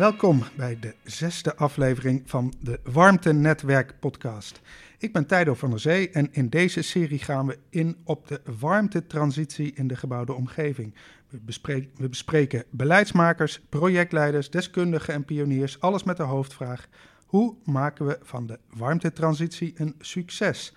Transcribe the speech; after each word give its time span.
Welkom 0.00 0.42
bij 0.56 0.78
de 0.80 0.94
zesde 1.04 1.56
aflevering 1.56 2.22
van 2.24 2.54
de 2.60 2.80
Warmte 2.84 3.32
Netwerk 3.32 3.94
podcast. 3.98 4.60
Ik 4.98 5.12
ben 5.12 5.26
Tijdo 5.26 5.54
van 5.54 5.70
der 5.70 5.80
Zee 5.80 6.10
en 6.10 6.28
in 6.32 6.48
deze 6.48 6.82
serie 6.82 7.18
gaan 7.18 7.46
we 7.46 7.58
in 7.70 7.96
op 8.04 8.28
de 8.28 8.40
warmtetransitie 8.58 9.72
in 9.74 9.88
de 9.88 9.96
gebouwde 9.96 10.32
omgeving. 10.32 10.94
We 11.28 11.38
bespreken, 11.40 11.90
we 11.96 12.08
bespreken 12.08 12.64
beleidsmakers, 12.70 13.60
projectleiders, 13.68 14.50
deskundigen 14.50 15.14
en 15.14 15.24
pioniers, 15.24 15.80
alles 15.80 16.02
met 16.02 16.16
de 16.16 16.22
hoofdvraag: 16.22 16.88
hoe 17.26 17.56
maken 17.64 18.06
we 18.06 18.18
van 18.22 18.46
de 18.46 18.58
warmtetransitie 18.70 19.72
een 19.76 19.94
succes? 19.98 20.74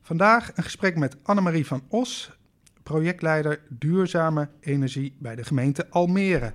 Vandaag 0.00 0.50
een 0.54 0.64
gesprek 0.64 0.96
met 0.96 1.16
Annemarie 1.22 1.66
van 1.66 1.82
Os, 1.88 2.38
projectleider 2.82 3.60
duurzame 3.68 4.48
energie 4.60 5.16
bij 5.18 5.34
de 5.34 5.44
gemeente 5.44 5.90
Almere. 5.90 6.52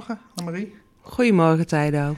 Goedemorgen, 0.00 0.34
Annemarie. 0.34 0.82
Goedemorgen, 1.00 1.66
Tijdo. 1.66 2.12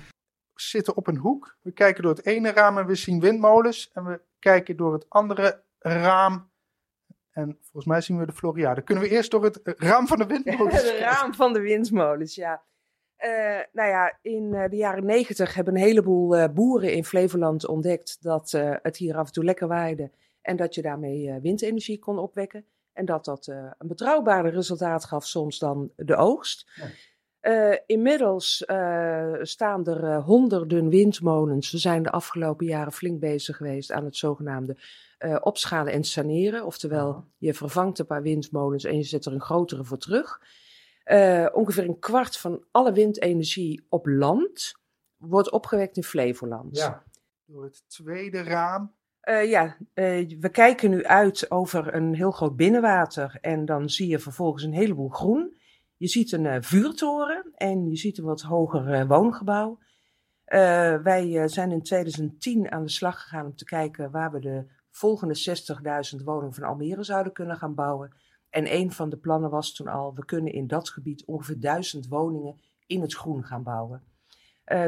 We 0.53 0.61
zitten 0.61 0.97
op 0.97 1.07
een 1.07 1.17
hoek. 1.17 1.57
We 1.63 1.73
kijken 1.73 2.03
door 2.03 2.15
het 2.15 2.27
ene 2.27 2.51
raam 2.51 2.79
en 2.79 2.87
we 2.87 2.95
zien 2.95 3.21
windmolens. 3.21 3.91
En 3.93 4.05
we 4.05 4.21
kijken 4.39 4.77
door 4.77 4.93
het 4.93 5.07
andere 5.09 5.63
raam. 5.79 6.51
En 7.31 7.59
volgens 7.61 7.85
mij 7.85 8.01
zien 8.01 8.19
we 8.19 8.27
de 8.27 8.33
Floriade. 8.33 8.83
Kunnen 8.83 9.05
we 9.05 9.11
eerst 9.11 9.31
door 9.31 9.45
het 9.45 9.61
raam 9.65 10.07
van 10.07 10.19
de 10.19 10.27
windmolens 10.33 10.83
Het 10.83 10.99
raam 10.99 11.35
van 11.35 11.52
de 11.52 11.61
windmolens, 11.61 12.35
ja. 12.35 12.63
Uh, 13.24 13.61
nou 13.73 13.89
ja, 13.89 14.19
in 14.23 14.52
uh, 14.52 14.69
de 14.69 14.77
jaren 14.77 15.07
negentig 15.07 15.55
hebben 15.55 15.74
een 15.74 15.83
heleboel 15.83 16.39
uh, 16.39 16.49
boeren 16.49 16.93
in 16.93 17.05
Flevoland 17.05 17.67
ontdekt 17.67 18.23
dat 18.23 18.51
het 18.83 18.96
hier 18.96 19.17
af 19.17 19.27
en 19.27 19.33
toe 19.33 19.45
lekker 19.45 19.69
waaide. 19.69 20.11
En 20.41 20.57
dat 20.57 20.74
je 20.74 20.83
daarmee 20.83 21.41
windenergie 21.41 21.99
kon 21.99 22.19
opwekken. 22.19 22.65
En 22.93 23.05
dat 23.05 23.24
dat 23.24 23.46
een 23.46 23.89
betrouwbaarder 23.89 24.52
resultaat 24.52 25.05
gaf 25.05 25.27
soms 25.27 25.59
dan 25.59 25.91
de 25.96 26.17
oogst. 26.17 26.71
Ja. 26.74 26.85
Uh, 27.43 27.76
inmiddels 27.87 28.65
uh, 28.66 29.35
staan 29.40 29.87
er 29.87 30.04
uh, 30.04 30.24
honderden 30.24 30.88
windmolens. 30.88 31.71
We 31.71 31.79
zijn 31.79 32.02
de 32.02 32.10
afgelopen 32.10 32.66
jaren 32.66 32.93
flink 32.93 33.21
bezig 33.21 33.57
geweest 33.57 33.93
aan 33.93 34.04
het 34.04 34.16
zogenaamde 34.16 34.76
opschalen 35.40 35.93
en 35.93 36.04
saneren. 36.04 36.65
Oftewel, 36.65 37.24
je 37.38 37.54
vervangt 37.54 37.99
een 37.99 38.07
paar 38.07 38.23
windmolens 38.23 38.84
en 38.84 38.96
je 38.96 39.02
zet 39.02 39.24
er 39.24 39.32
een 39.32 39.40
grotere 39.40 39.84
voor 39.84 39.99
terug. 39.99 40.40
ongeveer 41.52 41.84
een 41.84 41.99
kwart 41.99 42.37
van 42.37 42.65
alle 42.71 42.93
windenergie 42.93 43.87
op 43.88 44.06
land 44.06 44.74
wordt 45.16 45.51
opgewekt 45.51 45.96
in 45.96 46.04
Flevoland. 46.04 46.77
Ja, 46.77 47.02
door 47.46 47.65
het 47.65 47.82
tweede 47.88 48.43
raam. 48.43 48.95
ja, 49.24 49.77
we 50.40 50.49
kijken 50.52 50.90
nu 50.90 51.04
uit 51.04 51.51
over 51.51 51.95
een 51.95 52.15
heel 52.15 52.30
groot 52.30 52.56
binnenwater 52.56 53.38
en 53.40 53.65
dan 53.65 53.90
zie 53.90 54.09
je 54.09 54.18
vervolgens 54.18 54.62
een 54.62 54.74
heleboel 54.74 55.09
groen. 55.09 55.60
Je 56.03 56.09
ziet 56.09 56.33
een 56.33 56.45
uh, 56.45 56.57
vuurtoren 56.61 57.53
en 57.55 57.89
je 57.89 57.97
ziet 57.97 58.19
een 58.19 58.25
wat 58.25 58.41
hoger 58.41 59.01
uh, 59.01 59.09
woongebouw. 59.09 59.79
Uh, 60.47 61.03
wij 61.03 61.49
zijn 61.49 61.71
in 61.71 61.83
2010 61.83 62.71
aan 62.71 62.83
de 62.83 62.91
slag 62.91 63.23
gegaan 63.23 63.47
om 63.47 63.57
te 63.57 63.65
kijken 63.65 64.11
waar 64.11 64.33
we 64.33 64.41
de 64.41 64.65
volgende 64.91 65.59
60.000 66.19 66.25
woningen 66.25 66.55
van 66.55 66.65
Almere 66.65 67.03
zouden 67.03 67.33
kunnen 67.33 67.56
gaan 67.56 67.75
bouwen. 67.75 68.12
En 68.50 68.75
een 68.75 68.93
van 68.93 69.11
de 69.11 69.17
plannen 69.17 69.50
was 69.50 69.73
toen 69.73 69.89
al, 69.89 70.15
we 70.15 70.25
kunnen 70.25 70.53
in 70.53 70.67
dat 70.67 70.89
gebied 70.89 71.25
ongeveer 71.25 71.61
1000 71.61 72.09
woningen 72.09 72.61
in 72.87 73.00
het 73.00 73.15
groen 73.15 73.45
gaan 73.45 73.62
bouwen. 73.62 74.03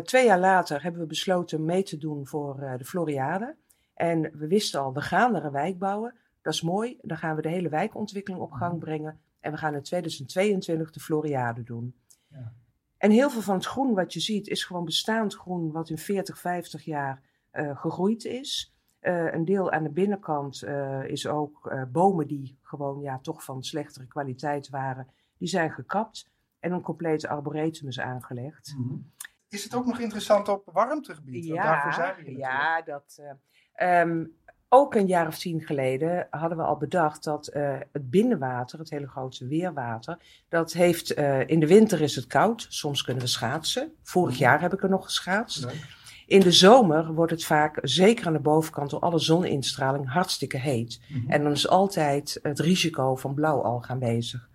twee 0.02 0.24
jaar 0.24 0.40
later 0.40 0.82
hebben 0.82 1.00
we 1.00 1.06
besloten 1.06 1.64
mee 1.64 1.82
te 1.82 1.96
doen 1.96 2.26
voor 2.26 2.74
de 2.78 2.84
Floriade. 2.84 3.56
En 3.94 4.20
we 4.38 4.46
wisten 4.46 4.80
al, 4.80 4.92
we 4.92 5.00
gaan 5.00 5.34
er 5.34 5.44
een 5.44 5.52
wijk 5.52 5.78
bouwen. 5.78 6.14
Dat 6.42 6.52
is 6.52 6.62
mooi, 6.62 6.98
dan 7.00 7.16
gaan 7.16 7.36
we 7.36 7.42
de 7.42 7.48
hele 7.48 7.68
wijkontwikkeling 7.68 8.42
op 8.42 8.52
gang 8.52 8.78
brengen. 8.78 9.20
En 9.44 9.52
we 9.52 9.58
gaan 9.58 9.74
in 9.74 9.82
2022 9.82 10.90
de 10.90 11.00
Floriade 11.00 11.62
doen. 11.62 11.94
Ja. 12.28 12.52
En 12.96 13.10
heel 13.10 13.30
veel 13.30 13.40
van 13.40 13.54
het 13.54 13.66
groen 13.66 13.94
wat 13.94 14.12
je 14.12 14.20
ziet 14.20 14.48
is 14.48 14.64
gewoon 14.64 14.84
bestaand 14.84 15.34
groen 15.34 15.72
wat 15.72 15.90
in 15.90 15.98
40, 15.98 16.38
50 16.38 16.84
jaar 16.84 17.22
uh, 17.52 17.80
gegroeid 17.80 18.24
is. 18.24 18.74
Uh, 19.00 19.32
een 19.32 19.44
deel 19.44 19.70
aan 19.70 19.82
de 19.82 19.90
binnenkant 19.90 20.62
uh, 20.62 21.04
is 21.04 21.26
ook 21.26 21.74
bomen 21.92 22.26
die 22.26 22.58
gewoon 22.62 23.00
ja, 23.00 23.18
toch 23.18 23.44
van 23.44 23.62
slechtere 23.62 24.06
kwaliteit 24.06 24.68
waren. 24.68 25.08
Die 25.38 25.48
zijn 25.48 25.70
gekapt 25.70 26.30
en 26.60 26.72
een 26.72 26.82
complete 26.82 27.28
arboretum 27.28 27.88
is 27.88 28.00
aangelegd. 28.00 28.74
Mm 28.76 28.88
-hmm. 28.88 29.12
Is 29.48 29.64
het 29.64 29.74
ook 29.74 29.86
nog 29.86 29.98
interessant 29.98 30.48
op 30.48 30.70
warmtegebied? 30.72 31.44
Ja, 31.44 31.62
daarvoor 31.62 31.92
zijn 31.92 32.24
we 32.24 32.36
ja 32.36 32.82
dat... 32.82 33.22
Um, 33.82 34.36
ook 34.74 34.94
een 34.94 35.06
jaar 35.06 35.26
of 35.26 35.38
tien 35.38 35.60
geleden 35.60 36.26
hadden 36.30 36.58
we 36.58 36.64
al 36.64 36.76
bedacht 36.76 37.24
dat 37.24 37.50
uh, 37.54 37.74
het 37.92 38.10
binnenwater, 38.10 38.78
het 38.78 38.90
hele 38.90 39.08
grote 39.08 39.46
weerwater, 39.46 40.18
dat 40.48 40.72
heeft, 40.72 41.18
uh, 41.18 41.48
in 41.48 41.60
de 41.60 41.66
winter 41.66 42.00
is 42.00 42.16
het 42.16 42.26
koud, 42.26 42.66
soms 42.68 43.02
kunnen 43.02 43.22
we 43.22 43.28
schaatsen. 43.28 43.92
Vorig 44.02 44.38
jaar 44.38 44.60
heb 44.60 44.72
ik 44.72 44.82
er 44.82 44.88
nog 44.88 45.04
geschaatst. 45.04 45.66
In 46.26 46.40
de 46.40 46.52
zomer 46.52 47.14
wordt 47.14 47.32
het 47.32 47.44
vaak, 47.44 47.78
zeker 47.82 48.26
aan 48.26 48.32
de 48.32 48.38
bovenkant 48.38 48.90
door 48.90 49.00
alle 49.00 49.18
zoninstraling, 49.18 50.12
hartstikke 50.12 50.58
heet. 50.58 51.00
Mm 51.08 51.20
-hmm. 51.20 51.30
En 51.30 51.42
dan 51.42 51.52
is 51.52 51.68
altijd 51.68 52.38
het 52.42 52.58
risico 52.58 53.16
van 53.16 53.34
blauwalg 53.34 53.88
aanwezig. 53.88 54.48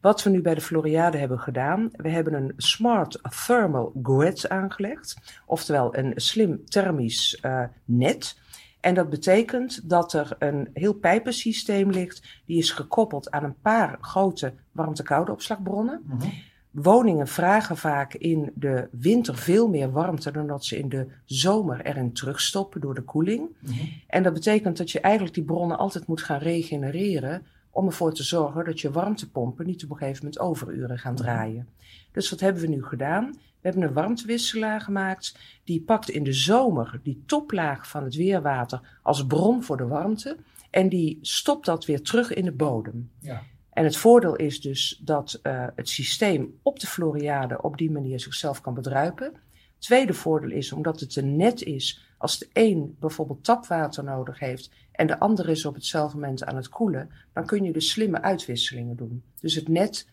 Wat 0.00 0.22
we 0.22 0.30
nu 0.30 0.40
bij 0.40 0.54
de 0.54 0.60
Floriade 0.60 1.18
hebben 1.18 1.38
gedaan, 1.38 1.90
we 1.92 2.08
hebben 2.08 2.34
een 2.34 2.52
smart 2.56 3.18
thermal 3.46 3.92
grid 4.02 4.48
aangelegd, 4.48 5.16
oftewel 5.46 5.96
een 5.96 6.12
slim 6.16 6.64
thermisch 6.64 7.38
uh, 7.42 7.62
net. 7.84 8.38
En 8.80 8.94
dat 8.94 9.10
betekent 9.10 9.88
dat 9.88 10.12
er 10.12 10.36
een 10.38 10.68
heel 10.72 10.94
pijpensysteem 10.94 11.90
ligt, 11.90 12.42
die 12.44 12.58
is 12.58 12.70
gekoppeld 12.70 13.30
aan 13.30 13.44
een 13.44 13.60
paar 13.60 13.98
grote 14.00 14.52
warmte-koude 14.72 15.32
opslagbronnen. 15.32 16.02
Mm 16.04 16.20
-hmm. 16.20 16.32
Woningen 16.70 17.28
vragen 17.28 17.76
vaak 17.76 18.14
in 18.14 18.52
de 18.54 18.88
winter 18.90 19.36
veel 19.36 19.68
meer 19.68 19.90
warmte 19.90 20.30
dan 20.30 20.46
dat 20.46 20.64
ze 20.64 20.78
in 20.78 20.88
de 20.88 21.06
zomer 21.24 21.80
erin 21.80 22.12
terugstoppen 22.12 22.80
door 22.80 22.94
de 22.94 23.02
koeling. 23.02 23.40
Mm 23.40 23.72
-hmm. 23.72 23.88
En 24.06 24.22
dat 24.22 24.32
betekent 24.32 24.76
dat 24.76 24.90
je 24.90 25.00
eigenlijk 25.00 25.34
die 25.34 25.44
bronnen 25.44 25.78
altijd 25.78 26.06
moet 26.06 26.22
gaan 26.22 26.38
regenereren 26.38 27.46
om 27.70 27.86
ervoor 27.86 28.14
te 28.14 28.22
zorgen 28.22 28.64
dat 28.64 28.80
je 28.80 28.90
warmtepompen 28.90 29.66
niet 29.66 29.84
op 29.84 29.90
een 29.90 29.96
gegeven 29.96 30.24
moment 30.24 30.40
overuren 30.40 30.98
gaan 30.98 31.14
draaien. 31.14 31.68
Dus 32.16 32.30
wat 32.30 32.40
hebben 32.40 32.62
we 32.62 32.68
nu 32.68 32.84
gedaan? 32.84 33.30
We 33.32 33.68
hebben 33.68 33.82
een 33.82 33.92
warmtewisselaar 33.92 34.80
gemaakt. 34.80 35.38
Die 35.64 35.82
pakt 35.82 36.08
in 36.08 36.24
de 36.24 36.32
zomer 36.32 37.00
die 37.02 37.22
toplaag 37.26 37.88
van 37.88 38.04
het 38.04 38.14
weerwater 38.14 38.98
als 39.02 39.26
bron 39.26 39.62
voor 39.62 39.76
de 39.76 39.86
warmte. 39.86 40.36
En 40.70 40.88
die 40.88 41.18
stopt 41.22 41.66
dat 41.66 41.84
weer 41.84 42.02
terug 42.02 42.32
in 42.32 42.44
de 42.44 42.52
bodem. 42.52 43.10
Ja. 43.20 43.42
En 43.70 43.84
het 43.84 43.96
voordeel 43.96 44.36
is 44.36 44.60
dus 44.60 45.00
dat 45.04 45.40
uh, 45.42 45.66
het 45.74 45.88
systeem 45.88 46.58
op 46.62 46.80
de 46.80 46.86
Floriade 46.86 47.62
op 47.62 47.76
die 47.76 47.90
manier 47.90 48.20
zichzelf 48.20 48.60
kan 48.60 48.74
bedruipen. 48.74 49.32
Tweede 49.78 50.14
voordeel 50.14 50.50
is, 50.50 50.72
omdat 50.72 51.00
het 51.00 51.16
een 51.16 51.36
net 51.36 51.62
is, 51.62 52.14
als 52.18 52.38
de 52.38 52.48
een 52.52 52.96
bijvoorbeeld 53.00 53.44
tapwater 53.44 54.04
nodig 54.04 54.38
heeft 54.38 54.70
en 54.92 55.06
de 55.06 55.18
ander 55.18 55.48
is 55.48 55.64
op 55.64 55.74
hetzelfde 55.74 56.18
moment 56.18 56.44
aan 56.44 56.56
het 56.56 56.68
koelen, 56.68 57.10
dan 57.32 57.46
kun 57.46 57.64
je 57.64 57.72
dus 57.72 57.90
slimme 57.90 58.22
uitwisselingen 58.22 58.96
doen. 58.96 59.22
Dus 59.40 59.54
het 59.54 59.68
net 59.68 60.06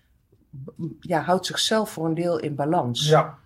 ja, 0.99 1.21
houdt 1.21 1.45
zichzelf 1.45 1.89
voor 1.89 2.05
een 2.05 2.13
deel 2.13 2.39
in 2.39 2.55
balans. 2.55 3.09
Ja. 3.09 3.37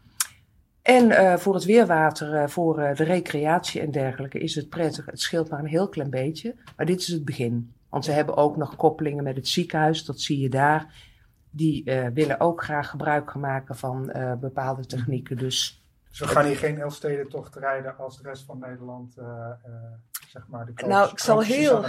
En 0.81 1.09
uh, 1.09 1.35
voor 1.35 1.53
het 1.53 1.65
weerwater, 1.65 2.33
uh, 2.33 2.47
voor 2.47 2.79
uh, 2.79 2.95
de 2.95 3.03
recreatie 3.03 3.81
en 3.81 3.91
dergelijke 3.91 4.39
is 4.39 4.55
het 4.55 4.69
prettig. 4.69 5.05
Het 5.05 5.19
scheelt 5.21 5.49
maar 5.49 5.59
een 5.59 5.65
heel 5.65 5.89
klein 5.89 6.09
beetje, 6.09 6.55
maar 6.75 6.85
dit 6.85 6.99
is 6.99 7.07
het 7.07 7.25
begin. 7.25 7.73
Want 7.89 8.05
we 8.05 8.11
hebben 8.11 8.37
ook 8.37 8.57
nog 8.57 8.75
koppelingen 8.75 9.23
met 9.23 9.35
het 9.35 9.47
ziekenhuis, 9.47 10.05
dat 10.05 10.19
zie 10.19 10.39
je 10.39 10.49
daar. 10.49 11.05
Die 11.49 11.83
willen 12.13 12.39
ook 12.39 12.63
graag 12.63 12.89
gebruik 12.89 13.35
maken 13.35 13.75
van 13.75 14.11
bepaalde 14.39 14.85
technieken. 14.85 15.37
Dus, 15.37 15.83
dus 16.09 16.19
we 16.19 16.27
gaan 16.27 16.45
hier 16.45 16.57
geen 16.57 16.79
Elfstedentocht 16.79 17.55
rijden 17.55 17.97
als 17.97 18.17
de 18.17 18.27
rest 18.27 18.45
van 18.45 18.59
Nederland 18.59 19.15
zeg 20.27 20.47
maar, 20.47 20.65
de 20.65 20.85
nou, 20.85 21.11
ik 21.11 21.19
zal, 21.19 21.43
heel, 21.43 21.85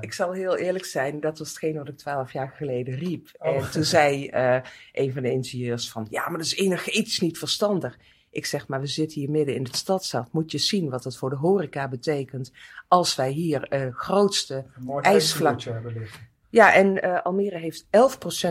ik 0.00 0.12
zal 0.12 0.32
heel 0.32 0.56
eerlijk 0.56 0.84
zijn, 0.84 1.20
dat 1.20 1.38
was 1.38 1.48
hetgeen 1.48 1.76
wat 1.76 1.88
ik 1.88 1.96
twaalf 1.96 2.32
jaar 2.32 2.54
geleden 2.56 2.94
riep. 2.94 3.28
Oh. 3.38 3.48
En 3.48 3.70
toen 3.70 3.84
zei 3.84 4.30
uh, 4.34 4.60
een 4.92 5.12
van 5.12 5.22
de 5.22 5.30
ingenieurs 5.30 5.90
van, 5.90 6.06
ja, 6.10 6.28
maar 6.28 6.38
dat 6.38 6.46
is 6.46 6.56
energetisch 6.56 7.20
niet 7.20 7.38
verstandig. 7.38 7.98
Ik 8.30 8.46
zeg 8.46 8.68
maar, 8.68 8.80
we 8.80 8.86
zitten 8.86 9.20
hier 9.20 9.30
midden 9.30 9.54
in 9.54 9.64
het 9.64 9.76
stadstad. 9.76 10.32
Moet 10.32 10.50
je 10.50 10.58
zien 10.58 10.90
wat 10.90 11.02
dat 11.02 11.16
voor 11.16 11.30
de 11.30 11.36
horeca 11.36 11.88
betekent 11.88 12.52
als 12.88 13.14
wij 13.14 13.30
hier 13.30 13.72
uh, 13.72 13.94
grootste 13.94 14.64
ijsvlak 15.00 15.62
hebben 15.62 15.92
liggen. 15.92 16.30
Ja, 16.52 16.72
en 16.72 17.04
uh, 17.04 17.22
Almere 17.22 17.58
heeft 17.58 17.84
11% 17.84 17.88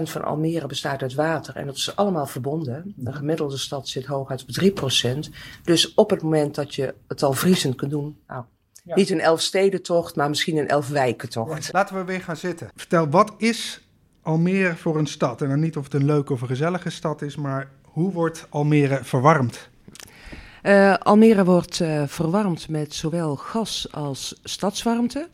van 0.04 0.24
Almere 0.24 0.68
bestaat 0.68 1.02
uit 1.02 1.14
water. 1.14 1.56
En 1.56 1.66
dat 1.66 1.76
is 1.76 1.96
allemaal 1.96 2.26
verbonden. 2.26 2.94
De 2.96 3.14
gemiddelde 3.14 3.58
stad 3.58 3.88
zit 3.88 4.06
hooguit 4.06 4.42
op 4.42 4.92
3%. 5.06 5.18
Dus 5.64 5.94
op 5.94 6.10
het 6.10 6.22
moment 6.22 6.56
dat 6.56 6.76
je 6.76 6.96
het 7.08 7.24
al 7.24 7.34
vriezend 7.34 7.76
kunt 7.76 7.92
doen, 7.92 8.18
nou, 8.28 8.44
ja. 8.84 8.96
Niet 8.96 9.10
een 9.10 9.20
elfstedentocht, 9.20 10.16
maar 10.16 10.30
misschien 10.30 10.58
een 10.58 10.68
elfwijkentocht. 10.68 11.66
Ja, 11.66 11.70
laten 11.72 11.96
we 11.96 12.04
weer 12.04 12.22
gaan 12.22 12.38
zitten. 12.38 12.70
Vertel, 12.76 13.10
wat 13.10 13.34
is 13.38 13.88
Almere 14.22 14.76
voor 14.76 14.98
een 14.98 15.08
stad? 15.08 15.42
En 15.42 15.50
dan 15.50 15.60
niet 15.60 15.78
of 15.78 15.84
het 15.84 15.94
een 15.94 16.06
leuke 16.06 16.34
of 16.34 16.42
een 16.42 16.48
gezellige 16.48 16.90
stad 16.90 17.22
is, 17.22 17.36
maar 17.36 17.70
hoe 17.82 18.12
wordt 18.12 18.46
Almere 18.50 19.04
verwarmd? 19.04 19.70
Uh, 20.64 20.94
Almere 20.94 21.44
wordt 21.44 21.80
uh, 21.80 22.04
verwarmd 22.08 22.70
met 22.70 22.94
zowel 22.94 23.36
gas 23.36 23.88
als 23.92 24.40
stadswarmte. 24.44 25.28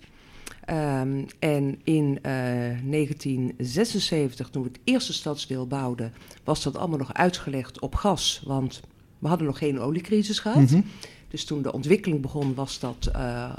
Um, 0.69 1.25
en 1.39 1.79
in 1.83 2.09
uh, 2.09 2.21
1976, 2.21 4.49
toen 4.49 4.63
we 4.63 4.69
het 4.69 4.79
eerste 4.83 5.13
stadsdeel 5.13 5.67
bouwden, 5.67 6.13
was 6.43 6.63
dat 6.63 6.77
allemaal 6.77 6.97
nog 6.97 7.13
uitgelegd 7.13 7.79
op 7.79 7.95
gas. 7.95 8.43
Want 8.45 8.81
we 9.19 9.27
hadden 9.27 9.47
nog 9.47 9.57
geen 9.57 9.79
oliecrisis 9.79 10.39
gehad. 10.39 10.57
Mm 10.57 10.67
-hmm. 10.67 10.85
Dus 11.27 11.45
toen 11.45 11.61
de 11.61 11.73
ontwikkeling 11.73 12.21
begon, 12.21 12.53
was, 12.53 12.79
dat, 12.79 13.11
uh, 13.15 13.55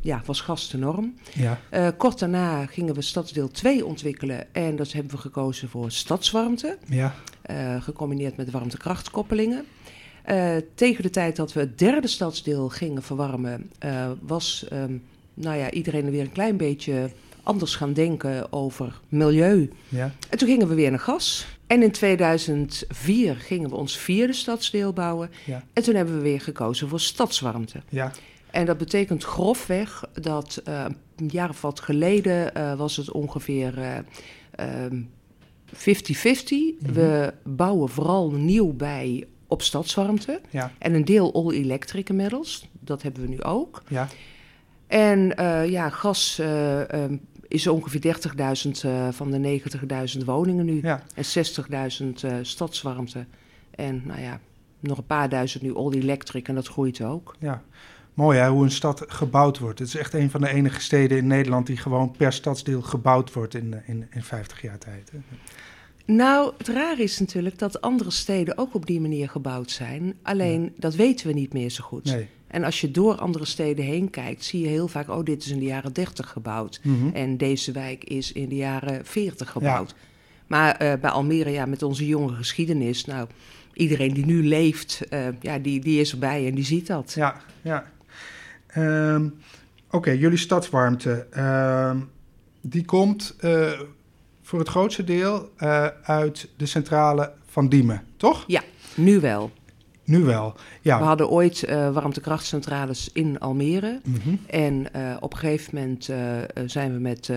ja, 0.00 0.22
was 0.24 0.40
gas 0.40 0.70
de 0.70 0.78
norm. 0.78 1.14
Ja. 1.34 1.60
Uh, 1.72 1.88
kort 1.96 2.18
daarna 2.18 2.66
gingen 2.66 2.94
we 2.94 3.02
stadsdeel 3.02 3.48
2 3.48 3.86
ontwikkelen. 3.86 4.54
En 4.54 4.76
dat 4.76 4.92
hebben 4.92 5.12
we 5.12 5.18
gekozen 5.18 5.68
voor 5.68 5.90
stadswarmte. 5.90 6.78
Ja. 6.88 7.14
Uh, 7.50 7.82
gecombineerd 7.82 8.36
met 8.36 8.50
warmtekrachtkoppelingen. 8.50 9.64
tegen 10.74 11.02
de 11.02 11.10
tijd 11.10 11.36
dat 11.36 11.52
we 11.52 11.60
het 11.60 11.78
derde 11.78 12.08
stadsdeel 12.08 12.68
gingen 12.68 13.02
verwarmen, 13.02 13.70
was 14.20 14.66
um, 14.72 15.02
nou 15.34 15.58
ja, 15.58 15.70
iedereen 15.70 16.04
er 16.04 16.10
weer 16.10 16.20
een 16.20 16.32
klein 16.32 16.56
beetje 16.56 17.10
anders 17.42 17.74
gaan 17.74 17.92
denken 17.92 18.52
over 18.52 19.00
milieu. 19.08 19.70
Ja. 19.88 20.12
En 20.30 20.38
toen 20.38 20.48
gingen 20.48 20.68
we 20.68 20.74
weer 20.74 20.90
naar 20.90 20.98
gas. 20.98 21.46
En 21.66 21.82
in 21.82 21.90
2004 21.90 23.36
gingen 23.36 23.70
we 23.70 23.76
ons 23.76 23.98
vierde 23.98 24.32
stadsdeel 24.32 24.92
bouwen. 24.92 25.30
Ja. 25.44 25.64
En 25.72 25.82
toen 25.82 25.94
hebben 25.94 26.16
we 26.16 26.22
weer 26.22 26.40
gekozen 26.40 26.88
voor 26.88 27.00
stadswarmte. 27.00 27.82
Ja. 27.88 28.12
En 28.50 28.66
dat 28.66 28.78
betekent 28.78 29.24
grofweg 29.24 30.04
dat 30.20 30.62
uh, 30.68 30.84
een 31.16 31.28
jaar 31.28 31.48
of 31.48 31.60
wat 31.60 31.80
geleden 31.80 32.50
uh, 32.56 32.74
was 32.74 32.96
het 32.96 33.10
ongeveer 33.10 33.78
uh, 33.78 34.84
50-50. 35.74 35.76
Mhm. 35.76 36.92
We 36.92 37.34
bouwen 37.44 37.88
vooral 37.88 38.30
nieuw 38.30 38.72
bij 38.72 39.26
op 39.46 39.62
stadswarmte. 39.62 40.40
Ja. 40.50 40.72
En 40.78 40.94
een 40.94 41.04
deel 41.04 41.32
all-electric 41.34 42.08
inmiddels. 42.08 42.68
Dat 42.80 43.02
hebben 43.02 43.22
we 43.22 43.28
nu 43.28 43.42
ook. 43.42 43.82
Ja. 43.88 44.08
En 44.86 45.32
ja, 45.70 45.88
gas 45.88 46.38
um, 46.40 47.20
is 47.52 47.66
ongeveer 47.66 48.16
30.000 48.64 48.70
uh, 48.86 49.08
van 49.10 49.30
de 49.30 49.60
90.000 50.18 50.24
woningen 50.24 50.64
nu. 50.64 50.80
Ja. 50.82 51.02
En 51.14 51.24
60.000 52.24 52.40
stadswarmte. 52.40 53.24
En 53.70 54.02
nou 54.04 54.20
ja, 54.20 54.40
nog 54.80 54.98
een 54.98 55.06
paar 55.06 55.28
duizend 55.28 55.62
nu 55.62 55.74
all-electric 55.74 56.48
en 56.48 56.54
dat 56.54 56.68
groeit 56.68 57.02
ook. 57.02 57.36
Ja. 57.38 57.62
Mooi 58.14 58.38
hè, 58.38 58.48
hoe 58.48 58.64
een 58.64 58.70
stad 58.70 59.04
gebouwd 59.06 59.58
wordt. 59.58 59.78
Het 59.78 59.88
is 59.88 59.96
echt 59.96 60.14
een 60.14 60.30
van 60.30 60.40
de 60.40 60.48
enige 60.48 60.80
steden 60.80 61.18
in 61.18 61.26
Nederland 61.26 61.66
die 61.66 61.76
gewoon 61.76 62.10
per 62.10 62.32
stadsdeel 62.32 62.82
gebouwd 62.82 63.32
wordt 63.32 63.54
in, 63.54 63.82
in, 63.86 64.06
in 64.10 64.22
50 64.22 64.62
jaar 64.62 64.78
tijd. 64.78 65.10
Hè? 65.10 65.18
Nou, 66.06 66.52
het 66.58 66.68
rare 66.68 67.02
is 67.02 67.18
natuurlijk 67.18 67.58
dat 67.58 67.80
andere 67.80 68.10
steden 68.10 68.58
ook 68.58 68.74
op 68.74 68.86
die 68.86 69.00
manier 69.00 69.28
gebouwd 69.28 69.70
zijn. 69.70 70.14
Alleen, 70.22 70.62
Ja. 70.62 70.68
dat 70.76 70.94
weten 70.94 71.26
we 71.26 71.32
niet 71.32 71.52
meer 71.52 71.70
zo 71.70 71.84
goed. 71.84 72.04
Nee. 72.04 72.28
En 72.46 72.64
als 72.64 72.80
je 72.80 72.90
door 72.90 73.14
andere 73.14 73.44
steden 73.44 73.84
heen 73.84 74.10
kijkt, 74.10 74.44
zie 74.44 74.60
je 74.60 74.68
heel 74.68 74.88
vaak: 74.88 75.08
oh, 75.08 75.24
dit 75.24 75.42
is 75.44 75.50
in 75.50 75.58
de 75.58 75.64
jaren 75.64 75.92
30 75.92 76.28
gebouwd. 76.30 76.80
Mhm. 76.82 77.08
En 77.14 77.36
deze 77.36 77.72
wijk 77.72 78.04
is 78.04 78.32
in 78.32 78.48
de 78.48 78.56
jaren 78.56 79.06
40 79.06 79.50
gebouwd. 79.50 79.94
Maar 80.46 80.76
eh, 80.76 80.92
bij 81.00 81.10
Almere, 81.10 81.50
ja, 81.50 81.66
met 81.66 81.82
onze 81.82 82.06
jonge 82.06 82.32
geschiedenis, 82.34 83.04
nou, 83.04 83.28
iedereen 83.72 84.14
die 84.14 84.24
nu 84.26 84.46
leeft, 84.46 85.00
eh, 85.08 85.26
ja, 85.40 85.58
die, 85.58 85.80
die 85.80 86.00
is 86.00 86.12
erbij 86.12 86.46
en 86.46 86.54
die 86.54 86.64
ziet 86.64 86.86
dat. 86.86 87.12
Ja, 87.16 87.40
ja. 87.62 87.90
Ehm, 88.66 89.28
Oké, 89.90 90.10
jullie 90.10 90.38
stadswarmte. 90.38 91.26
ehm, 91.30 91.98
die 92.60 92.84
komt 92.84 93.34
eh, 93.40 93.80
voor 94.52 94.60
het 94.60 94.70
grootste 94.70 95.04
deel 95.04 95.50
eh, 95.56 95.86
uit 96.02 96.48
de 96.56 96.66
centrale 96.66 97.32
van 97.46 97.68
Diemen, 97.68 98.02
toch? 98.16 98.44
Nu 98.96 99.20
wel. 99.20 99.50
Nu 100.04 100.24
wel. 100.24 100.54
Ja. 100.80 100.98
We 100.98 101.04
hadden 101.04 101.28
ooit 101.28 101.62
eh, 101.62 101.92
warmtekrachtcentrales 101.92 103.10
in 103.12 103.38
Almere. 103.38 104.00
Mhm. 104.04 104.34
En 104.46 104.92
eh, 104.94 105.16
op 105.20 105.32
een 105.32 105.38
gegeven 105.38 105.74
moment 105.74 106.04
zijn 106.70 106.92
we 106.92 106.98
met 106.98 107.32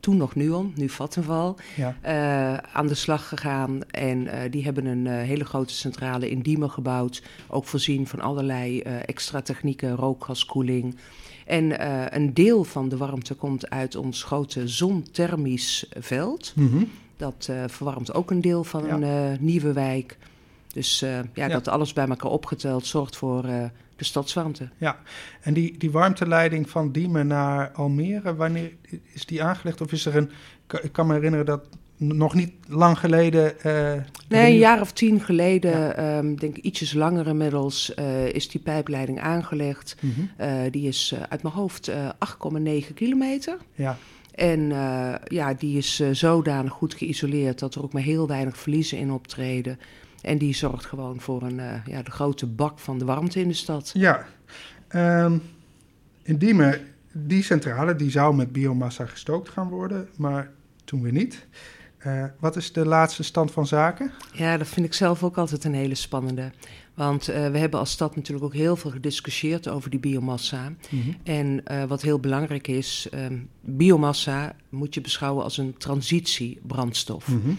toen 0.00 0.16
nog 0.16 0.34
Nuon, 0.34 0.72
nu 0.76 0.88
Vattenval, 0.88 1.58
Ja. 1.76 2.62
aan 2.72 2.86
de 2.86 2.94
slag 2.94 3.28
gegaan. 3.28 3.80
En 3.90 4.50
die 4.50 4.64
hebben 4.64 4.86
een 4.86 5.06
hele 5.06 5.44
grote 5.44 5.74
centrale 5.74 6.30
in 6.30 6.40
Diemen 6.40 6.70
gebouwd. 6.70 7.22
Ook 7.48 7.64
voorzien 7.64 8.06
van 8.06 8.20
allerlei 8.20 8.80
extra 8.82 9.40
technieken, 9.40 9.96
rookgaskoeling. 9.96 10.96
En 11.50 11.78
eh, 11.78 12.18
een 12.18 12.34
deel 12.34 12.64
van 12.64 12.88
de 12.88 12.96
warmte 12.96 13.34
komt 13.34 13.70
uit 13.70 13.96
ons 13.96 14.22
grote 14.22 14.68
zonthermisch 14.68 15.86
veld. 15.98 16.52
Mhm. 16.56 16.84
Dat 17.16 17.46
eh, 17.50 17.64
verwarmt 17.66 18.14
ook 18.14 18.30
een 18.30 18.40
deel 18.40 18.64
van 18.64 18.86
Ja. 18.86 18.94
een 18.94 19.02
eh, 19.32 19.38
nieuwe 19.38 19.72
wijk. 19.72 20.18
Dus 20.72 21.00
ja, 21.00 21.24
Ja. 21.34 21.48
dat 21.48 21.68
alles 21.68 21.92
bij 21.92 22.08
elkaar 22.08 22.30
opgeteld 22.30 22.86
zorgt 22.86 23.16
voor 23.16 23.42
de 23.96 24.04
stadswarmte. 24.04 24.68
En 25.40 25.54
die, 25.54 25.78
die 25.78 25.90
warmteleiding 25.90 26.70
van 26.70 26.92
Diemen 26.92 27.26
naar 27.26 27.70
Almere, 27.70 28.34
wanneer 28.34 28.72
is 29.12 29.26
die 29.26 29.42
aangelegd? 29.42 29.80
Of 29.80 29.92
is 29.92 30.06
er 30.06 30.16
een. 30.16 30.30
Ik 30.82 30.92
kan 30.92 31.06
me 31.06 31.14
herinneren 31.14 31.46
dat 31.46 31.68
nog 32.00 32.34
niet 32.34 32.52
lang 32.68 32.98
geleden. 32.98 33.60
eh, 33.60 33.92
Nee, 34.28 34.52
een 34.52 34.58
jaar 34.58 34.80
of 34.80 34.92
tien 34.92 35.20
geleden, 35.20 35.96
ehm, 35.96 36.34
denk 36.34 36.56
ik 36.56 36.64
ietsjes 36.64 36.92
langer 36.92 37.26
inmiddels, 37.26 37.94
eh, 37.94 38.26
is 38.28 38.48
die 38.48 38.60
pijpleiding 38.60 39.20
aangelegd. 39.20 39.96
Mhm. 40.00 40.20
Eh, 40.36 40.52
die 40.70 40.88
is 40.88 41.14
uit 41.28 41.42
mijn 41.42 41.54
hoofd 41.54 41.88
eh 41.88 42.08
8,9 42.18 42.94
kilometer. 42.94 43.56
Ja, 43.74 43.96
En 44.34 44.60
ja, 45.24 45.54
die 45.54 45.76
is 45.78 46.02
zodanig 46.12 46.72
goed 46.72 46.94
geïsoleerd 46.94 47.58
dat 47.58 47.74
er 47.74 47.82
ook 47.82 47.92
maar 47.92 48.02
heel 48.02 48.26
weinig 48.28 48.56
verliezen 48.58 48.98
in 48.98 49.10
optreden. 49.12 49.78
En 50.22 50.38
die 50.38 50.54
zorgt 50.54 50.86
gewoon 50.86 51.20
voor 51.20 51.42
een, 51.42 51.60
ja, 51.86 52.02
de 52.02 52.10
grote 52.10 52.46
bak 52.46 52.78
van 52.78 52.98
de 52.98 53.04
warmte 53.04 53.40
in 53.40 53.48
de 53.48 53.54
stad. 53.54 53.90
ja. 53.94 54.26
Ehm, 54.88 55.36
in 56.22 56.36
Diemen, 56.36 56.80
die 57.12 57.42
centrale, 57.42 57.96
die 57.96 58.10
zou 58.10 58.34
met 58.34 58.52
biomassa 58.52 59.06
gestookt 59.06 59.48
gaan 59.48 59.68
worden, 59.68 60.08
maar 60.16 60.50
toen 60.84 61.02
weer 61.02 61.12
niet. 61.12 61.46
Eh, 62.00 62.24
wat 62.38 62.56
is 62.56 62.72
de 62.72 62.86
laatste 62.86 63.22
stand 63.22 63.50
van 63.50 63.66
zaken? 63.66 64.12
Ja, 64.32 64.56
dat 64.56 64.66
vind 64.68 64.86
ik 64.86 64.94
zelf 64.94 65.22
ook 65.22 65.38
altijd 65.38 65.64
een 65.64 65.74
hele 65.74 65.94
spannende. 65.94 66.50
Want 66.94 67.28
eh, 67.28 67.48
we 67.50 67.58
hebben 67.58 67.80
als 67.80 67.90
stad 67.90 68.16
natuurlijk 68.16 68.44
ook 68.46 68.54
heel 68.54 68.76
veel 68.76 68.90
gediscussieerd 68.90 69.68
over 69.68 69.90
die 69.90 70.00
biomassa. 70.00 70.72
En 71.22 71.60
eh, 71.64 71.84
wat 71.84 72.02
heel 72.02 72.18
belangrijk 72.20 72.68
is, 72.68 73.08
ehm, 73.10 73.38
biomassa 73.60 74.54
moet 74.68 74.94
je 74.94 75.00
beschouwen 75.00 75.44
als 75.44 75.58
een 75.58 75.74
transitiebrandstof. 75.78 77.28
Mhm. 77.28 77.50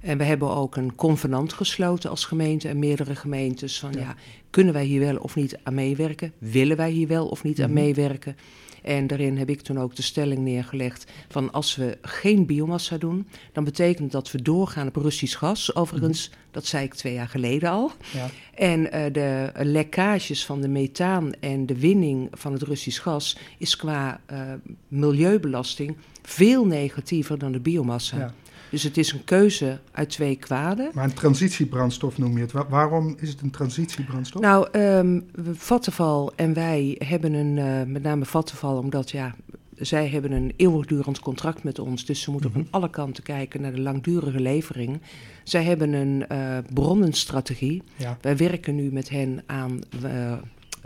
En 0.00 0.18
we 0.18 0.24
hebben 0.24 0.50
ook 0.50 0.76
een 0.76 0.94
convenant 0.94 1.52
gesloten 1.52 2.10
als 2.10 2.24
gemeente 2.24 2.68
en 2.68 2.78
meerdere 2.78 3.14
gemeentes 3.14 3.78
van 3.78 3.92
ja. 3.92 4.00
Ja. 4.00 4.14
kunnen 4.50 4.72
wij 4.72 4.84
hier 4.84 5.00
wel 5.00 5.16
of 5.16 5.34
niet 5.34 5.58
aan 5.62 5.74
meewerken? 5.74 6.32
Willen 6.38 6.76
wij 6.76 6.90
hier 6.90 7.08
wel 7.08 7.26
of 7.28 7.42
niet 7.42 7.60
aan 7.62 7.70
Mhm. 7.72 7.80
meewerken? 7.80 8.36
En 8.82 9.06
daarin 9.06 9.38
heb 9.38 9.48
ik 9.48 9.60
toen 9.60 9.78
ook 9.78 9.96
de 9.96 10.02
stelling 10.02 10.40
neergelegd 10.40 11.10
van 11.28 11.52
als 11.52 11.76
we 11.76 11.98
geen 12.02 12.46
biomassa 12.46 12.98
doen, 12.98 13.28
dan 13.52 13.64
betekent 13.64 14.12
dat 14.12 14.30
we 14.30 14.42
doorgaan 14.42 14.86
op 14.86 14.96
Russisch 14.96 15.38
gas. 15.38 15.74
Overigens, 15.74 16.30
dat 16.50 16.66
zei 16.66 16.84
ik 16.84 16.94
twee 16.94 17.12
jaar 17.12 17.28
geleden 17.28 17.70
al. 17.70 17.92
Ja. 18.12 18.26
En 18.54 18.92
eh, 18.92 19.12
de 19.12 19.50
lekkages 19.54 20.44
van 20.44 20.60
de 20.60 20.68
methaan 20.68 21.32
en 21.40 21.66
de 21.66 21.78
winning 21.78 22.28
van 22.32 22.52
het 22.52 22.62
Russisch 22.62 23.02
gas 23.02 23.36
is 23.58 23.76
qua 23.76 24.20
eh, 24.26 24.40
milieubelasting 24.88 25.96
veel 26.22 26.66
negatiever 26.66 27.38
dan 27.38 27.52
de 27.52 27.60
biomassa. 27.60 28.18
Ja. 28.18 28.34
Dus 28.70 28.82
het 28.82 28.96
is 28.96 29.12
een 29.12 29.24
keuze 29.24 29.78
uit 29.92 30.08
twee 30.10 30.36
kwaden. 30.36 30.90
Maar 30.94 31.04
een 31.04 31.12
transitiebrandstof 31.14 32.18
noem 32.18 32.36
je 32.36 32.40
het. 32.42 32.52
Wa- 32.52 32.68
waarom 32.68 33.16
is 33.20 33.28
het 33.28 33.40
een 33.40 33.50
transitiebrandstof? 33.50 34.42
Nou, 34.42 34.68
ehm 34.72 35.20
Vattenval 35.52 36.32
en 36.36 36.54
wij 36.54 36.96
hebben 37.04 37.32
een, 37.32 37.58
eh, 37.58 37.86
met 37.92 38.02
name 38.02 38.24
Vattenval, 38.24 38.76
omdat 38.78 39.10
ja, 39.10 39.34
zij 39.76 40.08
hebben 40.08 40.32
een 40.32 40.52
eeuwigdurend 40.56 41.20
contract 41.20 41.62
met 41.64 41.78
ons. 41.78 42.04
Dus 42.04 42.20
ze 42.20 42.30
moeten 42.30 42.50
Mhm. 42.50 42.58
van 42.58 42.68
alle 42.70 42.90
kanten 42.90 43.22
kijken 43.22 43.60
naar 43.60 43.72
de 43.74 43.80
langdurige 43.80 44.40
levering. 44.40 45.00
Zij 45.44 45.62
hebben 45.64 45.92
een 45.92 46.26
eh, 46.28 46.58
bronnenstrategie. 46.74 47.82
ja. 47.96 48.18
Wij 48.20 48.36
werken 48.36 48.74
nu 48.74 48.92
met 48.92 49.08
hen 49.08 49.42
aan 49.46 49.80
eh, 50.02 50.32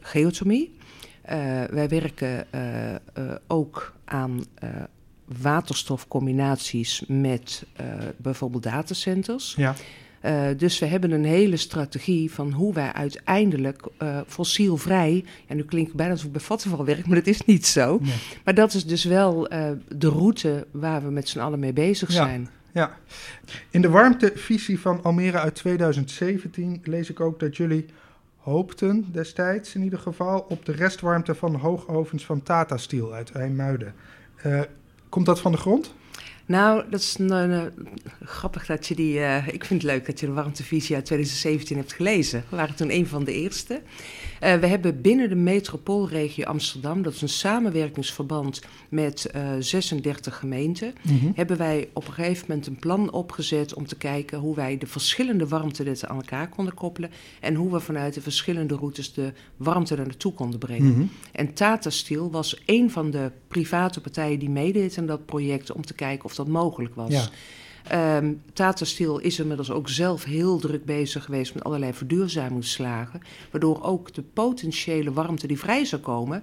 geothermie. 0.02 0.74
Wij 1.70 1.88
werken 1.88 2.46
ook 3.46 3.92
aan 4.04 4.40
waterstofcombinaties 5.40 7.04
met 7.08 7.64
eh, 7.76 7.86
bijvoorbeeld 8.16 8.62
datacenters. 8.62 9.54
Ja. 9.56 9.74
Eh, 10.20 10.44
dus 10.56 10.78
we 10.78 10.86
hebben 10.86 11.10
een 11.10 11.24
hele 11.24 11.56
strategie 11.56 12.32
van 12.32 12.52
hoe 12.52 12.72
wij 12.74 12.92
uiteindelijk 12.92 13.86
eh, 13.98 14.20
fossielvrij... 14.26 15.24
en 15.46 15.56
nu 15.56 15.64
klinkt 15.64 15.88
het 15.88 15.96
bijna 15.96 16.12
alsof 16.12 16.26
ik 16.26 16.32
bij 16.32 16.40
Vattenfall 16.40 16.84
werk, 16.84 17.06
maar 17.06 17.16
dat 17.16 17.26
is 17.26 17.44
niet 17.44 17.66
zo. 17.66 17.98
Nee. 18.02 18.14
Maar 18.44 18.54
dat 18.54 18.74
is 18.74 18.86
dus 18.86 19.04
wel 19.04 19.48
de 19.88 20.08
route 20.08 20.66
waar 20.70 21.02
we 21.02 21.10
met 21.10 21.28
z'n 21.28 21.38
allen 21.38 21.58
mee 21.58 21.72
bezig 21.72 22.08
Ja. 22.08 22.14
zijn. 22.14 22.48
Ja. 22.72 22.96
In 23.70 23.80
de 23.82 23.88
warmtevisie 23.88 24.80
van 24.80 25.02
Almere 25.02 25.38
uit 25.38 25.54
2017 25.54 26.80
lees 26.84 27.10
ik 27.10 27.20
ook 27.20 27.40
dat 27.40 27.56
jullie 27.56 27.86
hoopten 28.36 29.06
destijds 29.12 29.74
in 29.74 29.82
ieder 29.82 29.98
geval 29.98 30.46
op 30.48 30.64
de 30.64 30.72
restwarmte 30.72 31.34
van 31.34 31.54
hoogovens 31.54 32.24
van 32.24 32.42
Tata 32.42 32.76
Steel 32.76 33.12
uit 33.12 33.30
IJmuiden. 33.30 33.94
Komt 35.14 35.26
dat 35.26 35.40
van 35.40 35.52
de 35.52 35.58
grond? 35.58 35.94
Nou, 36.46 36.84
dat 36.90 37.00
is 37.00 37.16
uh, 37.20 37.62
grappig 38.22 38.66
dat 38.66 38.86
je 38.86 38.94
die. 38.94 39.18
Uh, 39.18 39.48
ik 39.48 39.64
vind 39.64 39.82
het 39.82 39.90
leuk 39.90 40.06
dat 40.06 40.20
je 40.20 40.26
de 40.26 40.32
warmtevisie 40.32 40.94
uit 40.94 41.04
2017 41.04 41.76
hebt 41.76 41.92
gelezen. 41.92 42.44
We 42.48 42.56
waren 42.56 42.74
toen 42.74 42.90
een 42.90 43.06
van 43.06 43.24
de 43.24 43.32
eerste. 43.32 43.80
Uh, 44.42 44.54
we 44.54 44.66
hebben 44.66 45.00
binnen 45.00 45.28
de 45.28 45.34
metropoolregio 45.34 46.44
Amsterdam, 46.44 47.02
dat 47.02 47.14
is 47.14 47.22
een 47.22 47.28
samenwerkingsverband 47.28 48.62
met 48.88 49.30
36 49.58 50.38
gemeenten, 50.38 50.94
mm 51.02 51.18
-hmm. 51.18 51.32
hebben 51.34 51.56
wij 51.56 51.88
op 51.92 52.06
een 52.06 52.12
gegeven 52.12 52.44
moment 52.48 52.66
een 52.66 52.76
plan 52.76 53.12
opgezet 53.12 53.74
om 53.74 53.86
te 53.86 53.96
kijken 53.96 54.38
hoe 54.38 54.54
wij 54.54 54.78
de 54.78 54.86
verschillende 54.86 55.48
warmtenetten 55.48 56.08
aan 56.08 56.16
elkaar 56.16 56.48
konden 56.48 56.74
koppelen 56.74 57.10
en 57.40 57.54
hoe 57.54 57.72
we 57.72 57.80
vanuit 57.80 58.14
de 58.14 58.20
verschillende 58.20 58.74
routes 58.74 59.12
de 59.12 59.32
warmte 59.56 59.96
er 59.96 60.06
naartoe 60.06 60.32
konden 60.32 60.58
brengen. 60.58 60.86
Mm 60.86 60.94
-hmm. 60.94 61.10
En 61.32 61.54
Tata 61.54 61.90
Steel 61.90 62.30
was 62.30 62.62
een 62.66 62.90
van 62.90 63.10
de 63.10 63.30
private 63.48 64.00
partijen 64.00 64.38
die 64.38 64.50
meedeed 64.50 64.98
aan 64.98 65.06
dat 65.06 65.26
project 65.26 65.72
om 65.72 65.84
te 65.84 65.94
kijken 65.94 66.24
of 66.24 66.33
dat 66.34 66.48
mogelijk 66.48 66.94
was. 66.94 67.12
Ja. 67.12 67.28
Um, 68.16 68.42
Tata 68.52 68.84
Steel 68.84 69.18
is 69.18 69.38
inmiddels 69.38 69.70
ook 69.70 69.88
zelf 69.88 70.24
heel 70.24 70.58
druk 70.58 70.84
bezig 70.84 71.24
geweest 71.24 71.54
met 71.54 71.64
allerlei 71.64 71.92
verduurzamingsslagen. 71.92 73.20
Waardoor 73.50 73.82
ook 73.82 74.14
de 74.14 74.22
potentiële 74.22 75.12
warmte 75.12 75.46
die 75.46 75.58
vrij 75.58 75.84
zou 75.84 76.02
komen, 76.02 76.42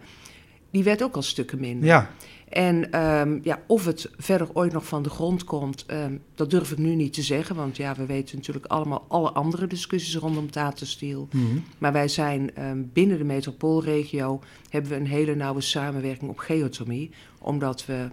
die 0.72 0.84
werd 0.84 1.04
ook 1.04 1.16
al 1.16 1.22
stukken 1.22 1.60
minder. 1.60 1.88
Ja. 1.88 2.10
En 2.50 3.04
um, 3.04 3.40
ja, 3.44 3.62
of 3.68 3.86
het 3.86 4.10
verder 4.18 4.48
ooit 4.54 4.74
nog 4.74 4.86
van 4.86 5.04
de 5.04 5.10
grond 5.10 5.44
komt, 5.44 5.86
um, 5.92 6.22
dat 6.36 6.50
durf 6.50 6.72
ik 6.72 6.78
nu 6.78 6.96
niet 6.96 7.14
te 7.14 7.22
zeggen. 7.22 7.56
Want 7.56 7.78
ja, 7.78 7.96
we 7.96 8.06
weten 8.06 8.36
natuurlijk 8.36 8.66
allemaal 8.66 9.06
alle 9.08 9.32
andere 9.32 9.68
discussies 9.68 10.16
rondom 10.16 10.52
Tata 10.52 10.86
Steel. 10.86 11.28
Mm 11.32 11.46
-hmm. 11.46 11.64
Maar 11.78 11.92
wij 11.92 12.08
zijn 12.08 12.52
binnen 12.94 13.18
de 13.18 13.24
metropoolregio, 13.24 14.42
hebben 14.70 14.92
we 14.92 14.98
een 14.98 15.08
hele 15.08 15.36
nauwe 15.36 15.62
samenwerking 15.62 16.30
op 16.30 16.38
geothermie. 16.38 17.10
Omdat 17.40 17.86
we 17.86 18.08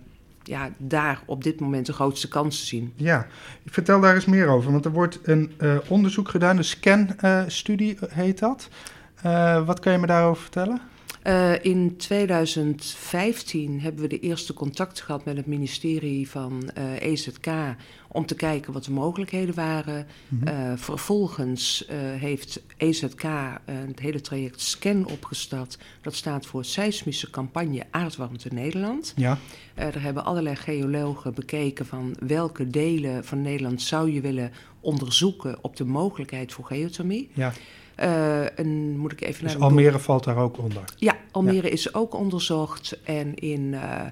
ja, 0.49 0.71
daar 0.77 1.23
op 1.27 1.45
dit 1.45 1.61
moment 1.61 1.87
de 1.87 1.93
grootste 1.93 2.29
kansen 2.29 2.67
zien. 2.67 2.93
Ja, 2.97 3.27
ik 3.63 3.73
vertel 3.73 4.01
daar 4.01 4.15
eens 4.15 4.25
meer 4.25 4.49
over. 4.49 4.73
Want 4.73 4.85
er 4.85 4.91
wordt 4.91 5.19
een 5.23 5.53
uh, 5.59 5.77
onderzoek 5.89 6.29
gedaan, 6.29 6.57
een 6.57 6.65
scan-studie 6.65 7.95
uh, 7.95 8.11
heet 8.11 8.39
dat. 8.39 8.69
Wat 9.65 9.81
kan 9.81 9.93
je 9.93 9.99
me 9.99 10.07
daarover 10.07 10.43
vertellen? 10.43 10.81
In 11.63 11.97
2015 11.97 13.81
hebben 13.81 14.03
we 14.03 14.09
de 14.09 14.21
eerste 14.21 14.55
contact 14.55 15.01
gehad 15.01 15.25
met 15.25 15.37
het 15.37 15.47
ministerie 15.47 16.31
van 16.31 16.71
EZK 16.99 17.47
om 18.09 18.27
te 18.27 18.35
kijken 18.35 18.73
wat 18.73 18.85
de 18.85 18.91
mogelijkheden 18.91 19.55
waren. 19.55 20.07
Mm 20.29 20.41
-hmm. 20.45 20.79
vervolgens 20.79 21.89
heeft 22.19 22.63
EZK 22.77 23.23
het 23.65 24.01
hele 24.01 24.21
traject 24.21 24.61
SCAN 24.61 25.07
opgestart. 25.07 25.79
Dat 26.01 26.15
staat 26.15 26.47
voor 26.47 26.65
Seismische 26.65 27.31
Campagne 27.31 27.83
Aardwarmte 27.91 28.49
Nederland. 28.53 29.13
Ja. 29.17 29.39
er 29.75 30.03
hebben 30.03 30.25
allerlei 30.25 30.57
geologen 30.57 31.35
bekeken 31.35 31.87
van 31.87 32.17
welke 32.27 32.71
delen 32.71 33.25
van 33.25 33.43
Nederland 33.43 33.83
zou 33.83 34.13
je 34.13 34.21
willen 34.21 34.53
onderzoeken 34.81 35.59
op 35.61 35.77
de 35.77 35.85
mogelijkheid 35.85 36.53
voor 36.53 36.65
geothermie. 36.65 37.31
Ja. 37.33 37.53
Uh, 38.01 38.59
en 38.59 38.99
moet 38.99 39.13
ik 39.13 39.21
even 39.21 39.45
dus 39.45 39.53
naar 39.53 39.63
Almere 39.63 39.99
valt 39.99 40.25
daar 40.25 40.37
ook 40.37 40.59
onder? 40.59 40.85
Ja, 40.97 41.17
Almere 41.31 41.67
ja. 41.67 41.73
is 41.73 41.95
ook 41.95 42.15
onderzocht. 42.15 42.99
En 43.03 43.35
in, 43.35 43.61
uh, 43.61 44.03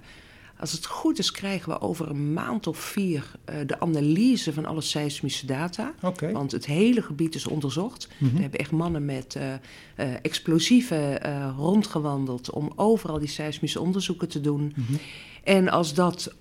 als 0.59 0.73
het 0.73 0.87
goed 0.87 1.19
is, 1.19 1.31
krijgen 1.31 1.73
we 1.73 1.81
over 1.81 2.11
een 2.11 2.33
maand 2.33 2.67
of 2.67 2.79
vier 2.79 3.31
uh, 3.51 3.57
de 3.67 3.81
analyse 3.81 4.53
van 4.53 4.67
alle 4.67 4.81
seismische 4.81 5.47
data. 5.47 5.95
Okay. 6.03 6.33
Want 6.33 6.53
het 6.53 6.67
hele 6.67 7.03
gebied 7.03 7.35
is 7.35 7.47
onderzocht. 7.47 8.09
Mhm. 8.19 8.35
We 8.35 8.41
hebben 8.41 8.61
echt 8.61 8.71
mannen 8.71 9.05
met 9.05 9.39
explosieven 10.23 11.21
rondgewandeld 11.57 12.51
om 12.51 12.73
overal 12.77 13.19
die 13.19 13.29
seismische 13.29 13.81
onderzoeken 13.81 14.29
te 14.29 14.41
doen. 14.41 14.73
Mhm. 14.77 14.93
En 15.45 15.69
als 15.69 15.95
dat 15.95 16.35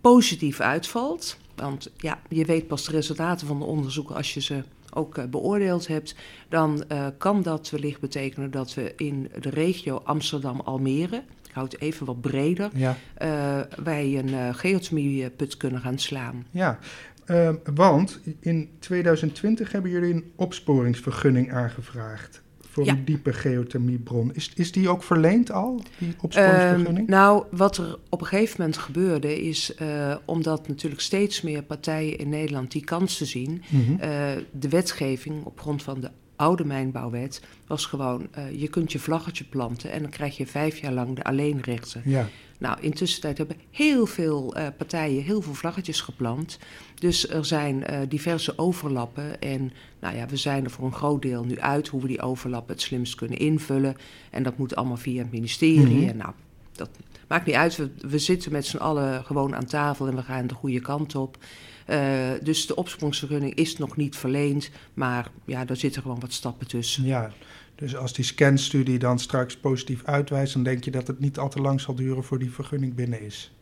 positief 0.00 0.60
uitvalt, 0.60 1.36
want 1.54 1.90
ja, 1.96 2.20
je 2.28 2.44
weet 2.44 2.66
pas 2.66 2.84
de 2.84 2.90
resultaten 2.90 3.46
van 3.46 3.58
de 3.58 3.64
onderzoeken 3.64 4.16
als 4.16 4.34
je 4.34 4.40
ze 4.40 4.62
ook 4.94 5.18
uh, 5.18 5.24
beoordeeld 5.24 5.86
hebt, 5.86 6.14
dan 6.48 6.84
uh, 6.92 7.06
kan 7.18 7.42
dat 7.42 7.70
wellicht 7.70 8.00
betekenen 8.00 8.50
dat 8.50 8.74
we 8.74 8.92
in 8.96 9.30
de 9.40 9.50
regio 9.50 10.00
Amsterdam-Almere, 10.04 11.22
ik 11.48 11.52
hou 11.52 11.66
het 11.66 11.80
even 11.80 12.06
wat 12.06 12.20
breder, 12.20 12.70
ja. 12.74 12.96
uh, 13.22 13.60
wij 13.84 14.18
een 14.18 14.54
geothermieput 14.54 15.56
kunnen 15.56 15.80
gaan 15.80 15.98
slaan. 15.98 16.46
Ja, 16.50 16.78
want 17.74 18.20
in 18.40 18.70
2020 18.78 19.72
hebben 19.72 19.90
jullie 19.90 20.14
een 20.14 20.32
opsporingsvergunning 20.36 21.52
aangevraagd 21.52 22.42
voor 22.72 22.84
Ja. 22.84 22.92
een 22.92 23.04
diepe 23.04 23.32
geothermiebron. 23.32 24.34
Is, 24.34 24.52
is 24.54 24.72
die 24.72 24.88
ook 24.88 25.02
verleend 25.02 25.50
al, 25.52 25.80
die 25.98 26.14
opsporingsvergunning? 26.20 26.98
Ehm, 27.08 27.10
nou, 27.10 27.44
wat 27.50 27.76
er 27.76 27.98
op 28.08 28.20
een 28.20 28.26
gegeven 28.26 28.54
moment 28.58 28.78
gebeurde 28.78 29.42
is, 29.42 29.72
uh, 29.82 30.16
omdat 30.24 30.68
natuurlijk 30.68 31.00
steeds 31.02 31.42
meer 31.42 31.62
partijen 31.62 32.18
in 32.18 32.28
Nederland 32.28 32.70
die 32.72 32.84
kansen 32.84 33.26
zien, 33.26 33.62
Mhm. 33.68 33.92
uh, 33.92 33.98
de 34.50 34.68
wetgeving 34.68 35.44
op 35.44 35.60
grond 35.60 35.82
van 35.82 36.00
de 36.00 36.10
oude 36.36 36.64
mijnbouwwet 36.64 37.42
was 37.66 37.86
gewoon, 37.86 38.26
uh, 38.38 38.60
je 38.60 38.68
kunt 38.68 38.92
je 38.92 38.98
vlaggetje 38.98 39.44
planten 39.44 39.92
en 39.92 40.02
dan 40.02 40.10
krijg 40.10 40.36
je 40.36 40.46
vijf 40.46 40.78
jaar 40.78 40.92
lang 40.92 41.16
de 41.16 41.24
alleenrechten. 41.24 42.02
Ja, 42.04 42.28
Nou, 42.58 42.76
intussen 42.80 43.36
hebben 43.36 43.56
heel 43.70 44.06
veel 44.06 44.54
partijen 44.76 45.22
heel 45.22 45.42
veel 45.42 45.54
vlaggetjes 45.54 46.00
geplant. 46.00 46.58
Dus 47.02 47.28
er 47.28 47.44
zijn 47.44 47.84
uh, 47.90 47.98
diverse 48.08 48.58
overlappen. 48.58 49.40
En 49.40 49.72
nou 50.00 50.16
ja, 50.16 50.26
we 50.26 50.36
zijn 50.36 50.64
er 50.64 50.70
voor 50.70 50.84
een 50.84 50.94
groot 50.94 51.22
deel 51.22 51.44
nu 51.44 51.60
uit 51.60 51.88
hoe 51.88 52.00
we 52.00 52.08
die 52.08 52.20
overlappen 52.20 52.74
het 52.74 52.82
slimst 52.82 53.14
kunnen 53.14 53.38
invullen. 53.38 53.96
En 54.30 54.42
dat 54.42 54.56
moet 54.56 54.76
allemaal 54.76 54.96
via 54.96 55.22
het 55.22 55.32
ministerie. 55.32 55.96
Mhm. 55.96 56.08
En 56.08 56.16
nou, 56.16 56.32
dat 56.72 56.90
maakt 57.28 57.46
niet 57.46 57.54
uit. 57.54 57.76
We, 57.76 57.90
we 58.08 58.18
zitten 58.18 58.52
met 58.52 58.66
z'n 58.66 58.76
allen 58.76 59.24
gewoon 59.24 59.54
aan 59.54 59.64
tafel 59.64 60.08
en 60.08 60.16
we 60.16 60.22
gaan 60.22 60.46
de 60.46 60.54
goede 60.54 60.80
kant 60.80 61.14
op. 61.14 61.38
Uh, 61.90 61.98
dus 62.42 62.66
de 62.66 62.76
opsporingsvergunning 62.76 63.54
is 63.54 63.76
nog 63.76 63.96
niet 63.96 64.16
verleend. 64.16 64.70
Maar 64.94 65.30
ja, 65.44 65.64
daar 65.64 65.76
zitten 65.76 66.02
gewoon 66.02 66.20
wat 66.20 66.32
stappen 66.32 66.66
tussen. 66.66 67.04
ja. 67.04 67.32
Dus 67.74 67.96
als 67.96 68.12
die 68.12 68.24
scanstudie 68.24 68.98
dan 68.98 69.18
straks 69.18 69.56
positief 69.56 70.04
uitwijst, 70.04 70.52
dan 70.52 70.62
denk 70.62 70.84
je 70.84 70.90
dat 70.90 71.06
het 71.06 71.18
niet 71.18 71.38
al 71.38 71.48
te 71.48 71.60
lang 71.60 71.80
zal 71.80 71.94
duren 71.94 72.24
voor 72.24 72.38
die 72.38 72.52
vergunning 72.52 72.94
binnen 72.94 73.22
is. 73.22 73.52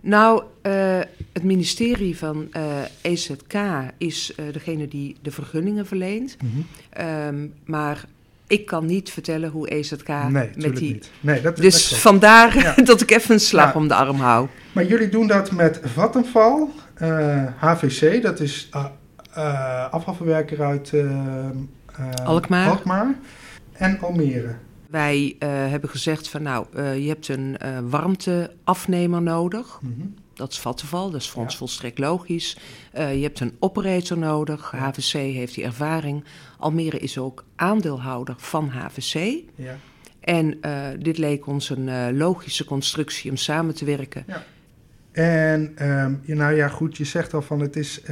Nou, 0.00 0.42
uh, 0.62 0.98
het 1.32 1.42
ministerie 1.42 2.18
van 2.18 2.48
uh, 2.56 2.62
EZK 3.00 3.54
is 3.98 4.32
uh, 4.36 4.52
degene 4.52 4.88
die 4.88 5.16
de 5.22 5.30
vergunningen 5.30 5.86
verleent. 5.86 6.36
Mhm. 6.42 7.06
Um, 7.28 7.52
maar 7.64 8.04
ik 8.46 8.66
kan 8.66 8.86
niet 8.86 9.10
vertellen 9.10 9.50
hoe 9.50 9.68
EZK 9.70 10.08
Nee, 10.08 10.50
met 10.56 10.76
die. 10.76 10.92
niet. 10.92 11.10
Nee, 11.20 11.40
dat, 11.40 11.56
Dus 11.56 11.88
dat 11.88 11.98
vandaar 11.98 12.58
Ja. 12.58 12.74
dat 12.84 13.00
ik 13.00 13.10
even 13.10 13.34
een 13.34 13.40
slag 13.40 13.72
Ja. 13.72 13.78
om 13.80 13.88
de 13.88 13.94
arm 13.94 14.16
hou. 14.20 14.48
Maar 14.72 14.84
jullie 14.86 15.08
doen 15.08 15.26
dat 15.26 15.50
met 15.52 15.80
Vattenfall, 15.84 16.66
eh, 16.94 17.44
HVC, 17.56 18.22
dat 18.22 18.40
is 18.40 18.68
afvalverwerker 19.90 20.62
uit 20.62 20.92
Alkmaar. 22.24 22.68
Alkmaar 22.68 23.14
en 23.72 23.98
Almere. 24.00 24.54
Wij 24.90 25.36
uh, 25.38 25.48
hebben 25.48 25.90
gezegd 25.90 26.28
van 26.28 26.42
nou, 26.42 26.66
uh, 26.76 26.98
je 26.98 27.08
hebt 27.08 27.28
een 27.28 27.56
uh, 27.62 27.78
warmteafnemer 27.88 29.22
nodig. 29.22 29.78
Mhm. 29.82 30.06
Dat 30.34 30.52
is 30.52 30.58
Vattenval, 30.58 31.10
dat 31.10 31.20
is 31.20 31.30
voor 31.30 31.42
ons 31.42 31.52
Ja. 31.52 31.58
volstrekt 31.58 31.98
logisch. 31.98 32.56
Je 32.92 33.00
hebt 33.00 33.40
een 33.40 33.56
operator 33.58 34.18
nodig. 34.18 34.72
Ja. 34.72 34.78
HVC 34.78 35.12
heeft 35.12 35.54
die 35.54 35.64
ervaring. 35.64 36.24
Almere 36.58 36.98
is 36.98 37.18
ook 37.18 37.44
aandeelhouder 37.54 38.34
van 38.38 38.68
HVC. 38.68 39.42
Ja. 39.54 39.76
En 40.20 40.60
dit 40.98 41.18
leek 41.18 41.46
ons 41.46 41.70
een 41.70 42.16
logische 42.16 42.64
constructie 42.64 43.30
om 43.30 43.36
samen 43.36 43.74
te 43.74 43.84
werken. 43.84 44.24
En 45.12 45.88
um, 45.88 46.20
ja, 46.24 46.34
nou 46.34 46.54
ja, 46.54 46.68
goed, 46.68 46.96
je 46.96 47.04
zegt 47.04 47.34
al 47.34 47.42
van 47.42 47.60
het 47.60 47.76
is 47.76 48.02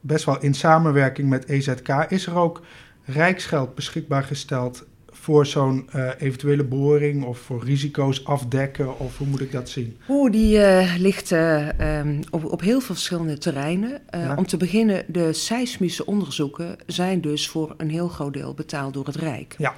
best 0.00 0.24
wel 0.24 0.40
in 0.40 0.54
samenwerking 0.54 1.28
met 1.28 1.48
EZK. 1.48 1.88
Is 2.08 2.26
er 2.26 2.36
ook 2.36 2.62
rijksgeld 3.04 3.74
beschikbaar 3.74 4.22
gesteld 4.22 4.84
voor 5.24 5.46
zo'n 5.46 5.88
uh, 5.96 6.10
eventuele 6.18 6.64
boring 6.64 7.24
of 7.24 7.38
voor 7.38 7.64
risico's 7.64 8.24
afdekken? 8.24 8.98
Of 8.98 9.18
hoe 9.18 9.26
moet 9.26 9.40
ik 9.40 9.52
dat 9.52 9.68
zien? 9.68 9.96
Oeh, 10.08 10.32
die 10.32 10.56
uh, 10.56 10.94
ligt 10.98 11.30
uh, 11.30 11.98
um, 11.98 12.20
op, 12.30 12.44
op 12.44 12.60
heel 12.60 12.80
veel 12.80 12.94
verschillende 12.94 13.38
terreinen. 13.38 14.00
Ja. 14.10 14.34
Om 14.36 14.46
te 14.46 14.56
beginnen, 14.56 15.04
de 15.08 15.32
seismische 15.32 16.06
onderzoeken 16.06 16.76
zijn 16.86 17.20
dus 17.20 17.48
voor 17.48 17.74
een 17.76 17.90
heel 17.90 18.08
groot 18.08 18.32
deel 18.32 18.54
betaald 18.54 18.94
door 18.94 19.06
het 19.06 19.16
Rijk. 19.16 19.54
Ja. 19.58 19.74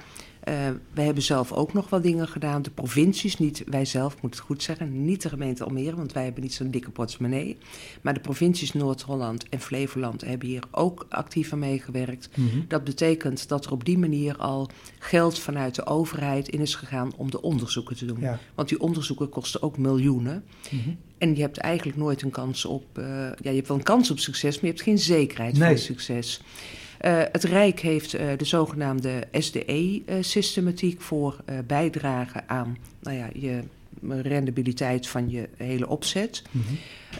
Uh, 0.47 0.53
wij 0.93 1.05
hebben 1.05 1.23
zelf 1.23 1.51
ook 1.51 1.73
nog 1.73 1.89
wat 1.89 2.03
dingen 2.03 2.27
gedaan. 2.27 2.61
De 2.61 2.69
provincies, 2.69 3.37
niet 3.37 3.63
wij 3.65 3.85
zelf, 3.85 4.21
moet 4.21 4.35
het 4.35 4.43
goed 4.43 4.63
zeggen, 4.63 5.05
niet 5.05 5.21
de 5.21 5.29
gemeente 5.29 5.63
Almere, 5.63 5.95
want 5.95 6.13
wij 6.13 6.23
hebben 6.23 6.43
niet 6.43 6.53
zo'n 6.53 6.71
dikke 6.71 6.89
portemonnee. 6.89 7.57
Maar 8.01 8.13
de 8.13 8.19
provincies 8.19 8.73
Noord-Holland 8.73 9.49
en 9.49 9.59
Flevoland 9.59 10.21
hebben 10.21 10.47
hier 10.47 10.63
ook 10.71 11.05
actief 11.09 11.53
aan 11.53 11.59
meegewerkt. 11.59 12.29
Mm 12.35 12.49
-hmm. 12.49 12.65
Dat 12.67 12.83
betekent 12.83 13.47
dat 13.47 13.65
er 13.65 13.71
op 13.71 13.85
die 13.85 13.97
manier 13.97 14.37
al 14.37 14.69
geld 14.99 15.39
vanuit 15.39 15.75
de 15.75 15.85
overheid 15.85 16.49
in 16.49 16.59
is 16.59 16.75
gegaan 16.75 17.11
om 17.15 17.31
de 17.31 17.41
onderzoeken 17.41 17.95
te 17.95 18.05
doen. 18.05 18.19
Ja. 18.19 18.39
Want 18.55 18.69
die 18.69 18.79
onderzoeken 18.79 19.29
kosten 19.29 19.61
ook 19.61 19.77
miljoenen. 19.77 20.43
Mm 20.71 20.79
-hmm. 20.79 20.97
En 21.17 21.35
je 21.35 21.41
hebt 21.41 21.57
eigenlijk 21.57 21.97
nooit 21.97 22.21
een 22.21 22.31
kans 22.31 22.65
op. 22.65 22.83
Uh, 22.99 23.05
ja, 23.19 23.49
je 23.49 23.55
hebt 23.55 23.67
wel 23.67 23.77
een 23.77 23.83
kans 23.83 24.11
op 24.11 24.19
succes, 24.19 24.55
maar 24.55 24.63
je 24.63 24.75
hebt 24.75 24.81
geen 24.81 24.99
zekerheid 24.99 25.57
nee. 25.57 25.69
van 25.69 25.77
succes. 25.77 26.41
Uh, 27.05 27.21
het 27.31 27.43
Rijk 27.43 27.79
heeft 27.79 28.15
uh, 28.15 28.21
de 28.37 28.45
zogenaamde 28.45 29.23
SDE-systematiek 29.31 31.01
voor 31.01 31.35
uh, 31.49 31.57
bijdragen 31.67 32.43
aan 32.47 32.77
nou 33.01 33.17
ja, 33.17 33.29
je 33.33 33.63
rendabiliteit 34.21 35.07
van 35.07 35.29
je 35.29 35.49
hele 35.57 35.87
opzet. 35.87 36.43
Mhm. 36.51 36.63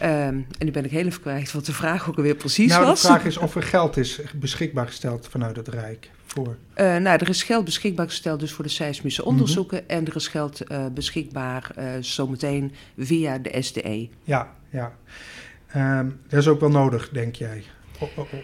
Ehm, 0.00 0.34
en 0.58 0.64
nu 0.64 0.70
ben 0.70 0.84
ik 0.84 0.90
heel 0.90 1.06
even 1.06 1.20
kwijt 1.20 1.52
wat 1.52 1.66
de 1.66 1.72
vraag 1.72 2.08
ook 2.08 2.16
alweer 2.16 2.34
precies 2.34 2.70
nou, 2.70 2.84
was. 2.84 3.00
de 3.00 3.06
vraag 3.06 3.24
is 3.24 3.36
of 3.36 3.54
er 3.54 3.62
geld 3.62 3.96
is 3.96 4.20
beschikbaar 4.34 4.86
gesteld 4.86 5.28
vanuit 5.28 5.56
het 5.56 5.68
Rijk 5.68 6.10
voor. 6.26 6.56
Eh, 6.74 6.96
nou, 6.96 7.18
er 7.18 7.28
is 7.28 7.42
geld 7.42 7.64
beschikbaar 7.64 8.06
gesteld 8.06 8.40
dus 8.40 8.52
voor 8.52 8.64
de 8.64 8.70
seismische 8.70 9.24
onderzoeken. 9.24 9.88
En 9.88 10.06
er 10.06 10.16
is 10.16 10.28
geld 10.28 10.60
eh, 10.60 10.86
beschikbaar 10.94 11.70
eh, 11.74 11.90
zometeen 12.00 12.72
via 12.98 13.38
de 13.38 13.62
SDE. 13.62 14.08
Ja, 14.24 14.54
ja. 14.70 14.92
Ehm, 15.66 16.08
dat 16.28 16.40
is 16.40 16.48
ook 16.48 16.60
wel 16.60 16.70
nodig, 16.70 17.08
denk 17.08 17.34
jij? 17.34 17.64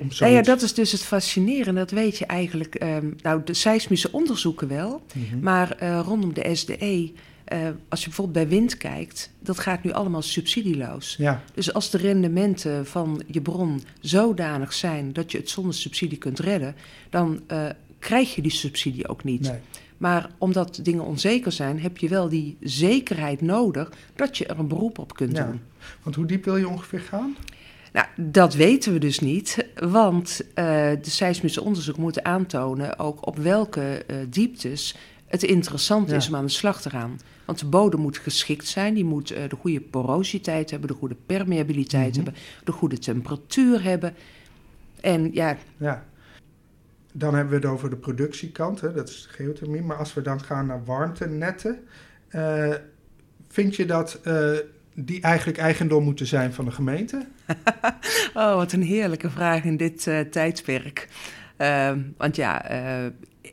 Om. 0.00 0.08
Nou 0.18 0.32
ja, 0.32 0.42
dat 0.42 0.62
is 0.62 0.74
dus 0.74 0.92
het 0.92 1.02
fascinerende. 1.02 1.80
Dat 1.80 1.90
weet 1.90 2.18
je 2.18 2.26
eigenlijk. 2.26 2.74
ehm, 2.74 3.10
nou, 3.22 3.40
de 3.44 3.54
seismische 3.54 4.12
onderzoeken 4.12 4.68
wel. 4.68 5.02
Mhm. 5.14 5.38
Maar 5.40 5.70
eh, 5.70 6.00
rondom 6.04 6.34
de 6.34 6.54
SDE, 6.54 7.12
eh, 7.44 7.58
als 7.88 8.00
je 8.00 8.06
bijvoorbeeld 8.06 8.48
bij 8.48 8.58
wind 8.58 8.76
kijkt, 8.76 9.30
dat 9.40 9.58
gaat 9.58 9.82
nu 9.84 9.92
allemaal 9.92 10.22
subsidieloos. 10.22 11.14
Ja, 11.18 11.42
Dus 11.54 11.72
als 11.72 11.90
de 11.90 11.98
rendementen 11.98 12.86
van 12.86 13.22
je 13.26 13.40
bron 13.40 13.82
zodanig 14.00 14.72
zijn 14.72 15.12
dat 15.12 15.32
je 15.32 15.38
het 15.38 15.50
zonder 15.50 15.74
subsidie 15.74 16.18
kunt 16.18 16.38
redden, 16.38 16.74
dan 17.10 17.40
eh, 17.46 17.66
krijg 17.98 18.34
je 18.34 18.42
die 18.42 18.50
subsidie 18.52 19.08
ook 19.08 19.24
niet. 19.24 19.40
nee. 19.40 19.58
Maar 19.98 20.30
omdat 20.38 20.78
dingen 20.82 21.04
onzeker 21.04 21.52
zijn, 21.52 21.80
heb 21.80 21.98
je 21.98 22.08
wel 22.08 22.28
die 22.28 22.56
zekerheid 22.60 23.40
nodig 23.40 23.92
dat 24.16 24.38
je 24.38 24.46
er 24.46 24.58
een 24.58 24.68
beroep 24.68 24.98
op 24.98 25.14
kunt 25.14 25.36
Ja. 25.36 25.44
doen. 25.46 25.60
Want 26.02 26.16
hoe 26.16 26.26
diep 26.26 26.44
wil 26.44 26.56
je 26.56 26.68
ongeveer 26.68 27.00
gaan? 27.00 27.36
Dat 28.16 28.54
weten 28.54 28.92
we 28.92 28.98
dus 28.98 29.18
niet, 29.18 29.66
want 29.74 30.40
eh, 30.54 30.64
de 31.02 31.10
seismische 31.10 31.62
onderzoeken 31.62 32.02
moeten 32.02 32.24
aantonen 32.24 32.98
ook 32.98 33.26
op 33.26 33.36
welke 33.38 34.04
eh, 34.06 34.16
dieptes 34.28 34.96
het 35.26 35.42
interessant 35.42 36.10
Ja. 36.10 36.16
is 36.16 36.28
om 36.28 36.34
aan 36.36 36.44
de 36.44 36.50
slag 36.50 36.80
te 36.80 36.90
gaan. 36.90 37.18
Want 37.44 37.58
de 37.58 37.66
bodem 37.66 38.00
moet 38.00 38.18
geschikt 38.18 38.66
zijn, 38.66 38.94
die 38.94 39.04
moet 39.04 39.30
eh, 39.30 39.48
de 39.48 39.56
goede 39.56 39.80
porositeit 39.80 40.70
hebben, 40.70 40.88
de 40.88 40.94
goede 40.94 41.16
permeabiliteit 41.26 42.16
Mhm. 42.16 42.24
hebben, 42.24 42.42
de 42.64 42.72
goede 42.72 42.98
temperatuur 42.98 43.82
hebben. 43.82 44.14
En 45.00 45.30
ja, 45.32 45.56
Ja. 45.76 46.04
Dan 47.16 47.34
hebben 47.34 47.60
we 47.60 47.66
het 47.66 47.74
over 47.74 47.90
de 47.90 47.96
productiekant, 47.96 48.80
hè, 48.80 48.92
dat 48.92 49.08
is 49.08 49.26
geothermie. 49.30 49.82
Maar 49.82 49.96
als 49.96 50.14
we 50.14 50.22
dan 50.22 50.40
gaan 50.42 50.66
naar 50.66 50.84
warmtenetten, 50.84 51.78
vind 53.48 53.76
je 53.76 53.86
dat 53.86 54.20
die 54.94 55.20
eigenlijk 55.20 55.58
eigendom 55.58 56.04
moeten 56.04 56.26
zijn 56.26 56.52
van 56.52 56.64
de 56.64 56.70
gemeente? 56.70 57.26
Oh, 58.34 58.54
wat 58.54 58.72
een 58.72 58.82
heerlijke 58.82 59.30
vraag 59.30 59.64
in 59.64 59.76
dit 59.76 60.06
eh, 60.06 60.20
tijdperk. 60.20 61.08
Ehm, 61.56 62.00
want 62.16 62.36
ja, 62.36 62.68
eh, 62.68 63.10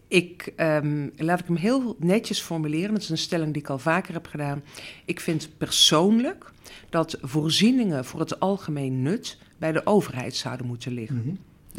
ik, 0.08 0.54
ehm, 0.56 1.08
laat 1.18 1.40
ik 1.40 1.48
hem 1.48 1.56
heel 1.56 1.96
netjes 2.00 2.42
formuleren. 2.42 2.94
Dat 2.94 3.02
is 3.02 3.10
een 3.10 3.18
stelling 3.18 3.54
die 3.54 3.62
ik 3.62 3.70
al 3.70 3.80
vaker 3.80 4.14
heb 4.14 4.28
gedaan. 4.28 4.64
Ik 5.06 5.20
vind 5.20 5.50
persoonlijk 5.58 6.52
dat 6.90 7.18
voorzieningen 7.22 8.06
voor 8.06 8.20
het 8.20 8.40
algemeen 8.40 9.02
nut 9.02 9.38
bij 9.58 9.72
de 9.72 9.86
overheid 9.86 10.36
zouden 10.36 10.68
moeten 10.68 10.94
liggen. 10.94 11.18
Mhm. 11.26 11.36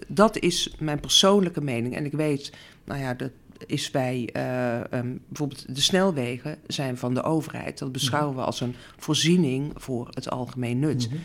Dat 0.09 0.39
is 0.39 0.75
mijn 0.79 1.01
persoonlijke 1.01 1.61
mening. 1.61 1.97
En 1.97 2.05
ik 2.05 2.13
weet, 2.13 2.53
nou 2.85 3.01
ja, 3.01 3.15
dat 3.15 3.31
is 3.67 3.91
bij 3.91 4.29
eh, 4.33 4.93
ehm, 4.93 5.17
bijvoorbeeld 5.29 5.75
de 5.75 5.81
snelwegen 5.81 6.59
zijn 6.67 6.97
van 6.97 7.15
de 7.15 7.23
overheid. 7.23 7.79
Dat 7.79 7.93
beschouwen 7.93 8.37
we 8.37 8.43
als 8.43 8.61
een 8.61 8.75
voorziening 8.97 9.73
voor 9.75 10.09
het 10.11 10.31
algemeen 10.31 10.79
nut. 10.79 11.09
Mhm. 11.09 11.19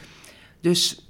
Dus 0.61 1.07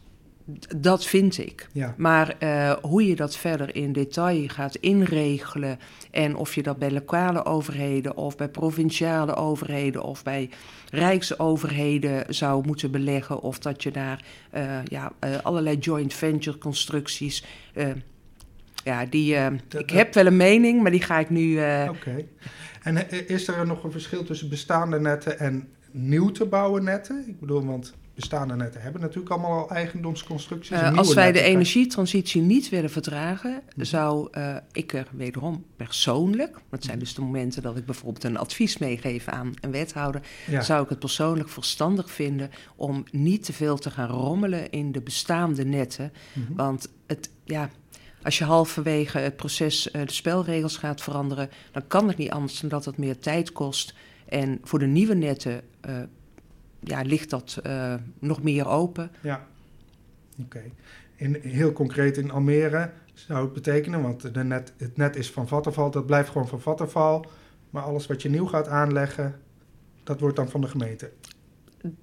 dat 0.77 1.05
vind 1.05 1.37
ik. 1.37 1.67
Ja, 1.71 1.93
Maar 1.97 2.35
eh, 2.39 2.71
hoe 2.81 3.07
je 3.07 3.15
dat 3.15 3.35
verder 3.35 3.75
in 3.75 3.93
detail 3.93 4.47
gaat 4.47 4.75
inregelen 4.75 5.79
en 6.11 6.35
of 6.35 6.55
je 6.55 6.63
dat 6.63 6.77
bij 6.77 6.91
lokale 6.91 7.45
overheden 7.45 8.17
of 8.17 8.37
bij 8.37 8.49
provinciale 8.49 9.35
overheden 9.35 10.03
of 10.03 10.23
bij 10.23 10.49
rijksoverheden 10.91 12.35
zou 12.35 12.65
moeten 12.65 12.91
beleggen 12.91 13.41
of 13.41 13.59
dat 13.59 13.83
je 13.83 13.91
daar 13.91 14.25
eh, 14.49 14.83
ja, 14.85 15.11
allerlei 15.43 15.77
joint 15.77 16.13
venture 16.13 16.57
constructies. 16.57 17.43
Ja, 18.87 19.05
die, 19.05 19.35
eh, 19.35 19.47
Dat- 19.67 19.81
ik 19.81 19.89
heb 19.89 20.13
wel 20.13 20.25
een 20.25 20.37
mening, 20.37 20.81
maar 20.81 20.91
die 20.91 21.01
ga 21.01 21.19
ik 21.19 21.29
nu. 21.29 21.59
eh, 21.59 21.89
oké. 21.89 22.25
En 22.83 23.09
eh, 23.09 23.29
is 23.29 23.47
er 23.47 23.65
nog 23.67 23.83
een 23.83 23.91
verschil 23.91 24.23
tussen 24.23 24.49
bestaande 24.49 24.99
netten 24.99 25.39
en 25.39 25.67
nieuw 25.91 26.31
te 26.31 26.45
bouwen 26.45 26.83
netten? 26.83 27.23
Ik 27.27 27.39
bedoel, 27.39 27.65
want 27.65 27.93
bestaande 28.15 28.55
netten 28.55 28.81
hebben 28.81 29.01
natuurlijk 29.01 29.29
allemaal 29.29 29.51
al 29.59 29.69
eigendomsconstructies. 29.69 30.81
Als 30.81 31.13
wij 31.13 31.31
de 31.31 31.41
energietransitie 31.41 32.41
niet 32.41 32.69
willen 32.69 32.89
vertragen, 32.89 33.61
Mhm. 33.75 33.85
zou 33.85 34.29
ik 34.71 34.93
er 34.93 35.07
wederom 35.11 35.65
persoonlijk, 35.75 36.51
dat 36.53 36.79
Mhm. 36.79 36.81
zijn 36.87 36.99
dus 36.99 37.13
de 37.13 37.21
momenten 37.21 37.61
dat 37.61 37.77
ik 37.77 37.85
bijvoorbeeld 37.85 38.23
een 38.23 38.37
advies 38.37 38.77
meegeef 38.77 39.27
aan 39.27 39.53
een 39.61 39.71
wethouder, 39.71 40.21
Ja. 40.49 40.61
zou 40.61 40.83
ik 40.83 40.89
het 40.89 40.99
persoonlijk 40.99 41.49
verstandig 41.49 42.11
vinden 42.11 42.49
om 42.75 43.03
niet 43.11 43.43
te 43.45 43.53
veel 43.53 43.77
te 43.77 43.89
gaan 43.91 44.09
rommelen 44.09 44.69
in 44.69 44.91
de 44.91 45.01
bestaande 45.01 45.65
netten. 45.65 46.11
Mhm. 46.33 46.53
Want 46.55 46.89
het, 47.07 47.29
ja, 47.45 47.69
als 48.27 48.37
je 48.37 48.43
halverwege 48.43 49.17
het 49.17 49.35
proces 49.35 49.91
eh, 49.91 50.01
de 50.05 50.13
spelregels 50.13 50.77
gaat 50.77 51.01
veranderen, 51.01 51.49
dan 51.71 51.87
kan 51.87 52.07
het 52.07 52.17
niet 52.17 52.29
anders 52.29 52.59
dan 52.59 52.69
dat 52.69 52.85
het 52.85 52.97
meer 52.97 53.17
tijd 53.17 53.51
kost. 53.51 53.93
En 54.25 54.59
voor 54.63 54.79
de 54.79 54.85
nieuwe 54.85 55.13
netten 55.13 55.61
eh, 55.81 55.95
ja, 56.79 57.01
ligt 57.01 57.29
dat 57.29 57.59
eh, 57.63 57.93
nog 58.19 58.43
meer 58.43 58.67
open. 58.67 59.11
Ja, 59.21 59.47
oké. 60.41 60.61
In, 61.15 61.39
heel 61.41 61.73
concreet 61.73 62.17
in 62.17 62.31
Almere 62.31 62.91
zou 63.13 63.43
het 63.43 63.53
betekenen, 63.53 64.01
want 64.01 64.33
de 64.33 64.43
net, 64.43 64.73
het 64.77 64.97
net 64.97 65.15
is 65.15 65.31
van 65.31 65.47
Vattenval, 65.47 65.91
dat 65.91 66.05
blijft 66.05 66.29
gewoon 66.29 66.47
van 66.47 66.61
Vattenval. 66.61 67.25
Maar 67.69 67.83
alles 67.83 68.07
wat 68.07 68.21
je 68.21 68.29
nieuw 68.29 68.45
gaat 68.45 68.67
aanleggen, 68.67 69.39
dat 70.03 70.19
wordt 70.19 70.35
dan 70.35 70.49
van 70.49 70.61
de 70.61 70.67
gemeente. 70.67 71.11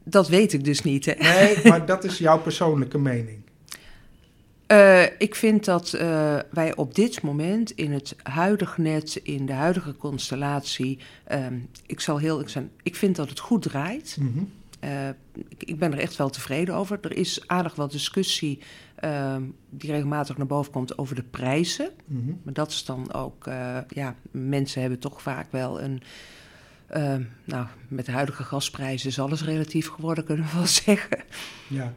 Dat 0.05 0.29
weet 0.29 0.53
ik 0.53 0.65
dus 0.65 0.83
niet. 0.83 1.05
Hè? 1.05 1.15
Nee, 1.15 1.57
maar 1.65 1.87
dat 1.87 2.05
is 2.05 2.19
jouw 2.19 2.39
persoonlijke 2.39 2.99
mening. 2.99 3.44
Eh, 4.67 5.03
ik 5.19 5.35
vind 5.35 5.65
dat 5.65 5.93
eh, 5.93 6.39
wij 6.51 6.77
op 6.77 6.95
dit 6.95 7.23
moment 7.23 7.71
in 7.71 7.93
het 7.93 8.17
huidige 8.23 8.81
net, 8.81 9.15
in 9.23 9.47
de 9.47 9.53
huidige 9.53 9.97
constellatie, 9.97 10.99
ehm, 11.25 11.59
ik 11.87 12.01
zal 12.01 12.19
heel 12.19 12.41
ik 12.41 12.49
zijn, 12.49 12.71
ik 12.83 12.97
vind 12.97 13.17
dat 13.17 13.29
het 13.29 13.39
goed 13.39 13.63
draait. 13.63 14.17
Mhm. 14.21 14.45
Eh, 14.81 15.09
ik, 15.49 15.65
ik 15.65 15.79
ben 15.79 15.93
er 15.93 15.99
echt 15.99 16.17
wel 16.17 16.31
tevreden 16.31 16.75
over. 16.75 16.99
Er 17.01 17.17
is 17.17 17.49
aardig 17.49 17.75
wat 17.75 17.91
discussie 17.93 18.59
ehm, 18.95 19.43
die 19.71 19.91
regelmatig 19.91 20.37
naar 20.37 20.47
boven 20.47 20.73
komt 20.73 20.99
over 20.99 21.15
de 21.15 21.23
prijzen. 21.23 21.91
Mhm. 22.07 22.33
Maar 22.43 22.55
dat 22.55 22.71
is 22.71 22.85
dan 22.85 23.13
ook, 23.13 23.45
ja, 23.89 24.15
mensen 24.31 24.81
hebben 24.81 24.99
toch 24.99 25.23
vaak 25.23 25.53
wel 25.53 25.81
een. 25.81 26.03
ehm, 26.89 27.23
nou, 27.45 27.67
met 27.89 28.07
de 28.07 28.13
huidige 28.13 28.43
gasprijzen 28.43 29.09
is 29.09 29.19
alles 29.19 29.45
relatief 29.45 29.89
geworden, 29.89 30.25
kunnen 30.25 30.47
we 30.47 30.53
wel 30.55 30.67
zeggen. 30.87 31.25
Ja, 31.69 31.95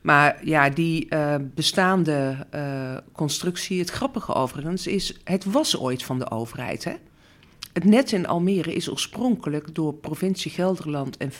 Maar 0.00 0.40
ja, 0.44 0.68
die 0.68 1.08
eh, 1.08 1.34
bestaande 1.54 2.46
eh, 2.50 2.96
constructie, 3.12 3.78
het 3.78 3.90
grappige 3.90 4.34
overigens, 4.34 4.86
is, 4.86 5.20
het 5.24 5.44
was 5.44 5.78
ooit 5.78 6.02
van 6.02 6.18
de 6.18 6.30
overheid. 6.30 6.84
Hè? 6.84 6.94
Het 7.72 7.84
net 7.84 8.12
in 8.12 8.26
Almere 8.26 8.74
is 8.74 8.90
oorspronkelijk 8.90 9.74
door 9.74 9.94
provincie 9.94 10.50
Gelderland 10.50 11.16
en, 11.16 11.32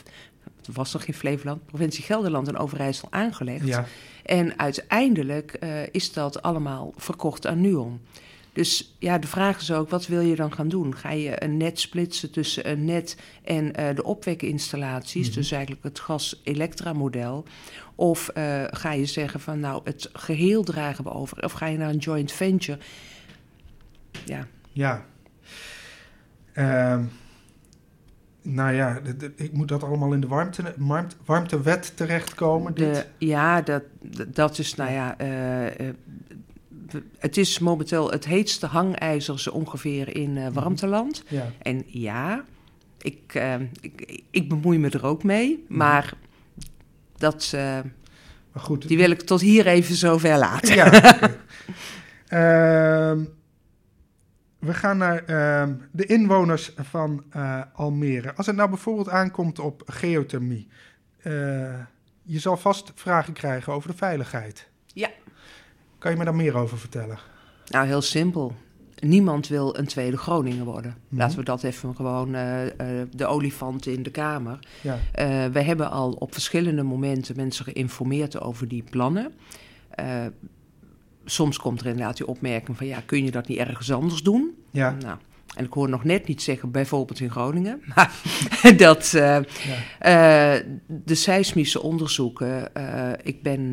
het 0.57 0.75
was 0.75 0.92
nog 0.92 1.05
geen 1.05 1.14
Flevoland, 1.14 1.66
provincie 1.66 2.05
Gelderland 2.05 2.49
en 2.49 2.57
Overijssel 2.57 3.09
aangelegd. 3.11 3.66
ja. 3.66 3.87
En 4.25 4.59
uiteindelijk 4.59 5.53
eh, 5.53 5.70
is 5.90 6.12
dat 6.12 6.42
allemaal 6.42 6.92
verkocht 6.96 7.46
aan 7.46 7.61
Nuon. 7.61 8.01
Dus 8.52 8.94
ja, 8.98 9.18
de 9.18 9.26
vraag 9.26 9.60
is 9.60 9.72
ook, 9.72 9.90
wat 9.90 10.06
wil 10.06 10.20
je 10.20 10.36
dan 10.36 10.52
gaan 10.52 10.68
doen? 10.68 10.96
Ga 10.96 11.10
je 11.10 11.42
een 11.44 11.56
net 11.56 11.80
splitsen 11.80 12.30
tussen 12.30 12.70
een 12.70 12.84
net 12.84 13.16
en 13.44 13.74
eh, 13.74 13.94
de 13.94 14.04
opwekinstallaties, 14.04 15.26
Mhm. 15.26 15.34
dus 15.36 15.50
eigenlijk 15.50 15.82
het 15.82 16.00
gas-elektra-model? 16.00 17.44
Of 17.94 18.28
eh, 18.28 18.64
ga 18.70 18.92
je 18.92 19.06
zeggen 19.06 19.40
van, 19.40 19.60
nou, 19.60 19.80
het 19.84 20.10
geheel 20.12 20.62
dragen 20.64 21.04
we 21.04 21.10
over? 21.10 21.44
Of 21.44 21.52
ga 21.52 21.66
je 21.66 21.78
naar 21.78 21.90
een 21.90 21.96
joint 21.98 22.32
venture? 22.32 22.78
Ja, 24.24 24.46
Ja. 24.72 25.04
Ehm, 26.52 27.04
nou 28.42 28.72
ja, 28.72 29.00
de- 29.00 29.16
de- 29.16 29.32
ik 29.36 29.52
moet 29.52 29.68
dat 29.68 29.82
allemaal 29.82 30.12
in 30.12 30.20
de 30.20 30.26
warmte, 30.26 30.74
warmte, 30.78 31.16
warmtewet 31.24 31.96
terechtkomen. 31.96 32.74
Dit. 32.74 32.94
de, 32.94 33.26
ja 33.26 33.60
dat, 33.62 33.82
dat 34.28 34.58
is, 34.58 34.74
nou 34.74 34.90
ja... 34.92 35.16
het 37.18 37.37
is 37.37 37.59
momenteel 37.59 38.11
het 38.11 38.24
heetste 38.24 38.66
hangijzer 38.66 39.40
zo 39.40 39.50
ongeveer 39.50 40.16
in 40.16 40.37
eh, 40.37 40.48
warmteland. 40.53 41.22
Ja, 41.29 41.46
En 41.62 41.83
ja, 41.87 42.44
ik, 43.00 43.35
eh, 43.35 43.55
ik, 43.81 44.22
ik 44.31 44.48
bemoei 44.48 44.79
me 44.79 44.88
er 44.90 45.05
ook 45.07 45.22
mee, 45.22 45.64
Mhm. 45.68 45.79
maar 45.79 46.12
dat, 47.16 47.50
eh, 47.55 47.61
maar 48.53 48.62
goed. 48.62 48.88
die 48.88 48.96
wil 48.96 49.11
ik 49.11 49.20
tot 49.20 49.40
hier 49.40 49.66
even 49.66 49.94
zover 49.94 50.38
laten. 50.38 50.74
Ja. 50.74 50.90
Ehm, 52.26 53.24
we 54.59 54.74
gaan 54.74 54.98
naar 54.98 55.24
ehm, 55.24 55.74
de 55.92 56.07
inwoners 56.07 56.72
van 56.76 57.24
Almere. 57.72 58.35
Als 58.35 58.46
het 58.46 58.57
nou 58.57 58.68
bijvoorbeeld 58.68 59.09
aankomt 59.09 59.59
op 59.59 59.83
geothermie, 59.87 60.68
je 62.22 62.38
zal 62.38 62.57
vast 62.57 62.92
vragen 62.94 63.33
krijgen 63.33 63.72
over 63.72 63.90
de 63.90 63.96
veiligheid. 63.96 64.68
Ja. 64.87 65.11
Kan 66.00 66.10
je 66.10 66.16
me 66.16 66.24
daar 66.24 66.34
meer 66.34 66.56
over 66.56 66.78
vertellen? 66.78 67.18
Nou, 67.66 67.86
heel 67.86 68.02
simpel. 68.02 68.52
niemand 68.98 69.48
wil 69.48 69.78
een 69.78 69.86
tweede 69.86 70.16
Groningen 70.16 70.64
worden. 70.64 70.96
Mhm. 71.08 71.20
Laten 71.20 71.38
we 71.38 71.44
dat 71.44 71.62
even 71.62 71.94
gewoon 71.94 72.34
eh, 72.34 72.66
eh, 72.66 73.08
de 73.10 73.26
olifant 73.26 73.86
in 73.86 74.02
de 74.02 74.10
kamer. 74.10 74.58
Ja. 74.80 74.98
Eh, 75.12 75.46
we 75.46 75.60
hebben 75.60 75.90
al 75.90 76.12
op 76.12 76.32
verschillende 76.32 76.82
momenten 76.82 77.36
mensen 77.36 77.64
geïnformeerd 77.64 78.40
over 78.40 78.68
die 78.68 78.84
plannen. 78.90 79.32
Soms 81.24 81.58
komt 81.58 81.80
er 81.80 81.86
inderdaad 81.86 82.16
die 82.16 82.26
opmerking 82.26 82.76
van 82.76 82.86
ja, 82.86 83.00
kun 83.06 83.24
je 83.24 83.30
dat 83.30 83.48
niet 83.48 83.58
ergens 83.58 83.92
anders 83.92 84.22
doen? 84.22 84.54
Ja. 84.70 84.96
Nou, 85.00 85.18
en 85.56 85.64
ik 85.64 85.72
hoor 85.72 85.88
nog 85.88 86.04
net 86.04 86.26
niet 86.26 86.42
zeggen, 86.42 86.70
bijvoorbeeld 86.70 87.20
in 87.20 87.30
Groningen, 87.30 87.82
maar 87.94 88.12
dat 88.76 89.14
eh, 89.14 89.36
eh, 89.36 90.64
de 90.86 91.14
seismische 91.14 91.82
onderzoeken, 91.82 92.74
eh, 92.74 93.12
ik 93.22 93.42
ben, 93.42 93.70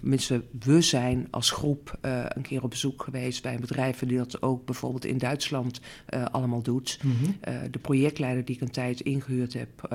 mensen, 0.00 0.44
we 0.64 0.80
zijn 0.80 1.28
als 1.30 1.50
groep 1.50 1.98
een 2.00 2.42
keer 2.42 2.62
op 2.62 2.70
bezoek 2.70 3.02
geweest 3.02 3.42
bij 3.42 3.58
bedrijven 3.58 4.08
die 4.08 4.16
dat 4.16 4.42
ook 4.42 4.64
bijvoorbeeld 4.64 5.04
in 5.04 5.18
Duitsland 5.18 5.80
allemaal 6.30 6.62
doet. 6.62 6.98
Mhm. 7.02 7.70
De 7.70 7.78
projectleider 7.78 8.44
die 8.44 8.54
ik 8.54 8.60
een 8.60 8.70
tijd 8.70 9.00
ingehuurd 9.00 9.52
heb, 9.52 9.94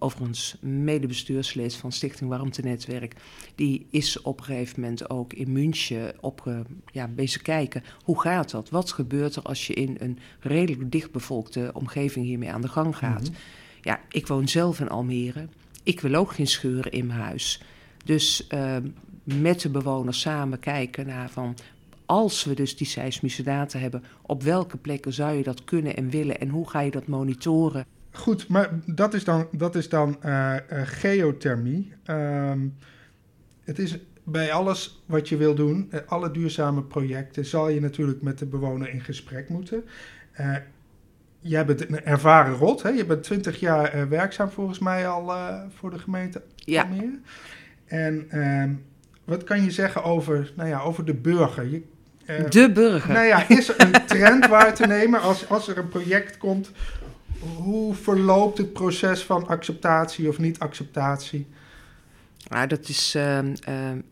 overigens 0.00 0.56
medebestuurslid 0.60 1.74
van 1.74 1.92
Stichting 1.92 2.30
Warmtenetwerk, 2.30 3.14
die 3.54 3.86
is 3.90 4.22
op 4.22 4.38
een 4.38 4.44
gegeven 4.44 4.80
moment 4.80 5.10
ook 5.10 5.32
in 5.32 5.52
München 5.52 6.14
op 6.20 6.64
ja, 6.92 7.08
bezig 7.08 7.42
kijken 7.42 7.82
hoe 8.04 8.20
gaat 8.20 8.50
dat? 8.50 8.70
Wat 8.70 8.92
gebeurt 8.92 9.36
er 9.36 9.42
als 9.42 9.66
je 9.66 9.74
in 9.74 9.96
een 9.98 10.18
redelijk 10.40 10.92
dichtbevolkte 10.92 11.70
omgeving 11.72 12.24
hiermee 12.24 12.52
aan 12.52 12.62
de 12.62 12.68
gang 12.68 12.96
gaat? 12.96 13.22
Mhm. 13.22 13.38
Ja, 13.82 14.00
ik 14.08 14.26
woon 14.26 14.48
zelf 14.48 14.80
in 14.80 14.88
Almere. 14.88 15.48
Ik 15.82 16.00
wil 16.00 16.14
ook 16.14 16.32
geen 16.32 16.46
scheuren 16.46 16.92
in 16.92 17.06
mijn 17.06 17.20
huis. 17.20 17.62
Dus 18.04 18.46
uh, 18.54 18.76
met 19.22 19.60
de 19.60 19.70
bewoners 19.70 20.20
samen 20.20 20.60
kijken 20.60 21.06
naar 21.06 21.30
van 21.30 21.56
als 22.06 22.44
we 22.44 22.54
dus 22.54 22.76
die 22.76 22.86
seismische 22.86 23.42
data 23.42 23.78
hebben, 23.78 24.04
op 24.22 24.42
welke 24.42 24.76
plekken 24.76 25.12
zou 25.12 25.36
je 25.36 25.42
dat 25.42 25.64
kunnen 25.64 25.96
en 25.96 26.10
willen 26.10 26.40
en 26.40 26.48
hoe 26.48 26.68
ga 26.68 26.80
je 26.80 26.90
dat 26.90 27.06
monitoren? 27.06 27.86
Goed, 28.18 28.48
maar 28.48 28.70
dat 28.86 29.14
is 29.14 29.24
dan, 29.24 29.48
dat 29.52 29.74
is 29.74 29.88
dan 29.88 30.18
uh, 30.24 30.54
uh, 30.72 30.80
geothermie. 30.84 31.92
Um, 32.10 32.76
het 33.64 33.78
is 33.78 33.98
bij 34.24 34.52
alles 34.52 35.02
wat 35.06 35.28
je 35.28 35.36
wil 35.36 35.54
doen, 35.54 35.88
uh, 35.90 36.00
alle 36.06 36.30
duurzame 36.30 36.82
projecten, 36.82 37.44
zal 37.44 37.68
je 37.68 37.80
natuurlijk 37.80 38.22
met 38.22 38.38
de 38.38 38.46
bewoner 38.46 38.90
in 38.90 39.00
gesprek 39.00 39.48
moeten. 39.48 39.84
Uh, 40.40 40.56
jij 41.40 41.64
bent 41.64 41.88
een 41.88 42.04
ervaren 42.04 42.54
rot, 42.54 42.82
hè? 42.82 42.88
je 42.88 43.04
bent 43.04 43.22
twintig 43.22 43.60
jaar 43.60 43.96
uh, 43.96 44.02
werkzaam 44.02 44.50
volgens 44.50 44.78
mij 44.78 45.08
al 45.08 45.32
voor 45.74 45.90
de 45.90 45.98
gemeente 45.98 46.42
ja. 46.54 46.82
Almere. 46.82 47.18
En 47.84 48.38
um, 48.38 48.84
wat 49.24 49.44
kan 49.44 49.62
je 49.62 49.70
zeggen 49.70 50.04
over, 50.04 50.52
nou 50.56 50.68
ja, 50.68 50.80
over 50.80 51.04
de 51.04 51.14
burger? 51.14 51.68
Je, 51.70 51.82
de 52.48 52.70
burger? 52.72 53.12
Nou 53.12 53.26
ja, 53.26 53.48
is 53.48 53.68
er 53.68 53.80
een 53.80 54.06
trend 54.06 54.46
waar 54.46 54.74
te 54.74 54.86
nemen 54.86 55.20
als, 55.20 55.48
als 55.48 55.68
er 55.68 55.78
een 55.78 55.88
project 55.88 56.36
komt? 56.36 56.72
Hoe 57.56 57.94
verloopt 57.94 58.58
het 58.58 58.72
proces 58.72 59.22
van 59.22 59.46
acceptatie 59.46 60.28
of 60.28 60.38
niet-acceptatie? 60.38 61.46
Nou, 62.48 62.66
dat 62.66 62.88
is 62.88 63.14
uh, 63.16 63.42
uh, 63.42 63.52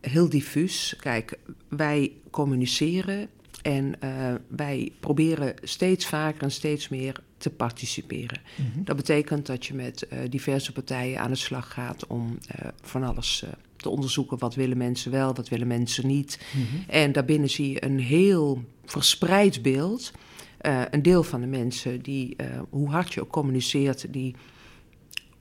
heel 0.01 0.29
diffuus. 0.29 0.95
Kijk, 1.01 1.39
wij 1.69 2.12
communiceren 2.31 3.29
en 3.62 3.95
uh, 4.05 4.35
wij 4.49 4.93
proberen 5.01 5.55
steeds 5.62 6.07
vaker 6.07 6.43
en 6.43 6.51
steeds 6.51 6.89
meer 6.89 7.21
te 7.39 7.51
participeren. 7.51 8.41
Mm 8.57 8.71
-hmm. 8.75 8.85
Dat 8.85 8.97
betekent 8.97 9.47
dat 9.47 9.67
je 9.67 9.75
met 9.75 10.07
uh, 10.12 10.19
diverse 10.31 10.73
partijen 10.73 11.21
aan 11.21 11.31
de 11.31 11.37
slag 11.37 11.73
gaat 11.73 12.07
om 12.07 12.39
uh, 12.61 12.69
van 12.83 13.03
alles 13.03 13.45
te 13.77 13.89
onderzoeken. 13.89 14.39
Wat 14.39 14.55
willen 14.55 14.77
mensen 14.77 15.11
wel, 15.11 15.35
wat 15.35 15.49
willen 15.49 15.67
mensen 15.67 16.07
niet. 16.07 16.39
Mm 16.53 16.67
-hmm. 16.71 16.85
En 16.87 17.12
daarbinnen 17.12 17.51
zie 17.51 17.73
je 17.73 17.85
een 17.85 17.99
heel 17.99 18.65
verspreid 18.85 19.62
beeld. 19.62 20.12
Uh, 20.66 20.83
een 20.90 21.02
deel 21.02 21.22
van 21.22 21.40
de 21.40 21.46
mensen 21.46 22.02
die, 22.02 22.37
hoe 22.70 22.88
hard 22.88 23.14
je 23.14 23.20
ook 23.20 23.31
communiceert, 23.31 24.12
die 24.12 24.35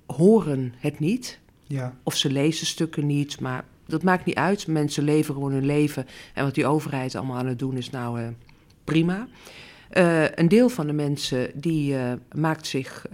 horen 0.05 0.73
het 0.77 0.99
niet. 0.99 1.39
Ja. 1.63 1.97
Of 2.03 2.15
ze 2.15 2.31
lezen 2.31 2.67
stukken 2.67 3.05
niet, 3.05 3.39
maar 3.39 3.65
dat 3.85 4.03
maakt 4.03 4.25
niet 4.25 4.35
uit. 4.35 4.67
Mensen 4.67 5.03
leven 5.03 5.33
gewoon 5.33 5.51
hun 5.51 5.65
leven. 5.65 6.05
En 6.33 6.43
wat 6.43 6.55
die 6.55 6.65
overheid 6.65 7.15
allemaal 7.15 7.37
aan 7.37 7.47
het 7.47 7.59
doen 7.59 7.77
is 7.77 7.89
nou 7.89 8.21
uh, 8.21 8.27
prima. 8.83 9.27
Een 10.35 10.47
deel 10.47 10.69
van 10.69 10.87
de 10.87 10.93
mensen 10.93 11.51
die 11.53 11.95
maakt 12.35 12.67
zich 12.67 13.05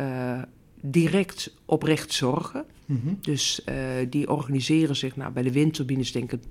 direct 0.82 1.56
oprecht 1.66 2.14
zorgen. 2.14 2.66
Mm 2.86 3.02
-hmm. 3.04 3.18
Dus 3.22 3.64
die 4.10 4.30
organiseren 4.30 4.96
zich, 4.96 5.16
nou 5.16 5.32
bij 5.32 5.44
de 5.44 5.52
windturbines 5.52 6.12
denk 6.12 6.32
ik 6.32 6.42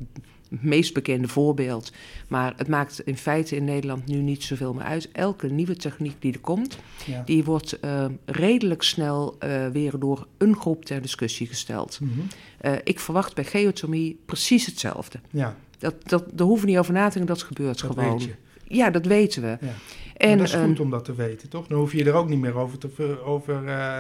meest 0.50 0.94
bekende 0.94 1.28
voorbeeld. 1.28 1.92
Maar 2.28 2.54
het 2.56 2.68
maakt 2.68 3.00
in 3.00 3.16
feite 3.16 3.56
in 3.56 3.64
Nederland 3.64 4.06
nu 4.06 4.16
niet 4.16 4.42
zoveel 4.42 4.74
meer 4.74 4.84
uit. 4.84 5.08
Elke 5.12 5.46
nieuwe 5.46 5.76
techniek 5.76 6.14
die 6.18 6.32
er 6.32 6.40
komt, 6.40 6.78
ja. 7.06 7.22
die 7.24 7.44
wordt 7.44 7.78
uh, 7.84 8.04
redelijk 8.24 8.82
snel 8.82 9.36
uh, 9.44 9.66
weer 9.68 9.98
door 9.98 10.26
een 10.38 10.56
groep 10.56 10.84
ter 10.84 11.02
discussie 11.02 11.46
gesteld. 11.46 11.98
Mm 12.00 12.12
-hmm. 12.12 12.26
uh, 12.70 12.78
ik 12.84 13.00
verwacht 13.00 13.34
bij 13.34 13.44
geothermie 13.44 14.18
precies 14.26 14.66
hetzelfde. 14.66 15.20
Ja. 15.30 15.56
Dat, 15.78 16.08
dat, 16.08 16.24
daar 16.32 16.46
hoeven 16.46 16.64
we 16.64 16.70
niet 16.70 16.80
over 16.80 16.92
na 16.92 17.08
te 17.08 17.18
denken, 17.18 17.34
dat 17.34 17.42
gebeurt 17.42 17.80
dat 17.80 17.90
gewoon. 17.90 18.20
Ja, 18.64 18.90
dat 18.90 19.06
weten 19.06 19.42
we. 19.42 19.58
Ja. 19.60 19.74
En, 20.16 20.38
dat 20.38 20.46
is 20.46 20.54
goed 20.54 20.80
om 20.80 20.90
dat 20.90 21.04
te 21.04 21.14
weten, 21.14 21.48
toch? 21.48 21.66
Dan 21.66 21.78
hoef 21.78 21.92
je 21.92 22.04
er 22.04 22.12
ook 22.12 22.28
niet 22.28 22.38
meer 22.38 22.54
over 22.54 22.78
te... 22.78 23.22
Over, 23.24 23.64
uh, 23.64 23.98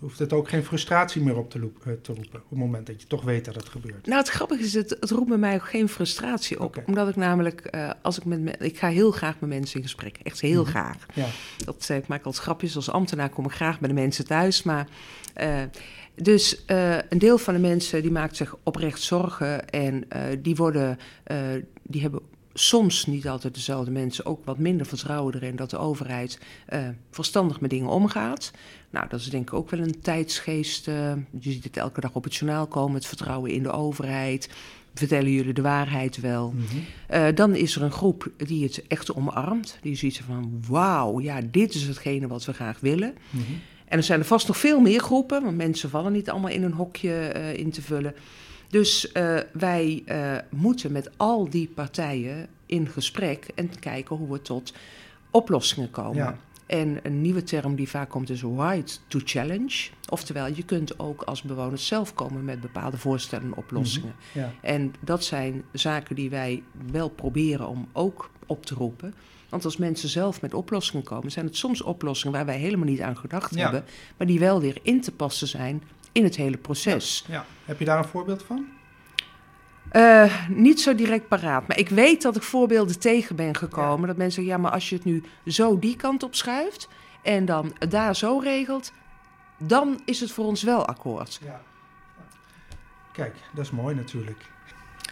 hoeft 0.00 0.18
het 0.18 0.32
ook 0.32 0.48
geen 0.48 0.64
frustratie 0.64 1.22
meer 1.22 1.36
op 1.36 1.50
te, 1.50 1.58
uh, 1.58 1.92
te 2.02 2.12
roepen. 2.12 2.40
Op 2.42 2.50
het 2.50 2.58
moment 2.58 2.86
dat 2.86 3.00
je 3.00 3.06
toch 3.06 3.22
weet 3.22 3.44
dat 3.44 3.54
het 3.54 3.68
gebeurt. 3.68 4.06
Nou, 4.06 4.18
het 4.18 4.28
grappige 4.28 4.62
is, 4.62 4.74
het, 4.74 4.96
het 5.00 5.10
roept 5.10 5.28
bij 5.28 5.38
mij 5.38 5.54
ook 5.54 5.68
geen 5.68 5.88
frustratie 5.88 6.60
op. 6.60 6.66
Okay. 6.66 6.84
Omdat 6.86 7.08
ik 7.08 7.16
namelijk, 7.16 7.68
uh, 7.74 7.90
als 8.02 8.18
ik 8.18 8.24
met 8.24 8.56
ik 8.62 8.78
ga 8.78 8.88
heel 8.88 9.10
graag 9.10 9.40
met 9.40 9.48
mensen 9.48 9.76
in 9.76 9.82
gesprek. 9.82 10.18
Echt 10.22 10.40
heel 10.40 10.62
Mhm. 10.62 10.70
graag. 10.70 11.06
Ja. 11.14 11.26
Dat, 11.64 11.88
uh, 11.90 11.96
ik 11.96 12.06
maak 12.06 12.24
als 12.24 12.38
grapjes. 12.38 12.76
Als 12.76 12.90
ambtenaar 12.90 13.28
kom 13.28 13.44
ik 13.44 13.52
graag 13.52 13.80
bij 13.80 13.88
de 13.88 13.94
mensen 13.94 14.26
thuis. 14.26 14.62
Maar, 14.62 14.88
uh, 15.40 15.62
dus 16.14 16.62
een 17.08 17.18
deel 17.18 17.38
van 17.38 17.54
de 17.54 17.60
mensen 17.60 18.02
die 18.02 18.10
maakt 18.10 18.36
zich 18.36 18.56
oprecht 18.62 19.00
zorgen. 19.02 19.68
En 19.70 20.08
die 20.42 20.56
worden, 20.56 20.98
die 21.82 22.00
hebben 22.02 22.20
soms 22.60 23.06
niet 23.06 23.28
altijd 23.28 23.54
dezelfde 23.54 23.90
mensen 23.90 24.26
ook 24.26 24.44
wat 24.44 24.58
minder 24.58 24.86
vertrouwen 24.86 25.34
erin 25.34 25.56
dat 25.56 25.70
de 25.70 25.78
overheid 25.78 26.38
uh, 26.72 26.88
verstandig 27.10 27.60
met 27.60 27.70
dingen 27.70 27.88
omgaat. 27.88 28.50
Nou, 28.90 29.08
dat 29.08 29.20
is 29.20 29.30
denk 29.30 29.48
ik 29.48 29.54
ook 29.54 29.70
wel 29.70 29.80
een 29.80 30.00
tijdsgeest. 30.00 30.88
Uh, 30.88 31.12
je 31.40 31.52
ziet 31.52 31.64
het 31.64 31.76
elke 31.76 32.00
dag 32.00 32.14
op 32.14 32.24
het 32.24 32.34
journaal 32.34 32.66
komen, 32.66 32.94
het 32.94 33.06
vertrouwen 33.06 33.50
in 33.50 33.62
de 33.62 33.70
overheid. 33.70 34.50
Vertellen 34.94 35.30
jullie 35.30 35.52
de 35.52 35.62
waarheid 35.62 36.20
wel? 36.20 36.50
Mm 36.50 36.64
-hmm. 36.66 36.84
uh, 37.20 37.34
dan 37.34 37.54
is 37.54 37.76
er 37.76 37.82
een 37.82 37.92
groep 37.92 38.30
die 38.36 38.64
het 38.64 38.86
echt 38.86 39.14
omarmt. 39.14 39.78
Die 39.82 39.96
ziet 39.96 40.22
van, 40.26 40.62
wauw, 40.68 41.20
ja, 41.20 41.40
dit 41.50 41.74
is 41.74 41.82
hetgene 41.82 42.26
wat 42.26 42.44
we 42.44 42.52
graag 42.52 42.80
willen. 42.80 43.14
Mm 43.30 43.40
-hmm. 43.46 43.60
En 43.84 43.96
er 43.98 44.04
zijn 44.04 44.20
er 44.20 44.26
vast 44.26 44.46
nog 44.46 44.56
veel 44.56 44.80
meer 44.80 45.00
groepen, 45.00 45.42
want 45.42 45.56
mensen 45.56 45.90
vallen 45.90 46.12
niet 46.12 46.30
allemaal 46.30 46.50
in 46.50 46.62
een 46.62 46.72
hokje 46.72 47.32
in 47.56 47.70
te 47.70 47.82
vullen. 47.82 48.14
Dus 48.70 49.10
uh, 49.14 49.38
wij 49.52 50.02
uh, 50.06 50.36
moeten 50.48 50.92
met 50.92 51.10
al 51.16 51.50
die 51.50 51.68
partijen 51.68 52.48
in 52.66 52.88
gesprek 52.88 53.48
en 53.54 53.78
kijken 53.78 54.16
hoe 54.16 54.32
we 54.32 54.42
tot 54.42 54.74
oplossingen 55.30 55.90
komen. 55.90 56.16
Ja. 56.16 56.38
En 56.66 56.98
een 57.02 57.20
nieuwe 57.20 57.42
term 57.42 57.74
die 57.74 57.88
vaak 57.88 58.08
komt 58.08 58.30
is 58.30 58.42
right 58.42 59.00
to 59.08 59.20
challenge. 59.24 59.88
Oftewel, 60.08 60.46
je 60.46 60.64
kunt 60.64 60.98
ook 60.98 61.22
als 61.22 61.42
bewoner 61.42 61.78
zelf 61.78 62.14
komen 62.14 62.44
met 62.44 62.60
bepaalde 62.60 62.98
voorstellen 62.98 63.44
en 63.44 63.54
oplossingen. 63.54 64.08
Mm 64.08 64.14
-hmm. 64.32 64.42
ja. 64.42 64.52
En 64.62 64.94
dat 65.00 65.24
zijn 65.24 65.64
zaken 65.72 66.14
die 66.14 66.30
wij 66.30 66.62
wel 66.90 67.08
proberen 67.08 67.68
om 67.68 67.88
ook 67.92 68.30
op 68.46 68.66
te 68.66 68.74
roepen. 68.74 69.14
Want 69.48 69.64
als 69.64 69.76
mensen 69.76 70.08
zelf 70.08 70.40
met 70.40 70.54
oplossingen 70.54 71.04
komen, 71.04 71.30
zijn 71.30 71.46
het 71.46 71.56
soms 71.56 71.82
oplossingen 71.82 72.36
waar 72.36 72.46
wij 72.46 72.58
helemaal 72.58 72.86
niet 72.86 73.00
aan 73.00 73.16
gedacht 73.16 73.54
Ja. 73.54 73.62
hebben, 73.62 73.84
maar 74.16 74.26
die 74.26 74.38
wel 74.38 74.60
weer 74.60 74.78
in 74.82 75.00
te 75.00 75.12
passen 75.12 75.48
zijn 75.48 75.82
in 76.12 76.24
het 76.24 76.36
hele 76.36 76.56
proces. 76.56 77.24
Ja. 77.28 77.44
Heb 77.64 77.78
je 77.78 77.84
daar 77.84 77.98
een 77.98 78.04
voorbeeld 78.04 78.42
van? 78.42 78.66
Uh, 79.92 80.48
niet 80.48 80.80
zo 80.80 80.94
direct 80.94 81.28
paraat. 81.28 81.68
Maar 81.68 81.78
ik 81.78 81.88
weet 81.88 82.22
dat 82.22 82.36
ik 82.36 82.42
voorbeelden 82.42 82.98
tegen 82.98 83.36
ben 83.36 83.56
gekomen. 83.56 84.00
Ja. 84.00 84.06
Dat 84.06 84.16
mensen 84.16 84.42
zeggen, 84.42 84.52
ja, 84.52 84.58
maar 84.58 84.72
als 84.72 84.88
je 84.88 84.94
het 84.94 85.04
nu 85.04 85.22
zo 85.46 85.78
die 85.78 85.96
kant 85.96 86.22
op 86.22 86.34
schuift... 86.34 86.88
en 87.22 87.44
dan 87.44 87.74
daar 87.88 88.16
zo 88.16 88.38
regelt, 88.38 88.92
dan 89.58 90.00
is 90.04 90.20
het 90.20 90.32
voor 90.32 90.44
ons 90.44 90.62
wel 90.62 90.86
akkoord. 90.86 91.40
Ja. 91.44 91.60
Kijk, 93.12 93.36
dat 93.54 93.64
is 93.64 93.70
mooi 93.70 93.94
natuurlijk. 93.94 94.42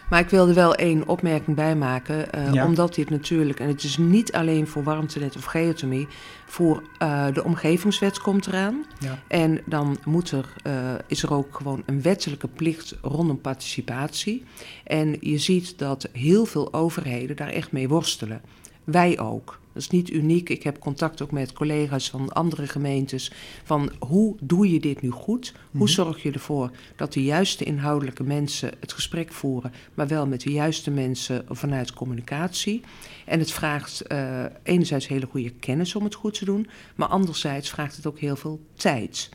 Maar 0.09 0.19
ik 0.19 0.29
wilde 0.29 0.53
wel 0.53 0.75
één 0.75 1.07
opmerking 1.07 1.55
bijmaken. 1.55 2.27
Uh, 2.35 2.53
Ja. 2.53 2.65
Omdat 2.65 2.95
dit 2.95 3.09
natuurlijk, 3.09 3.59
en 3.59 3.67
het 3.67 3.83
is 3.83 3.97
niet 3.97 4.31
alleen 4.31 4.67
voor 4.67 4.83
warmtenet 4.83 5.35
of 5.35 5.43
geothermie... 5.43 6.07
voor 6.45 6.83
uh, 7.01 7.25
de 7.33 7.43
omgevingswet 7.43 8.19
komt 8.19 8.47
eraan. 8.47 8.85
Ja. 8.99 9.19
En 9.27 9.61
dan 9.65 9.97
moet 10.05 10.31
er, 10.31 10.53
uh, 10.67 10.73
is 11.07 11.23
er 11.23 11.33
ook 11.33 11.55
gewoon 11.55 11.83
een 11.85 12.01
wettelijke 12.01 12.47
plicht 12.47 12.95
rondom 13.01 13.41
participatie. 13.41 14.43
En 14.83 15.17
je 15.19 15.37
ziet 15.37 15.77
dat 15.77 16.09
heel 16.11 16.45
veel 16.45 16.73
overheden 16.73 17.35
daar 17.35 17.49
echt 17.49 17.71
mee 17.71 17.87
worstelen. 17.87 18.41
wij 18.83 19.19
ook. 19.19 19.58
Dat 19.73 19.81
is 19.81 19.89
niet 19.89 20.09
uniek. 20.09 20.49
Ik 20.49 20.63
heb 20.63 20.79
contact 20.79 21.21
ook 21.21 21.31
met 21.31 21.53
collega's 21.53 22.09
van 22.09 22.29
andere 22.33 22.67
gemeentes. 22.67 23.31
Van 23.63 23.91
hoe 23.99 24.35
doe 24.41 24.71
je 24.71 24.79
dit 24.79 25.01
nu 25.01 25.09
goed? 25.09 25.53
Hoe 25.71 25.81
Mhm. 25.83 25.89
zorg 25.89 26.23
je 26.23 26.31
ervoor 26.31 26.71
dat 26.95 27.13
de 27.13 27.23
juiste 27.23 27.63
inhoudelijke 27.63 28.23
mensen 28.23 28.71
het 28.79 28.93
gesprek 28.93 29.31
voeren, 29.33 29.71
maar 29.93 30.07
wel 30.07 30.27
met 30.27 30.41
de 30.41 30.51
juiste 30.51 30.91
mensen 30.91 31.45
vanuit 31.49 31.93
communicatie? 31.93 32.81
En 33.25 33.39
het 33.39 33.51
vraagt 33.51 34.01
eh, 34.01 34.45
enerzijds 34.63 35.07
hele 35.07 35.25
goede 35.25 35.49
kennis 35.49 35.95
om 35.95 36.03
het 36.03 36.15
goed 36.15 36.33
te 36.37 36.45
doen, 36.45 36.67
maar 36.95 37.07
anderzijds 37.07 37.69
vraagt 37.69 37.95
het 37.95 38.05
ook 38.07 38.19
heel 38.19 38.35
veel 38.35 38.59
tijd. 38.75 39.29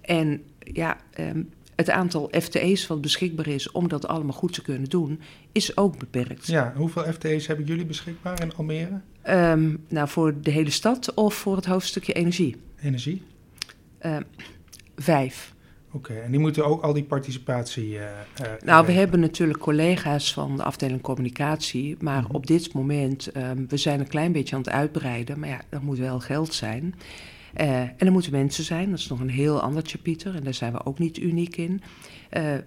En 0.00 0.42
ja, 0.58 0.96
ehm, 1.10 1.42
het 1.76 1.90
aantal 1.90 2.30
FTE's 2.40 2.86
wat 2.86 3.00
beschikbaar 3.00 3.46
is 3.46 3.70
om 3.70 3.88
dat 3.88 4.06
allemaal 4.08 4.32
goed 4.36 4.52
te 4.52 4.62
kunnen 4.62 4.88
doen, 4.88 5.20
is 5.52 5.76
ook 5.76 5.98
beperkt. 5.98 6.46
Ja, 6.46 6.72
hoeveel 6.76 7.02
FTE's 7.12 7.46
hebben 7.46 7.66
jullie 7.66 7.84
beschikbaar 7.86 8.42
in 8.42 8.54
Almere? 8.54 9.00
Ehm, 9.22 9.76
nou, 9.88 10.08
voor 10.08 10.40
de 10.40 10.50
hele 10.50 10.70
stad 10.70 11.14
of 11.14 11.34
voor 11.34 11.56
het 11.56 11.66
hoofdstukje 11.66 12.12
energie? 12.12 12.56
Energie? 12.82 13.22
Ehm, 13.98 14.22
vijf. 14.96 15.54
Oké, 15.92 16.14
en 16.14 16.30
die 16.30 16.40
moeten 16.40 16.64
ook 16.66 16.82
al 16.82 16.92
die 16.92 17.04
participatie. 17.04 17.98
eh, 17.98 18.06
Nou, 18.64 18.86
we 18.86 18.92
hebben 18.92 19.20
natuurlijk 19.20 19.58
collega's 19.58 20.32
van 20.32 20.56
de 20.56 20.62
afdeling 20.62 21.00
communicatie, 21.00 21.96
maar 22.00 22.22
Mhm. 22.22 22.34
op 22.34 22.46
dit 22.46 22.72
moment, 22.72 23.26
ehm, 23.32 23.64
we 23.68 23.76
zijn 23.76 24.00
een 24.00 24.06
klein 24.08 24.32
beetje 24.32 24.54
aan 24.56 24.60
het 24.62 24.70
uitbreiden, 24.70 25.38
maar 25.38 25.48
ja, 25.48 25.60
dat 25.68 25.82
moet 25.82 25.98
wel 25.98 26.20
geld 26.20 26.54
zijn. 26.54 26.94
Eh, 27.54 27.80
en 27.80 27.94
er 27.98 28.12
moeten 28.12 28.32
mensen 28.32 28.64
zijn, 28.64 28.90
dat 28.90 28.98
is 28.98 29.08
nog 29.08 29.20
een 29.20 29.30
heel 29.30 29.60
ander 29.60 29.82
chapiter 29.86 30.34
en 30.34 30.44
daar 30.44 30.54
zijn 30.54 30.72
we 30.72 30.84
ook 30.84 30.98
niet 30.98 31.18
uniek 31.18 31.56
in. 31.56 31.82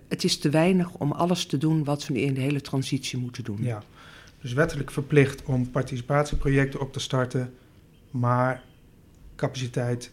Het 0.08 0.24
is 0.24 0.38
te 0.38 0.50
weinig 0.50 0.94
om 0.94 1.12
alles 1.12 1.46
te 1.46 1.58
doen 1.58 1.84
wat 1.84 2.08
we 2.08 2.22
in 2.22 2.34
de 2.34 2.42
hele 2.42 2.62
transitie 2.62 3.20
moeten 3.20 3.44
doen. 3.44 3.60
Ja, 3.62 3.84
dus 4.44 4.54
wettelijk 4.54 4.92
verplicht 4.92 5.44
om 5.44 5.72
participatieprojecten 5.72 6.80
op 6.80 6.94
te 6.94 7.00
starten, 7.00 7.54
maar 8.12 8.64
capaciteit 9.36 10.12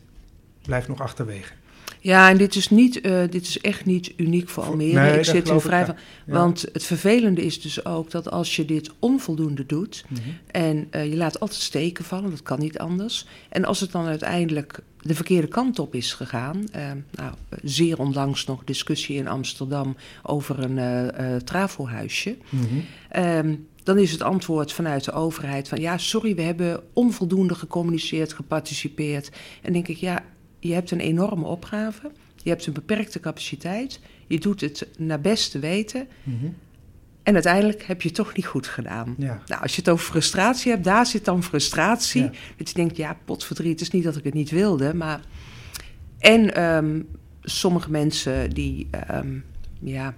blijft 0.63 0.89
nog 0.89 1.01
achterwege. 1.01 1.53
Ja, 2.03 2.31
en 2.31 2.37
dit 2.37 2.55
is, 2.55 2.71
niet, 2.71 3.01
eh, 3.01 3.21
dit 3.31 3.43
is 3.47 3.59
echt 3.61 3.85
niet 3.85 4.13
uniek 4.17 4.49
voor 4.49 4.65
Almere. 4.65 5.01
Nee, 5.01 5.19
ik 5.19 5.25
zit 5.25 5.53
vrij 5.57 5.85
van. 5.85 5.97
Ja. 6.27 6.33
Want 6.33 6.67
het 6.73 6.85
vervelende 6.85 7.45
is 7.45 7.61
dus 7.61 7.85
ook 7.85 8.11
dat 8.11 8.31
als 8.31 8.57
je 8.57 8.65
dit 8.65 8.91
onvoldoende 8.99 9.67
doet, 9.67 10.05
Mhm. 10.09 10.21
En 10.47 10.87
eh, 10.91 11.11
je 11.11 11.17
laat 11.17 11.41
altijd 11.41 11.61
steken 11.61 12.05
vallen, 12.05 12.31
dat 12.31 12.43
kan 12.43 12.59
niet 12.59 12.79
anders. 12.79 13.27
En 13.49 13.65
als 13.65 13.81
het 13.81 13.93
dan 13.93 14.07
uiteindelijk 14.07 14.79
de 15.01 15.15
verkeerde 15.15 15.49
kant 15.49 15.79
op 15.79 15.95
is 15.95 16.13
gegaan. 16.13 16.65
eh, 16.73 16.91
nou, 17.11 17.35
zeer 17.63 17.99
onlangs 17.99 18.45
nog 18.45 18.65
discussie 18.65 19.17
in 19.17 19.29
Amsterdam 19.29 19.97
over 20.23 20.59
een 20.59 21.45
trafohuisje. 21.45 22.37
Mhm. 22.49 22.65
Ehm, 23.09 23.55
dan 23.95 23.99
is 23.99 24.13
het 24.13 24.23
antwoord 24.23 24.73
vanuit 24.73 25.05
de 25.05 25.13
overheid 25.13 25.69
van 25.69 25.81
ja, 25.81 25.99
sorry, 25.99 26.35
we 26.35 26.43
hebben 26.43 26.81
onvoldoende 26.93 27.55
gecommuniceerd, 27.55 28.33
geparticipeerd. 28.33 29.31
En 29.63 29.73
denk 29.73 29.89
ik, 29.89 29.97
ja, 29.97 30.23
je 30.59 30.73
hebt 30.73 30.91
een 30.91 31.01
enorme 31.01 31.47
opgave. 31.47 32.11
Je 32.43 32.51
hebt 32.51 32.67
een 32.67 32.73
beperkte 32.73 33.21
capaciteit. 33.21 34.01
Je 34.27 34.39
doet 34.39 34.61
het 34.61 34.89
naar 34.99 35.21
beste 35.21 35.59
weten. 35.59 36.09
Mhm. 36.23 36.47
En 37.23 37.35
uiteindelijk 37.35 37.83
heb 37.83 38.03
je 38.03 38.09
het 38.09 38.17
toch 38.17 38.37
niet 38.37 38.47
goed 38.47 38.67
gedaan. 38.67 39.15
Ja. 39.19 39.43
Nou, 39.47 39.63
als 39.63 39.75
je 39.75 39.81
het 39.81 39.91
over 39.91 40.05
frustratie 40.05 40.71
hebt, 40.71 40.85
daar 40.85 41.07
zit 41.07 41.25
dan 41.25 41.43
frustratie. 41.43 42.23
Ja. 42.23 42.31
Dat 42.57 42.69
je 42.69 42.75
denkt, 42.75 42.97
ja, 42.97 43.17
potverdriet, 43.25 43.71
het 43.71 43.81
is 43.81 43.91
niet 43.91 44.05
dat 44.05 44.17
ik 44.17 44.25
het 44.25 44.35
niet 44.35 44.51
wilde, 44.51 44.95
maar... 44.95 45.21
En 46.19 46.55
ehm, 46.55 47.01
sommige 47.43 47.91
mensen 47.91 48.51
die, 48.51 48.89
ehm, 48.91 49.39
ja, 49.81 50.15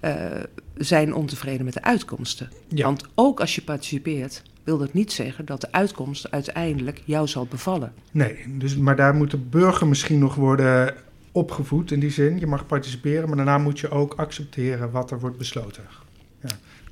eh, 0.00 0.42
zijn 0.80 1.14
ontevreden 1.14 1.64
met 1.64 1.74
de 1.74 1.82
uitkomsten. 1.82 2.48
Ja. 2.68 2.84
Want 2.84 3.04
ook 3.14 3.40
als 3.40 3.54
je 3.54 3.62
participeert, 3.62 4.42
wil 4.64 4.78
dat 4.78 4.92
niet 4.92 5.12
zeggen 5.12 5.44
dat 5.44 5.60
de 5.60 5.72
uitkomst 5.72 6.30
uiteindelijk 6.30 7.02
jou 7.04 7.26
zal 7.26 7.46
bevallen. 7.46 7.92
Nee, 8.10 8.44
dus, 8.48 8.76
maar 8.76 8.96
daar 8.96 9.14
moet 9.14 9.30
de 9.30 9.36
burger 9.36 9.86
misschien 9.86 10.18
nog 10.18 10.34
worden 10.34 10.94
opgevoed 11.32 11.90
in 11.90 12.00
die 12.00 12.10
zin. 12.10 12.38
Je 12.38 12.46
mag 12.46 12.66
participeren, 12.66 13.28
maar 13.28 13.36
daarna 13.36 13.58
moet 13.58 13.80
je 13.80 13.90
ook 13.90 14.14
accepteren 14.14 14.90
wat 14.90 15.10
er 15.10 15.20
wordt 15.20 15.38
besloten. 15.38 15.84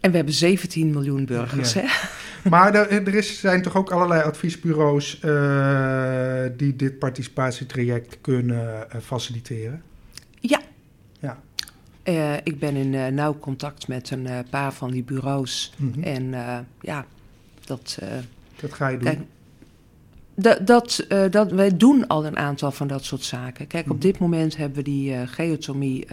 En 0.00 0.10
we 0.10 0.16
hebben 0.16 0.34
17 0.34 0.90
miljoen 0.90 1.24
burgers, 1.24 1.72
Ja. 1.72 1.80
hè? 1.80 1.86
Maar 2.50 2.74
er, 2.74 3.06
er 3.06 3.14
is, 3.14 3.40
zijn 3.40 3.62
toch 3.62 3.76
ook 3.76 3.90
allerlei 3.90 4.22
adviesbureaus 4.22 5.20
eh, 5.20 6.42
die 6.56 6.76
dit 6.76 6.98
participatietraject 6.98 8.18
kunnen 8.20 8.90
eh, 8.90 9.00
faciliteren? 9.00 9.82
Eh, 12.08 12.34
ik 12.42 12.58
ben 12.58 12.76
in 12.76 12.94
eh, 12.94 13.06
nauw 13.06 13.38
contact 13.38 13.88
met 13.88 14.10
een 14.10 14.26
eh, 14.26 14.38
paar 14.50 14.72
van 14.72 14.90
die 14.90 15.02
bureaus. 15.02 15.72
Mhm. 15.76 16.02
En 16.02 16.30
ja, 16.80 17.06
dat, 17.64 17.98
Dat 18.60 18.72
ga 18.72 18.88
je 18.88 18.98
doen. 18.98 19.04
Kijk, 19.04 19.20
dat, 20.66 20.66
dat, 21.32 21.50
wij 21.50 21.76
doen 21.76 22.06
al 22.06 22.26
een 22.26 22.36
aantal 22.36 22.70
van 22.70 22.86
dat 22.86 23.04
soort 23.04 23.22
zaken. 23.22 23.66
Kijk, 23.66 23.84
Mhm. 23.84 23.94
op 23.94 24.00
dit 24.02 24.18
moment 24.18 24.56
hebben 24.56 24.76
we 24.76 24.82
die 24.82 25.26
geotomie. 25.26 26.06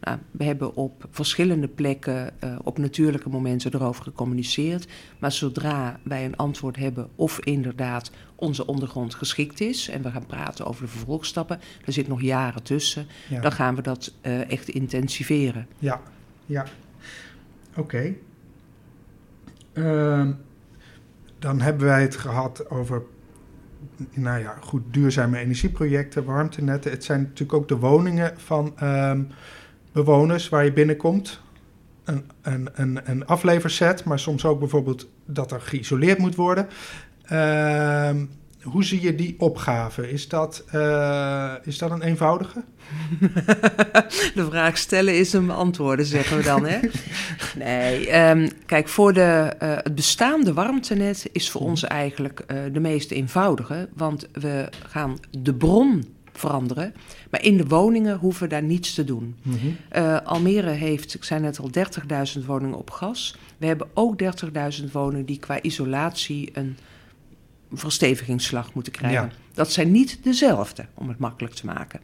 nou, 0.00 0.18
we 0.30 0.44
hebben 0.44 0.76
op 0.76 1.06
verschillende 1.10 1.68
plekken 1.68 2.32
op 2.62 2.78
natuurlijke 2.78 3.28
momenten 3.28 3.74
erover 3.74 4.04
gecommuniceerd. 4.04 4.86
Maar 5.18 5.32
zodra 5.32 6.00
wij 6.02 6.24
een 6.24 6.36
antwoord 6.36 6.76
hebben 6.76 7.08
of 7.14 7.40
inderdaad 7.40 8.10
onze 8.40 8.66
ondergrond 8.66 9.14
geschikt 9.14 9.60
is. 9.60 9.88
en 9.88 10.02
we 10.02 10.10
gaan 10.10 10.26
praten 10.26 10.66
over 10.66 10.82
de 10.82 10.90
vervolgstappen. 10.90 11.60
er 11.84 11.92
zit 11.92 12.08
nog 12.08 12.20
jaren 12.20 12.62
tussen. 12.62 13.06
ja. 13.28 13.40
dan 13.40 13.52
gaan 13.52 13.74
we 13.74 13.82
dat 13.82 14.12
eh, 14.20 14.50
echt 14.50 14.68
intensiveren. 14.68 15.66
Ja, 15.78 16.00
ja. 16.46 16.64
Oké. 17.76 18.14
Ehm, 19.72 20.32
dan 21.38 21.60
hebben 21.60 21.86
wij 21.86 22.02
het 22.02 22.16
gehad 22.16 22.70
over, 22.70 23.02
nou 24.10 24.40
ja, 24.40 24.56
goed, 24.60 24.82
duurzame 24.90 25.38
energieprojecten, 25.38 26.24
warmtenetten. 26.24 26.90
Het 26.90 27.04
zijn 27.04 27.20
natuurlijk 27.20 27.52
ook 27.52 27.68
de 27.68 27.76
woningen 27.76 28.32
van 28.36 28.72
ehm, 28.76 29.22
bewoners 29.92 30.48
waar 30.48 30.64
je 30.64 30.72
binnenkomt. 30.72 31.40
Een, 32.04 32.24
een, 32.42 32.68
een, 32.72 33.10
een 33.10 33.26
afleverset, 33.26 34.04
maar 34.04 34.18
soms 34.18 34.44
ook 34.44 34.58
bijvoorbeeld 34.58 35.08
dat 35.24 35.52
er 35.52 35.60
geïsoleerd 35.60 36.18
moet 36.18 36.34
worden. 36.34 36.68
Ehm, 37.30 38.24
hoe 38.62 38.84
zie 38.84 39.00
je 39.00 39.14
die 39.14 39.34
opgave? 39.38 40.10
Is 40.10 40.28
dat, 40.28 40.64
eh, 40.70 41.52
is 41.62 41.78
dat 41.78 41.90
een 41.90 42.02
eenvoudige? 42.02 42.62
De 44.34 44.46
vraag 44.50 44.78
stellen 44.78 45.18
is 45.18 45.32
een 45.32 45.46
beantwoorden, 45.46 46.06
zeggen 46.06 46.36
we 46.36 46.42
dan. 46.42 46.66
Hè? 46.66 46.78
Nee, 47.58 48.08
ehm, 48.08 48.48
kijk, 48.66 48.88
voor 48.88 49.12
de, 49.12 49.52
eh, 49.58 49.76
het 49.76 49.94
bestaande 49.94 50.52
warmtenet 50.52 51.28
is 51.32 51.50
voor 51.50 51.60
ons 51.60 51.84
eigenlijk 51.84 52.40
eh, 52.40 52.56
de 52.72 52.80
meest 52.80 53.10
eenvoudige. 53.10 53.88
Want 53.94 54.28
we 54.32 54.68
gaan 54.88 55.18
de 55.30 55.54
bron 55.54 56.04
veranderen. 56.32 56.94
Maar 57.30 57.42
in 57.42 57.56
de 57.56 57.66
woningen 57.66 58.18
hoeven 58.18 58.42
we 58.42 58.48
daar 58.48 58.62
niets 58.62 58.94
te 58.94 59.04
doen. 59.04 59.36
Mhm. 59.42 60.16
Almere 60.24 60.70
heeft, 60.70 61.14
ik 61.14 61.24
zei 61.24 61.40
net 61.40 61.60
al, 61.60 61.70
30.000 62.38 62.46
woningen 62.46 62.78
op 62.78 62.90
gas. 62.90 63.36
We 63.58 63.66
hebben 63.66 63.88
ook 63.94 64.18
30.000 64.80 64.92
woningen 64.92 65.26
die 65.26 65.38
qua 65.38 65.62
isolatie 65.62 66.50
een 66.52 66.76
verstevigingsslag 67.72 68.74
moeten 68.74 68.92
krijgen. 68.92 69.22
Ja. 69.22 69.32
Dat 69.54 69.72
zijn 69.72 69.90
niet 69.90 70.18
dezelfde, 70.22 70.86
om 70.94 71.08
het 71.08 71.18
makkelijk 71.18 71.54
te 71.54 71.66
maken. 71.66 72.00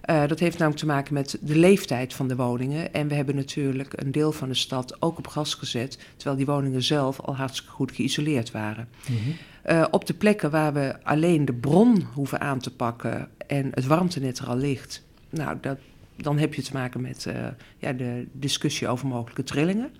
Eh, 0.00 0.26
dat 0.26 0.38
heeft 0.38 0.58
namelijk 0.58 0.80
te 0.80 0.86
maken 0.86 1.14
met 1.14 1.38
de 1.40 1.56
leeftijd 1.56 2.14
van 2.14 2.28
de 2.28 2.36
woningen. 2.36 2.94
En 2.94 3.08
we 3.08 3.14
hebben 3.14 3.34
natuurlijk 3.34 3.92
een 3.96 4.12
deel 4.12 4.32
van 4.32 4.48
de 4.48 4.54
stad 4.54 5.02
ook 5.02 5.18
op 5.18 5.26
gas 5.26 5.54
gezet, 5.54 5.98
terwijl 6.16 6.36
die 6.36 6.46
woningen 6.46 6.82
zelf 6.82 7.20
al 7.20 7.36
hartstikke 7.36 7.72
goed 7.72 7.92
geïsoleerd 7.92 8.50
waren. 8.50 8.88
Mhm. 9.08 9.18
Eh, 9.62 9.84
op 9.90 10.06
de 10.06 10.14
plekken 10.14 10.50
waar 10.50 10.72
we 10.72 10.94
alleen 11.02 11.44
de 11.44 11.54
bron 11.54 12.06
hoeven 12.14 12.40
aan 12.40 12.58
te 12.58 12.74
pakken 12.74 13.28
en 13.46 13.70
het 13.74 13.86
warmtenet 13.86 14.38
er 14.38 14.46
al 14.46 14.56
ligt, 14.56 15.04
nou, 15.30 15.56
dat, 15.60 15.78
dan 16.16 16.38
heb 16.38 16.54
je 16.54 16.62
te 16.62 16.72
maken 16.72 17.00
met 17.00 17.26
eh, 17.26 17.46
ja, 17.78 17.92
de 17.92 18.26
discussie 18.32 18.88
over 18.88 19.06
mogelijke 19.06 19.44
trillingen. 19.44 19.90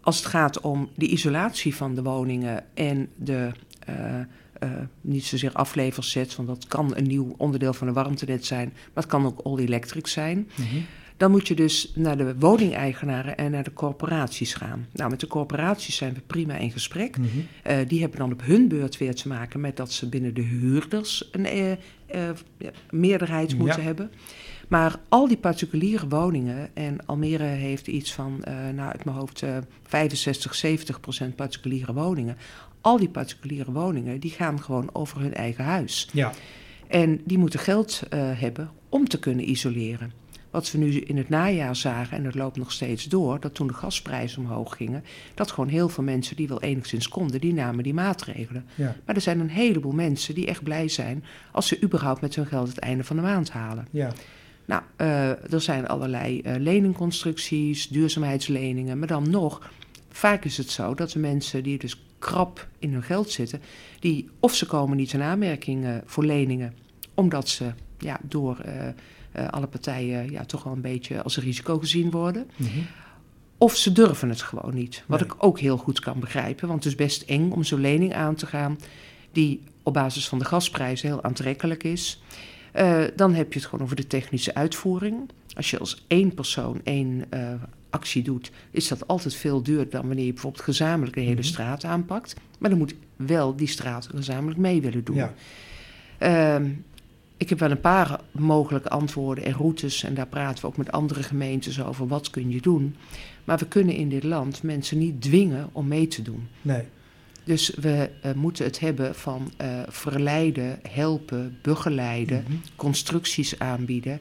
Als 0.00 0.16
het 0.16 0.26
gaat 0.26 0.60
om 0.60 0.90
de 0.94 1.06
isolatie 1.06 1.74
van 1.74 1.94
de 1.94 2.02
woningen 2.02 2.64
en 2.74 3.08
de 3.16 3.50
eh, 3.86 4.20
eh, 4.58 4.70
niet 5.00 5.24
zozeer 5.24 5.52
afleversets, 5.52 6.36
want 6.36 6.48
dat 6.48 6.66
kan 6.66 6.96
een 6.96 7.06
nieuw 7.06 7.34
onderdeel 7.36 7.72
van 7.72 7.88
een 7.88 7.94
warmtenet 7.94 8.44
zijn, 8.44 8.68
maar 8.74 9.02
het 9.02 9.06
kan 9.06 9.26
ook 9.26 9.40
all-electric 9.40 10.06
zijn. 10.06 10.48
Mhm. 10.54 10.76
Dan 11.16 11.30
moet 11.30 11.48
je 11.48 11.54
dus 11.54 11.92
naar 11.94 12.16
de 12.16 12.34
woningeigenaren 12.38 13.36
en 13.36 13.50
naar 13.50 13.62
de 13.62 13.72
corporaties 13.72 14.54
gaan. 14.54 14.86
Nou, 14.92 15.10
met 15.10 15.20
de 15.20 15.26
corporaties 15.26 15.96
zijn 15.96 16.14
we 16.14 16.20
prima 16.26 16.56
in 16.56 16.70
gesprek. 16.70 17.18
Mhm. 17.18 17.28
Eh, 17.62 17.76
die 17.88 18.00
hebben 18.00 18.18
dan 18.18 18.32
op 18.32 18.42
hun 18.44 18.68
beurt 18.68 18.98
weer 18.98 19.14
te 19.14 19.28
maken 19.28 19.60
met 19.60 19.76
dat 19.76 19.92
ze 19.92 20.08
binnen 20.08 20.34
de 20.34 20.42
huurders 20.42 21.28
een 21.32 21.78
meerderheid 22.90 23.50
Ja. 23.50 23.56
moeten 23.56 23.82
hebben. 23.82 24.10
Maar 24.68 24.98
al 25.08 25.28
die 25.28 25.36
particuliere 25.36 26.08
woningen, 26.08 26.70
en 26.74 27.06
Almere 27.06 27.44
heeft 27.44 27.86
iets 27.86 28.12
van, 28.12 28.42
nou 28.74 28.90
uit 28.90 29.04
mijn 29.04 29.16
hoofd, 29.16 29.42
eh 29.42 29.56
65, 29.86 30.54
70 30.54 31.00
procent 31.00 31.36
particuliere 31.36 31.92
woningen. 31.92 32.36
Al 32.82 32.98
die 32.98 33.08
particuliere 33.08 33.72
woningen, 33.72 34.20
die 34.20 34.30
gaan 34.30 34.62
gewoon 34.62 34.90
over 34.92 35.20
hun 35.20 35.34
eigen 35.34 35.64
huis. 35.64 36.08
Ja, 36.12 36.32
En 36.88 37.20
die 37.24 37.38
moeten 37.38 37.60
geld 37.60 38.02
eh, 38.08 38.20
hebben 38.34 38.70
om 38.88 39.08
te 39.08 39.18
kunnen 39.18 39.50
isoleren. 39.50 40.12
wat 40.50 40.70
we 40.70 40.78
nu 40.78 41.00
in 41.00 41.16
het 41.16 41.28
najaar 41.28 41.76
zagen, 41.76 42.16
en 42.16 42.24
dat 42.24 42.34
loopt 42.34 42.56
nog 42.56 42.72
steeds 42.72 43.04
door, 43.04 43.40
dat 43.40 43.54
toen 43.54 43.66
de 43.66 43.74
gasprijzen 43.74 44.42
omhoog 44.42 44.76
gingen, 44.76 45.04
dat 45.34 45.50
gewoon 45.50 45.68
heel 45.68 45.88
veel 45.88 46.04
mensen 46.04 46.36
die 46.36 46.48
wel 46.48 46.62
enigszins 46.62 47.08
konden, 47.08 47.40
die 47.40 47.54
namen 47.54 47.84
die 47.84 47.94
maatregelen. 47.94 48.64
Ja. 48.74 48.96
Maar 49.06 49.14
er 49.14 49.20
zijn 49.20 49.40
een 49.40 49.50
heleboel 49.50 49.92
mensen 49.92 50.34
die 50.34 50.46
echt 50.46 50.62
blij 50.62 50.88
zijn 50.88 51.24
als 51.52 51.68
ze 51.68 51.82
überhaupt 51.82 52.20
met 52.20 52.34
hun 52.34 52.46
geld 52.46 52.68
het 52.68 52.78
einde 52.78 53.04
van 53.04 53.16
de 53.16 53.22
maand 53.22 53.50
halen. 53.50 53.86
Ja. 53.90 54.12
Nou, 54.64 54.82
uh, 54.96 55.52
er 55.52 55.60
zijn 55.60 55.86
allerlei 55.86 56.40
uh, 56.44 56.54
leningconstructies, 56.58 57.88
duurzaamheidsleningen, 57.88 58.98
maar 58.98 59.08
dan 59.08 59.30
nog, 59.30 59.70
vaak 60.10 60.44
is 60.44 60.56
het 60.56 60.70
zo 60.70 60.94
dat 60.94 61.10
de 61.10 61.18
mensen 61.18 61.62
die 61.62 61.78
dus 61.78 62.02
krap 62.22 62.68
in 62.78 62.92
hun 62.92 63.02
geld 63.02 63.30
zitten, 63.30 63.60
die 64.00 64.28
of 64.40 64.54
ze 64.54 64.66
komen 64.66 64.96
niet 64.96 65.12
in 65.12 65.22
aanmerking 65.22 65.84
uh, 65.84 65.96
voor 66.04 66.24
leningen, 66.24 66.74
omdat 67.14 67.48
ze 67.48 67.72
ja, 67.98 68.18
door 68.22 68.62
uh, 68.66 69.48
alle 69.48 69.66
partijen 69.66 70.30
ja, 70.30 70.44
toch 70.44 70.62
wel 70.62 70.72
een 70.72 70.80
beetje 70.80 71.22
als 71.22 71.36
een 71.36 71.42
risico 71.42 71.78
gezien 71.78 72.10
worden. 72.10 72.50
Mhm. 72.56 72.68
Of 73.58 73.76
ze 73.76 73.92
durven 73.92 74.28
het 74.28 74.42
gewoon 74.42 74.74
niet. 74.74 75.04
Wat 75.06 75.20
Nee. 75.20 75.28
ik 75.28 75.34
ook 75.38 75.58
heel 75.60 75.76
goed 75.76 76.00
kan 76.00 76.20
begrijpen. 76.20 76.68
Want 76.68 76.84
het 76.84 76.92
is 76.92 76.98
best 76.98 77.22
eng 77.22 77.50
om 77.50 77.64
zo'n 77.64 77.80
lening 77.80 78.14
aan 78.14 78.34
te 78.34 78.46
gaan. 78.46 78.78
Die 79.32 79.60
op 79.82 79.92
basis 79.92 80.28
van 80.28 80.38
de 80.38 80.44
gasprijzen 80.44 81.08
heel 81.08 81.22
aantrekkelijk 81.22 81.84
is. 81.84 82.22
Eh, 82.72 83.04
dan 83.16 83.34
heb 83.34 83.52
je 83.52 83.58
het 83.58 83.68
gewoon 83.68 83.84
over 83.84 83.96
de 83.96 84.06
technische 84.06 84.54
uitvoering. 84.54 85.30
Als 85.54 85.70
je 85.70 85.78
als 85.78 86.04
één 86.06 86.34
persoon 86.34 86.80
één 86.84 87.24
eh, 87.30 87.54
actie 87.92 88.22
doet, 88.22 88.50
is 88.70 88.88
dat 88.88 89.06
altijd 89.08 89.34
veel 89.34 89.62
duurder 89.62 89.90
dan 89.90 90.06
wanneer 90.06 90.24
je 90.24 90.32
bijvoorbeeld 90.32 90.64
gezamenlijk 90.64 91.14
de 91.16 91.20
hele 91.22 91.34
Mhm. 91.34 91.42
straat 91.42 91.84
aanpakt. 91.84 92.34
Maar 92.58 92.70
dan 92.70 92.78
moet 92.78 92.94
wel 93.16 93.56
die 93.56 93.68
straat 93.68 94.06
gezamenlijk 94.14 94.58
mee 94.60 94.80
willen 94.82 95.04
doen. 95.04 95.16
Ja. 95.16 95.34
Ehm, 96.18 96.68
ik 97.36 97.48
heb 97.48 97.58
wel 97.58 97.70
een 97.70 97.80
paar 97.80 98.20
mogelijke 98.30 98.88
antwoorden 98.88 99.44
en 99.44 99.52
routes. 99.52 100.02
En 100.04 100.14
daar 100.14 100.26
praten 100.26 100.60
we 100.60 100.66
ook 100.66 100.76
met 100.76 100.92
andere 100.92 101.22
gemeentes 101.22 101.82
over. 101.82 102.06
Wat 102.06 102.30
kun 102.30 102.50
je 102.50 102.60
doen? 102.60 102.96
Maar 103.44 103.58
we 103.58 103.66
kunnen 103.66 103.94
in 103.94 104.08
dit 104.08 104.24
land 104.24 104.62
mensen 104.62 104.98
niet 104.98 105.22
dwingen 105.22 105.68
om 105.72 105.88
mee 105.88 106.06
te 106.08 106.22
doen. 106.22 106.48
Nee. 106.62 106.82
Dus 107.44 107.74
we 107.80 108.10
eh, 108.22 108.32
moeten 108.32 108.64
het 108.64 108.80
hebben 108.80 109.14
van 109.14 109.52
eh, 109.56 109.68
verleiden, 109.88 110.78
helpen, 110.88 111.58
begeleiden, 111.62 112.44
Mhm. 112.48 112.56
constructies 112.76 113.58
aanbieden. 113.58 114.20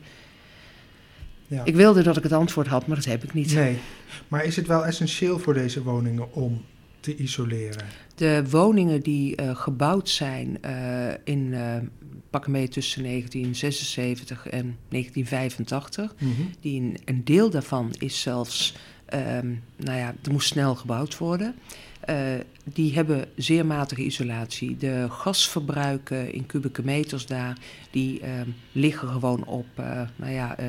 Ja. 1.52 1.64
Ik 1.66 1.76
wilde 1.76 2.04
dat 2.04 2.18
ik 2.18 2.24
het 2.24 2.32
antwoord 2.32 2.68
had, 2.68 2.88
maar 2.88 2.96
dat 2.96 3.06
heb 3.06 3.24
ik 3.24 3.34
niet. 3.34 3.54
Nee. 3.54 3.78
Maar 4.28 4.46
is 4.46 4.56
het 4.56 4.68
wel 4.68 4.86
essentieel 4.86 5.40
voor 5.40 5.54
deze 5.54 5.84
woningen 5.84 6.34
om 6.34 6.62
te 7.00 7.16
isoleren? 7.16 7.86
De 8.16 8.44
woningen 8.50 9.02
die 9.02 9.36
eh, 9.36 9.56
gebouwd 9.56 10.10
zijn 10.10 10.62
eh, 10.62 11.08
in 11.24 11.54
eh 11.54 11.76
pak 12.30 12.48
mee 12.48 12.68
tussen 12.68 13.04
1976 13.04 14.48
en 14.48 14.78
1985, 14.90 16.14
Mhm. 16.20 16.32
die 16.60 16.82
een, 16.82 16.98
een 17.06 17.24
deel 17.24 17.50
daarvan 17.50 17.94
is 18.00 18.22
zelfs, 18.22 18.74
ehm, 19.06 19.48
nou 19.76 19.98
ja, 19.98 20.16
er 20.24 20.32
moest 20.32 20.48
snel 20.48 20.76
gebouwd 20.76 21.18
worden. 21.18 21.56
Eh, 22.02 22.16
die 22.64 22.94
hebben 22.94 23.26
zeer 23.36 23.66
matige 23.66 24.04
isolatie. 24.04 24.78
De 24.78 25.06
gasverbruiken 25.10 26.34
in 26.34 26.46
kubieke 26.46 26.84
meters 26.84 27.26
daar, 27.26 27.58
die 27.92 28.20
ehm, 28.20 28.50
liggen 28.72 29.08
gewoon 29.08 29.46
op, 29.46 29.66
eh, 29.76 30.02
nou 30.16 30.32
ja, 30.32 30.58
eh 30.58 30.66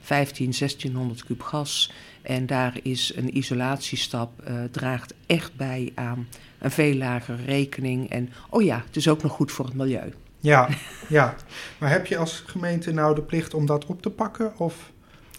15, 0.00 0.52
1600 0.52 1.24
kub 1.24 1.42
gas. 1.42 1.92
En 2.22 2.46
daar 2.46 2.78
is 2.82 3.12
een 3.16 3.36
isolatiestap, 3.36 4.40
eh, 4.40 4.54
draagt 4.70 5.14
echt 5.26 5.56
bij 5.56 5.92
aan 5.94 6.28
een 6.58 6.70
veel 6.70 6.94
lagere 6.94 7.44
rekening. 7.44 8.10
En 8.10 8.30
oh 8.50 8.62
ja, 8.62 8.82
het 8.86 8.96
is 8.96 9.08
ook 9.08 9.22
nog 9.22 9.32
goed 9.32 9.52
voor 9.52 9.64
het 9.64 9.74
milieu. 9.74 10.12
Ja, 10.40 10.68
ja. 11.08 11.34
Maar 11.78 11.90
heb 11.90 12.06
je 12.06 12.16
als 12.16 12.42
gemeente 12.46 12.92
nou 12.92 13.14
de 13.14 13.22
plicht 13.22 13.54
om 13.54 13.66
dat 13.66 13.86
op 13.86 14.02
te 14.02 14.10
pakken? 14.10 14.58
Of, 14.58 14.92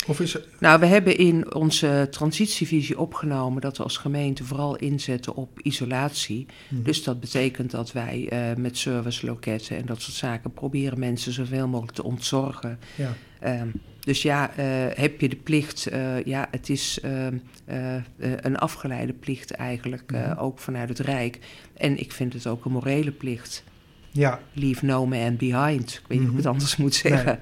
of 0.07 0.19
is 0.19 0.33
het... 0.33 0.45
Nou, 0.59 0.79
we 0.79 0.85
hebben 0.85 1.17
in 1.17 1.53
onze 1.53 2.07
transitievisie 2.11 2.99
opgenomen 2.99 3.61
dat 3.61 3.77
we 3.77 3.83
als 3.83 3.97
gemeente 3.97 4.43
vooral 4.43 4.75
inzetten 4.75 5.35
op 5.35 5.59
isolatie. 5.61 6.45
Mhm. 6.69 6.83
Dus 6.83 7.03
dat 7.03 7.19
betekent 7.19 7.71
dat 7.71 7.91
wij 7.91 8.27
eh, 8.29 8.39
met 8.57 8.77
serviceloketten 8.77 9.77
en 9.77 9.85
dat 9.85 10.01
soort 10.01 10.15
zaken 10.17 10.51
proberen 10.53 10.99
mensen 10.99 11.31
zoveel 11.31 11.67
mogelijk 11.67 11.95
te 11.95 12.03
ontzorgen. 12.03 12.79
Ja. 12.95 13.13
Ehm, 13.39 13.67
dus 13.99 14.21
ja, 14.21 14.51
eh, 14.55 14.65
heb 14.93 15.21
je 15.21 15.29
de 15.29 15.35
plicht, 15.35 15.87
eh, 15.87 16.23
ja, 16.23 16.47
het 16.51 16.69
is 16.69 16.99
ehm, 17.01 17.37
eh, 17.65 17.95
eh, 17.95 18.01
een 18.17 18.57
afgeleide 18.57 19.13
plicht 19.13 19.51
eigenlijk, 19.51 20.11
Mhm. 20.11 20.37
ook 20.39 20.59
vanuit 20.59 20.89
het 20.89 20.99
Rijk. 20.99 21.39
En 21.73 21.99
ik 21.99 22.11
vind 22.11 22.33
het 22.33 22.47
ook 22.47 22.65
een 22.65 22.71
morele 22.71 23.11
plicht. 23.11 23.63
Ja, 24.11 24.39
Leave 24.53 24.85
no 24.85 25.05
man 25.05 25.35
behind. 25.35 25.91
Ik 25.93 26.01
weet 26.07 26.19
niet 26.19 26.27
hoe 26.27 26.29
ik 26.29 26.33
het 26.35 26.43
Mhm. 26.43 26.47
anders 26.53 26.75
moet 26.77 26.95
zeggen. 26.95 27.39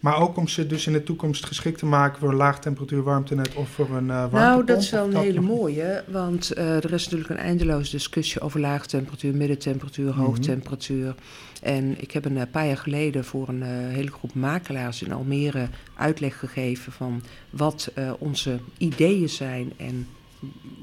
maar 0.00 0.20
ook 0.20 0.36
om 0.36 0.48
ze 0.48 0.66
dus 0.66 0.86
in 0.86 0.92
de 0.92 1.02
toekomst 1.02 1.44
geschikt 1.46 1.78
te 1.78 1.86
maken 1.86 2.18
voor 2.18 2.28
een 2.28 2.34
laagtemperatuur 2.36 3.02
warmtenet 3.02 3.54
of 3.54 3.68
voor 3.70 3.86
een 3.96 4.10
eh 4.10 4.16
warmtepomp? 4.16 4.32
Nou, 4.44 4.64
dat 4.64 4.82
is 4.82 4.90
wel 4.90 5.04
een 5.06 5.16
hele 5.16 5.40
nog- 5.40 5.44
mooie, 5.58 6.04
want 6.08 6.50
eh, 6.50 6.76
er 6.84 6.92
is 6.92 7.04
natuurlijk 7.04 7.30
een 7.30 7.44
eindeloze 7.46 7.90
discussie 7.90 8.40
over 8.40 8.60
laagtemperatuur, 8.60 9.34
middentemperatuur, 9.34 10.08
Mhm. 10.10 10.18
hoogtemperatuur. 10.20 11.14
En 11.62 12.00
ik 12.02 12.10
heb 12.10 12.24
een 12.24 12.36
eh, 12.36 12.42
paar 12.50 12.66
jaar 12.66 12.76
geleden 12.76 13.24
voor 13.24 13.48
een 13.48 13.62
hele 13.62 14.10
groep 14.10 14.34
makelaars 14.34 15.02
in 15.02 15.12
Almere 15.12 15.68
uitleg 15.96 16.38
gegeven 16.38 16.92
van 16.92 17.22
wat 17.50 17.92
onze 18.18 18.58
ideeën 18.78 19.28
zijn 19.28 19.72
en 19.76 20.06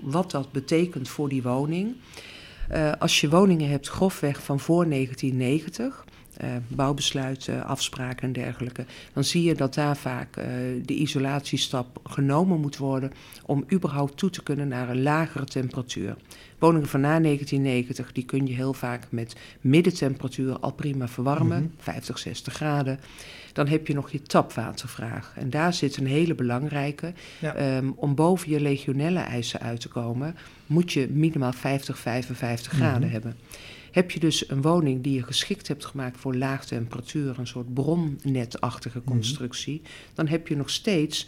wat 0.02 0.32
dat 0.32 0.52
betekent 0.52 1.10
voor 1.10 1.30
die 1.30 1.44
woning. 1.44 1.96
Eh, 2.70 2.92
als 3.00 3.22
je 3.22 3.30
woningen 3.30 3.70
hebt 3.70 3.88
grofweg 3.90 4.44
van 4.44 4.60
voor 4.60 4.88
1990, 4.88 6.06
eh, 6.38 6.50
bouwbesluit, 6.68 7.48
eh, 7.48 7.66
afspraken 7.66 8.28
en 8.28 8.34
dergelijke, 8.34 8.86
dan 9.14 9.24
zie 9.24 9.44
je 9.44 9.56
dat 9.56 9.74
daar 9.74 9.98
vaak 9.98 10.38
eh, 10.38 10.46
de 10.86 10.94
isolatiestap 10.94 12.00
genomen 12.04 12.60
moet 12.60 12.78
worden 12.78 13.12
om 13.46 13.66
überhaupt 13.74 14.18
toe 14.18 14.30
te 14.30 14.44
kunnen 14.44 14.68
naar 14.68 14.90
een 14.90 15.02
lagere 15.02 15.46
temperatuur. 15.46 16.16
Woningen 16.60 16.88
van 16.88 17.02
na 17.02 17.20
1990, 17.20 18.12
die 18.12 18.26
kun 18.26 18.46
je 18.48 18.54
heel 18.54 18.74
vaak 18.74 19.08
met 19.10 19.36
middentemperatuur 19.62 20.60
al 20.60 20.72
prima 20.74 21.08
verwarmen, 21.08 21.62
Mhm. 21.62 21.72
50, 21.84 22.20
60 22.20 22.54
graden. 22.54 23.00
Dan 23.54 23.68
heb 23.68 23.88
je 23.88 23.94
nog 23.94 24.12
je 24.12 24.22
tapwatervraag. 24.22 25.34
En 25.36 25.50
daar 25.50 25.74
zit 25.74 25.98
een 25.98 26.06
hele 26.08 26.36
belangrijke. 26.36 27.14
Ja. 27.42 27.56
Ehm, 27.56 27.90
om 27.96 28.16
boven 28.16 28.50
je 28.50 28.62
legionelle 28.62 29.20
eisen 29.20 29.60
uit 29.60 29.80
te 29.82 29.88
komen, 29.88 30.36
moet 30.66 30.92
je 30.94 31.08
minimaal 31.12 31.54
50, 31.54 32.00
55 32.00 32.74
graden 32.74 33.02
Mhm. 33.02 33.12
hebben. 33.12 33.36
Heb 33.92 34.12
je 34.12 34.20
dus 34.20 34.50
een 34.50 34.62
woning 34.62 35.04
die 35.04 35.14
je 35.14 35.24
geschikt 35.24 35.68
hebt 35.68 35.86
gemaakt 35.86 36.20
voor 36.20 36.36
laag 36.36 36.66
temperatuur, 36.66 37.40
een 37.40 37.48
soort 37.48 37.74
bronnetachtige 37.74 38.98
Mhm. 38.98 39.08
constructie, 39.08 39.82
dan 40.14 40.28
heb 40.28 40.48
je 40.48 40.56
nog 40.56 40.70
steeds 40.70 41.28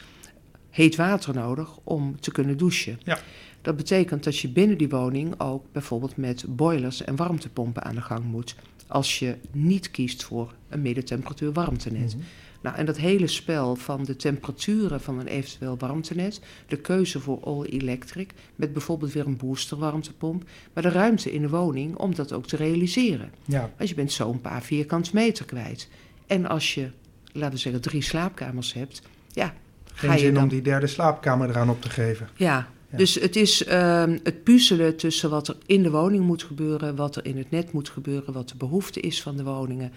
heet 0.69 0.95
water 0.95 1.33
nodig 1.33 1.69
om 1.83 2.19
te 2.19 2.31
kunnen 2.31 2.57
douchen. 2.57 2.99
Ja. 3.03 3.19
Dat 3.61 3.75
betekent 3.77 4.23
dat 4.23 4.37
je 4.39 4.49
binnen 4.49 4.77
die 4.77 4.89
woning 4.89 5.39
ook 5.39 5.65
bijvoorbeeld 5.71 6.17
met 6.17 6.45
boilers 6.47 7.03
en 7.03 7.15
warmtepompen 7.15 7.83
aan 7.83 7.95
de 7.95 8.01
gang 8.01 8.23
moet. 8.23 8.55
Als 8.87 9.19
je 9.19 9.35
niet 9.51 9.91
kiest 9.91 10.23
voor 10.23 10.53
een 10.69 10.81
middentemperatuur 10.81 11.51
warmtenet. 11.51 12.15
Mhm. 12.15 12.25
Nou, 12.65 12.77
en 12.77 12.85
dat 12.85 12.97
hele 12.97 13.27
spel 13.27 13.75
van 13.75 14.03
de 14.03 14.15
temperaturen 14.15 15.01
van 15.01 15.19
een 15.19 15.27
eventueel 15.27 15.77
warmtenet, 15.77 16.41
de 16.67 16.77
keuze 16.77 17.19
voor 17.19 17.39
all-electric, 17.43 18.31
met 18.55 18.73
bijvoorbeeld 18.73 19.13
weer 19.13 19.25
een 19.25 19.37
boosterwarmtepomp, 19.37 20.43
maar 20.73 20.83
de 20.83 20.89
ruimte 20.89 21.33
in 21.33 21.41
de 21.41 21.49
woning 21.49 21.95
om 21.95 22.15
dat 22.15 22.33
ook 22.33 22.45
te 22.45 22.55
realiseren. 22.55 23.31
Ja, 23.45 23.71
Want 23.77 23.89
je 23.89 23.95
bent 23.95 24.11
zo 24.11 24.31
een 24.31 24.41
paar 24.41 24.61
vierkante 24.61 25.09
meter 25.13 25.45
kwijt. 25.45 25.89
En 26.27 26.45
als 26.45 26.73
je, 26.73 26.89
laten 27.31 27.51
we 27.51 27.57
zeggen, 27.57 27.81
drie 27.81 28.01
slaapkamers 28.01 28.73
hebt, 28.73 29.01
ja, 29.31 29.53
geen 29.93 30.09
ga 30.09 30.15
je 30.15 30.21
zin 30.21 30.37
om 30.37 30.47
die 30.47 30.61
derde 30.61 30.87
slaapkamer 30.87 31.49
eraan 31.49 31.69
op 31.69 31.81
te 31.81 31.89
geven. 31.89 32.29
Ja, 32.35 32.69
Ja. 32.95 33.01
dus 33.01 33.15
het 33.15 33.35
is 33.35 33.63
ehm, 33.63 34.17
het 34.23 34.43
puzzelen 34.43 34.95
tussen 34.95 35.29
wat 35.29 35.47
er 35.47 35.55
in 35.65 35.83
de 35.83 35.91
woning 35.91 36.25
moet 36.25 36.43
gebeuren, 36.43 36.95
wat 36.95 37.15
er 37.15 37.25
in 37.25 37.37
het 37.37 37.51
net 37.51 37.71
moet 37.71 37.89
gebeuren, 37.89 38.33
wat 38.33 38.49
de 38.49 38.57
behoefte 38.57 38.99
is 38.99 39.21
van 39.21 39.37
de 39.37 39.43
woningen. 39.43 39.91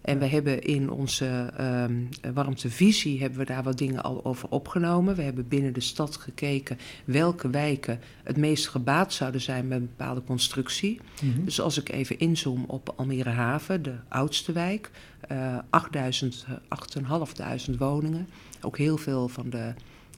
En 0.00 0.18
we 0.18 0.26
hebben 0.26 0.62
in 0.62 0.90
onze 0.90 1.50
ehm, 1.56 1.94
warmtevisie 2.34 3.20
hebben 3.20 3.38
we 3.38 3.44
daar 3.44 3.62
wat 3.62 3.78
dingen 3.78 4.02
al 4.02 4.24
over 4.24 4.48
opgenomen. 4.48 5.16
We 5.16 5.22
hebben 5.22 5.48
binnen 5.48 5.72
de 5.72 5.80
stad 5.80 6.16
gekeken 6.16 6.78
welke 7.04 7.50
wijken 7.50 8.00
het 8.22 8.36
meest 8.36 8.68
gebaat 8.68 9.12
zouden 9.12 9.40
zijn 9.40 9.68
met 9.68 9.78
een 9.80 9.90
bepaalde 9.96 10.22
constructie. 10.24 11.00
Mhm. 11.22 11.44
Dus 11.44 11.60
als 11.60 11.78
ik 11.78 11.88
even 11.88 12.18
inzoom 12.18 12.64
op 12.66 12.92
Almere 12.96 13.30
Haven, 13.30 13.82
de 13.82 13.94
oudste 14.08 14.52
wijk, 14.52 14.90
eh 15.20 15.58
8000, 15.70 16.44
eh, 16.48 16.54
8500 16.68 17.78
woningen. 17.78 18.28
Ook 18.60 18.78
heel 18.78 18.96
veel 18.96 19.28
van 19.28 19.50
de, 19.50 19.74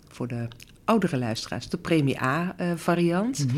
voor 0.09 0.29
de 0.29 0.49
oudere 0.85 1.19
luisteraars, 1.19 1.69
de 1.69 1.79
Premie 1.79 2.23
A-variant. 2.23 3.47
Mhm. 3.47 3.57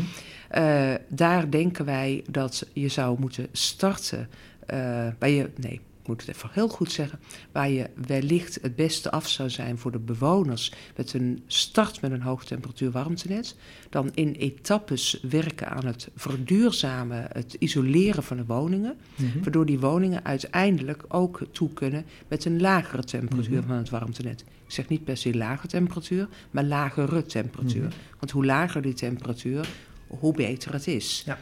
Eh, 0.49 0.93
daar 1.09 1.49
denken 1.49 1.85
wij 1.85 2.23
dat 2.29 2.67
je 2.73 2.87
zou 2.87 3.19
moeten 3.19 3.47
starten 3.51 4.29
eh 4.65 5.07
bij 5.19 5.33
je, 5.35 5.49
nee, 5.55 5.73
ik 5.73 6.07
moet 6.11 6.21
het 6.25 6.35
even 6.35 6.49
heel 6.53 6.67
goed 6.67 6.91
zeggen, 6.91 7.19
waar 7.51 7.69
je 7.69 7.89
wellicht 8.07 8.59
het 8.61 8.75
beste 8.75 9.11
af 9.11 9.27
zou 9.29 9.49
zijn 9.49 9.77
voor 9.77 9.91
de 9.91 9.99
bewoners 9.99 10.71
met 10.95 11.13
een 11.13 11.43
start 11.47 12.01
met 12.01 12.11
een 12.11 12.21
hoogtemperatuur 12.21 12.91
warmtenet, 12.91 13.55
dan 13.89 14.11
in 14.13 14.31
etappes 14.33 15.19
werken 15.29 15.69
aan 15.69 15.85
het 15.85 16.09
verduurzamen, 16.15 17.25
het 17.31 17.55
isoleren 17.59 18.23
van 18.23 18.37
de 18.37 18.45
woningen, 18.45 18.95
Mhm. 19.15 19.39
waardoor 19.41 19.65
die 19.65 19.79
woningen 19.79 20.25
uiteindelijk 20.25 21.03
ook 21.07 21.41
toe 21.51 21.73
kunnen 21.73 22.05
met 22.27 22.45
een 22.45 22.61
lagere 22.61 23.03
temperatuur 23.03 23.57
Mhm. 23.59 23.67
van 23.67 23.77
het 23.77 23.89
warmtenet. 23.89 24.43
Ik 24.65 24.71
zeg 24.71 24.87
niet 24.87 25.03
per 25.03 25.17
se 25.17 25.35
lage 25.37 25.67
temperatuur, 25.67 26.27
maar 26.51 26.63
lagere 26.63 27.23
temperatuur. 27.25 27.83
Mhm. 27.83 27.93
Want 28.19 28.31
hoe 28.31 28.45
lager 28.45 28.81
die 28.81 28.93
temperatuur, 28.93 29.67
hoe 30.07 30.33
beter 30.33 30.73
het 30.73 30.87
is. 30.87 31.23
Ja. 31.25 31.37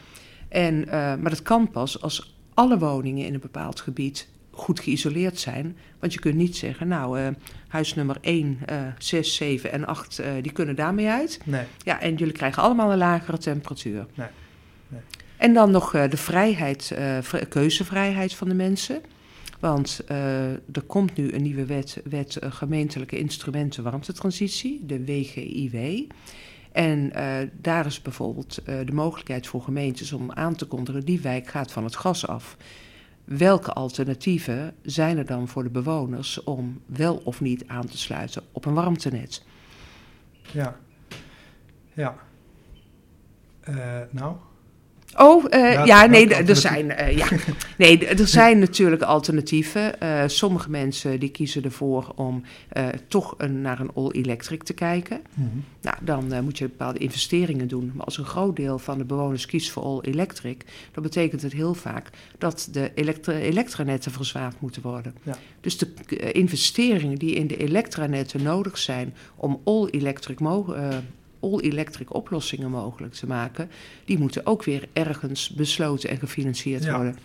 En, 0.50 0.88
eh, 0.88 0.92
maar 0.92 1.30
dat 1.30 1.42
kan 1.42 1.70
pas 1.72 2.02
als 2.02 2.36
alle 2.54 2.78
woningen 2.78 3.26
in 3.26 3.34
een 3.34 3.40
bepaald 3.40 3.80
gebied 3.80 4.28
goed 4.52 4.80
geïsoleerd 4.80 5.40
zijn. 5.40 5.78
Want 6.00 6.14
je 6.14 6.20
kunt 6.20 6.36
niet 6.36 6.56
zeggen, 6.58 6.88
nou, 6.88 7.20
eh, 7.20 7.28
huis 7.68 7.96
nummer 7.96 8.18
1, 8.22 8.58
eh 8.66 8.82
6, 8.98 9.36
7 9.36 9.72
en 9.72 9.86
8, 9.86 10.20
eh, 10.20 10.32
die 10.42 10.52
kunnen 10.52 10.76
daarmee 10.76 11.08
uit. 11.10 11.40
Nee. 11.46 11.64
Ja, 11.84 12.00
en 12.02 12.16
jullie 12.16 12.34
krijgen 12.34 12.64
allemaal 12.64 12.92
een 12.92 12.98
lagere 12.98 13.38
temperatuur. 13.38 14.06
Nee, 14.16 14.28
nee. 14.88 15.02
En 15.38 15.54
dan 15.54 15.72
nog 15.72 15.92
de 15.92 16.18
vrijheid, 16.18 16.96
vri- 17.22 17.46
keuzevrijheid 17.46 18.34
van 18.34 18.50
de 18.50 18.56
mensen. 18.56 19.02
Want 19.64 20.02
eh, 20.08 20.52
er 20.52 20.82
komt 20.88 21.16
nu 21.16 21.32
een 21.32 21.42
nieuwe 21.42 21.66
wet, 21.66 22.02
wet 22.04 22.36
eh, 22.36 22.52
gemeentelijke 22.52 23.18
instrumenten 23.18 23.84
warmtetransitie, 23.84 24.86
de 24.86 25.06
WGIW. 25.06 26.10
En 26.72 27.14
eh, 27.14 27.48
daar 27.62 27.86
is 27.86 28.02
bijvoorbeeld 28.02 28.66
de 28.66 28.92
mogelijkheid 28.94 29.48
voor 29.48 29.62
gemeentes 29.62 30.14
om 30.14 30.32
aan 30.32 30.56
te 30.56 30.66
kondigen, 30.66 31.06
die 31.06 31.22
wijk 31.22 31.48
gaat 31.48 31.72
van 31.72 31.84
het 31.84 31.96
gas 31.96 32.28
af. 32.28 32.58
Welke 33.24 33.74
alternatieven 33.74 34.76
zijn 34.82 35.18
er 35.18 35.26
dan 35.26 35.48
voor 35.48 35.64
de 35.64 35.70
bewoners 35.70 36.44
om 36.44 36.82
wel 36.86 37.22
of 37.24 37.42
niet 37.42 37.68
aan 37.68 37.88
te 37.88 37.98
sluiten 37.98 38.44
op 38.52 38.66
een 38.66 38.74
warmtenet? 38.74 39.46
Ja. 40.52 40.80
Ja. 41.94 42.16
Nou, 44.12 44.36
Oh, 45.18 45.46
eh, 45.50 45.74
Ja, 45.74 45.86
ja, 45.86 46.06
nee, 46.06 46.34
er 46.36 46.56
zijn, 46.56 46.92
eh, 46.92 47.18
ja. 47.18 47.28
nee, 47.78 48.06
er 48.08 48.28
zijn 48.28 48.60
natuurlijk 48.60 49.02
alternatieven. 49.02 50.00
Eh, 50.00 50.24
sommige 50.28 50.70
mensen 50.70 51.20
die 51.20 51.30
kiezen 51.30 51.64
ervoor 51.64 52.12
om 52.16 52.44
toch 53.08 53.34
een, 53.38 53.62
naar 53.62 53.80
een 53.80 53.92
all-electric 53.94 54.64
te 54.64 54.74
kijken. 54.74 55.22
mhm. 55.34 55.48
Nou, 55.82 55.98
dan 56.02 56.44
moet 56.44 56.58
je 56.58 56.68
bepaalde 56.68 57.00
investeringen 57.00 57.68
doen. 57.68 57.92
Maar 57.96 58.06
als 58.06 58.18
een 58.18 58.26
groot 58.26 58.56
deel 58.56 58.80
van 58.80 58.98
de 58.98 59.06
bewoners 59.06 59.46
kiest 59.46 59.72
voor 59.72 59.84
all-electric, 59.84 60.66
dan 60.92 61.04
betekent 61.04 61.42
het 61.42 61.54
heel 61.54 61.74
vaak 61.74 62.10
dat 62.38 62.68
de 62.72 62.92
elektra 62.96 63.34
elektranetten 63.34 64.12
verzwaard 64.12 64.56
moeten 64.62 64.82
worden. 64.82 65.16
Ja. 65.24 65.36
Dus 65.62 65.78
de 65.78 65.94
investeringen 66.32 67.18
die 67.18 67.36
in 67.36 67.48
de 67.48 67.58
elektranetten 67.58 68.44
nodig 68.44 68.78
zijn 68.78 69.14
om 69.36 69.62
all-electric 69.64 70.40
mo- 70.40 70.74
eh, 70.74 70.88
all-electric 71.44 72.14
oplossingen 72.14 72.72
mogelijk 72.72 73.14
te 73.14 73.28
maken, 73.28 73.70
die 74.06 74.18
moeten 74.18 74.46
ook 74.46 74.64
weer 74.64 74.88
ergens 74.94 75.50
besloten 75.50 76.10
en 76.10 76.18
gefinancierd 76.18 76.84
Ja. 76.84 76.96
worden. 76.96 77.18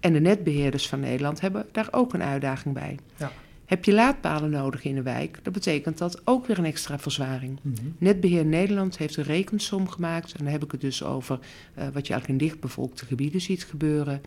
En 0.00 0.12
de 0.12 0.20
netbeheerders 0.20 0.88
van 0.88 1.00
Nederland 1.00 1.40
hebben 1.40 1.66
daar 1.72 1.88
ook 1.90 2.14
een 2.14 2.22
uitdaging 2.22 2.74
bij. 2.74 2.98
Ja. 3.16 3.32
Heb 3.66 3.84
je 3.84 3.92
laadpalen 3.92 4.50
nodig 4.50 4.84
in 4.84 4.94
de 4.94 5.02
wijk, 5.02 5.38
dan 5.42 5.52
betekent 5.52 5.98
dat 5.98 6.20
ook 6.24 6.46
weer 6.46 6.58
een 6.58 6.64
extra 6.64 6.98
verzwaring. 6.98 7.58
Mhm. 7.62 7.74
Netbeheer 7.98 8.44
Nederland 8.44 8.98
heeft 8.98 9.16
een 9.16 9.24
rekensom 9.24 9.88
gemaakt. 9.88 10.32
En 10.32 10.44
dan 10.44 10.52
heb 10.52 10.64
ik 10.64 10.70
het 10.72 10.80
dus 10.80 11.02
over 11.04 11.38
eh, 11.74 11.84
wat 11.92 12.06
je 12.06 12.12
eigenlijk 12.12 12.28
in 12.40 12.48
dichtbevolkte 12.48 13.06
gebieden 13.06 13.40
ziet 13.40 13.64
gebeuren. 13.64 14.22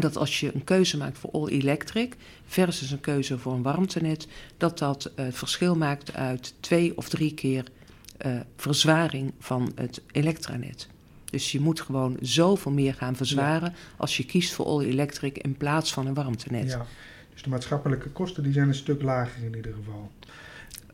Dat 0.00 0.16
als 0.16 0.40
je 0.40 0.54
een 0.54 0.64
keuze 0.64 0.96
maakt 0.96 1.18
voor 1.18 1.30
all 1.30 1.46
electric 1.48 2.16
versus 2.46 2.90
een 2.90 3.00
keuze 3.00 3.38
voor 3.38 3.52
een 3.52 3.62
warmtenet, 3.62 4.26
dat 4.56 4.78
dat 4.78 5.12
eh, 5.14 5.24
het 5.24 5.36
verschil 5.36 5.76
maakt 5.76 6.14
uit 6.14 6.54
twee 6.60 6.96
of 6.96 7.08
drie 7.08 7.34
keer 7.34 7.64
eh, 8.22 8.40
verzwaring 8.56 9.32
van 9.38 9.72
het 9.74 10.02
elektranet. 10.12 10.88
Dus 11.24 11.52
je 11.52 11.60
moet 11.60 11.80
gewoon 11.80 12.16
zoveel 12.20 12.72
meer 12.72 12.94
gaan 12.94 13.16
verzwaren 13.16 13.74
als 13.96 14.16
je 14.16 14.24
kiest 14.24 14.52
voor 14.52 14.66
all 14.66 14.84
electric 14.84 15.38
in 15.38 15.56
plaats 15.56 15.92
van 15.92 16.06
een 16.06 16.14
warmtenet. 16.14 16.70
Ja. 16.70 16.86
Dus 17.32 17.42
de 17.42 17.50
maatschappelijke 17.50 18.08
kosten 18.08 18.42
die 18.42 18.52
zijn 18.52 18.68
een 18.68 18.74
stuk 18.74 19.02
lager 19.02 19.44
in 19.44 19.56
ieder 19.56 19.74
geval. 19.74 20.10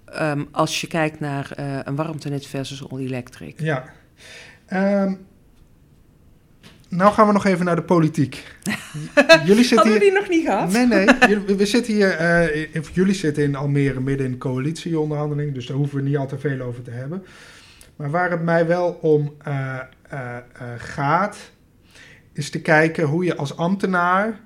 Ehm, 0.04 0.44
als 0.50 0.80
je 0.80 0.86
kijkt 0.86 1.20
naar 1.20 1.52
eh, 1.52 1.78
een 1.84 1.94
warmtenet 1.94 2.46
versus 2.46 2.90
all 2.90 2.98
electric. 2.98 3.60
Ja. 3.60 3.92
Ehm, 4.66 5.14
nou 6.88 7.12
gaan 7.12 7.26
we 7.26 7.32
nog 7.32 7.44
even 7.46 7.64
naar 7.64 7.76
de 7.76 7.82
politiek. 7.82 8.34
jullie 9.44 9.64
zitten 9.64 9.76
Hadden 9.76 9.84
we 9.84 9.90
hier... 9.90 10.00
die 10.00 10.12
nog 10.20 10.28
niet 10.28 10.44
gehad? 10.46 10.72
Nee, 10.72 10.86
nee. 10.86 11.06
jullie- 11.28 11.56
We 11.56 11.66
zitten 11.66 11.94
hier, 11.94 12.68
of 12.78 12.90
jullie 12.94 13.14
zitten 13.14 13.42
in 13.42 13.54
Almere 13.56 14.00
midden 14.00 14.26
in 14.26 14.38
coalitieonderhandeling, 14.38 15.54
dus 15.54 15.66
daar 15.66 15.76
hoeven 15.76 15.96
we 15.96 16.02
niet 16.08 16.16
al 16.16 16.26
te 16.26 16.38
veel 16.38 16.60
over 16.60 16.82
te 16.82 16.90
hebben. 16.90 17.24
Maar 17.96 18.10
waar 18.10 18.30
het 18.30 18.42
mij 18.42 18.66
wel 18.66 18.98
om 19.02 19.34
eh, 19.44 19.78
eh, 20.08 20.36
gaat, 20.78 21.36
is 22.32 22.50
te 22.50 22.60
kijken 22.60 23.04
hoe 23.04 23.24
je 23.24 23.36
als 23.36 23.56
ambtenaar 23.56 24.40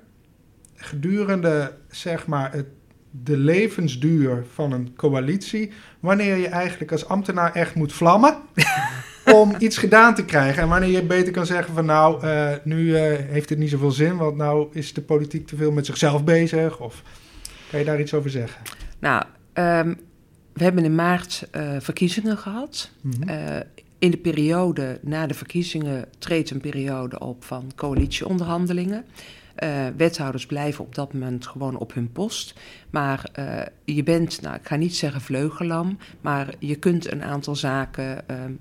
gedurende 0.75 1.73
zeg 1.89 2.27
maar, 2.27 2.53
het, 2.53 2.65
de 3.11 3.37
levensduur 3.37 4.43
van 4.53 4.71
een 4.71 4.93
coalitie, 4.95 5.71
wanneer 5.99 6.35
je 6.37 6.47
eigenlijk 6.47 6.91
als 6.91 7.07
ambtenaar 7.07 7.53
echt 7.55 7.75
moet 7.75 7.93
vlammen 7.93 8.37
om 9.31 9.55
iets 9.57 9.77
gedaan 9.77 10.15
te 10.15 10.25
krijgen. 10.25 10.61
En 10.61 10.69
wanneer 10.69 10.89
je 10.89 11.03
beter 11.03 11.33
kan 11.33 11.45
zeggen 11.45 11.73
van 11.73 11.85
nou, 11.85 12.23
eh, 12.23 12.49
nu 12.63 12.95
eh, 12.95 13.19
heeft 13.29 13.49
het 13.49 13.59
niet 13.59 13.69
zoveel 13.69 13.91
zin, 13.91 14.17
want 14.17 14.35
nou 14.35 14.67
is 14.71 14.93
de 14.93 15.01
politiek 15.01 15.47
te 15.47 15.55
veel 15.55 15.71
met 15.71 15.85
zichzelf 15.85 16.23
bezig. 16.23 16.79
Of 16.79 17.03
kan 17.69 17.79
je 17.79 17.85
daar 17.85 17.99
iets 17.99 18.13
over 18.13 18.29
zeggen? 18.29 18.61
Nou, 18.99 19.23
ehm, 19.53 19.93
we 20.53 20.63
hebben 20.63 20.83
in 20.85 20.95
maart 20.95 21.47
eh, 21.51 21.75
verkiezingen 21.79 22.37
gehad. 22.37 22.91
Mhm. 23.01 23.61
In 23.99 24.11
de 24.11 24.17
periode 24.17 24.99
na 25.01 25.27
de 25.27 25.33
verkiezingen 25.33 26.05
treedt 26.17 26.49
een 26.49 26.61
periode 26.61 27.19
op 27.19 27.43
van 27.43 27.71
coalitieonderhandelingen. 27.75 29.05
Wethouders 29.97 30.45
blijven 30.45 30.83
op 30.83 30.95
dat 30.95 31.13
moment 31.13 31.47
gewoon 31.47 31.77
op 31.77 31.93
hun 31.93 32.11
post. 32.11 32.55
Maar 32.89 33.31
je 33.85 34.03
bent, 34.03 34.41
nou, 34.41 34.55
ik 34.55 34.67
ga 34.67 34.75
niet 34.75 34.95
zeggen 34.95 35.21
vleugelam, 35.21 35.97
maar 36.21 36.53
je 36.59 36.75
kunt 36.75 37.11
een 37.11 37.23
aantal 37.23 37.55
zaken 37.55 38.27
ehm, 38.27 38.51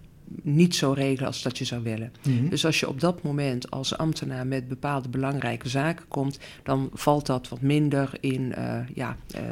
niet 0.43 0.75
zo 0.75 0.93
regelen 0.93 1.27
als 1.27 1.43
dat 1.43 1.59
je 1.59 1.65
zou 1.65 1.83
willen. 1.83 2.13
Mhm. 2.27 2.49
Dus 2.49 2.65
als 2.65 2.81
je 2.81 2.89
op 2.89 3.01
dat 3.01 3.23
moment 3.23 3.71
als 3.71 3.97
ambtenaar 3.97 4.47
met 4.47 4.69
bepaalde 4.69 5.09
belangrijke 5.09 5.69
zaken 5.69 6.09
komt, 6.09 6.39
dan 6.63 6.91
valt 6.93 7.27
dat 7.27 7.49
wat 7.49 7.61
minder 7.61 8.11
in 8.21 8.55
eh, 8.55 8.79
ja, 8.95 9.17
eh, 9.31 9.43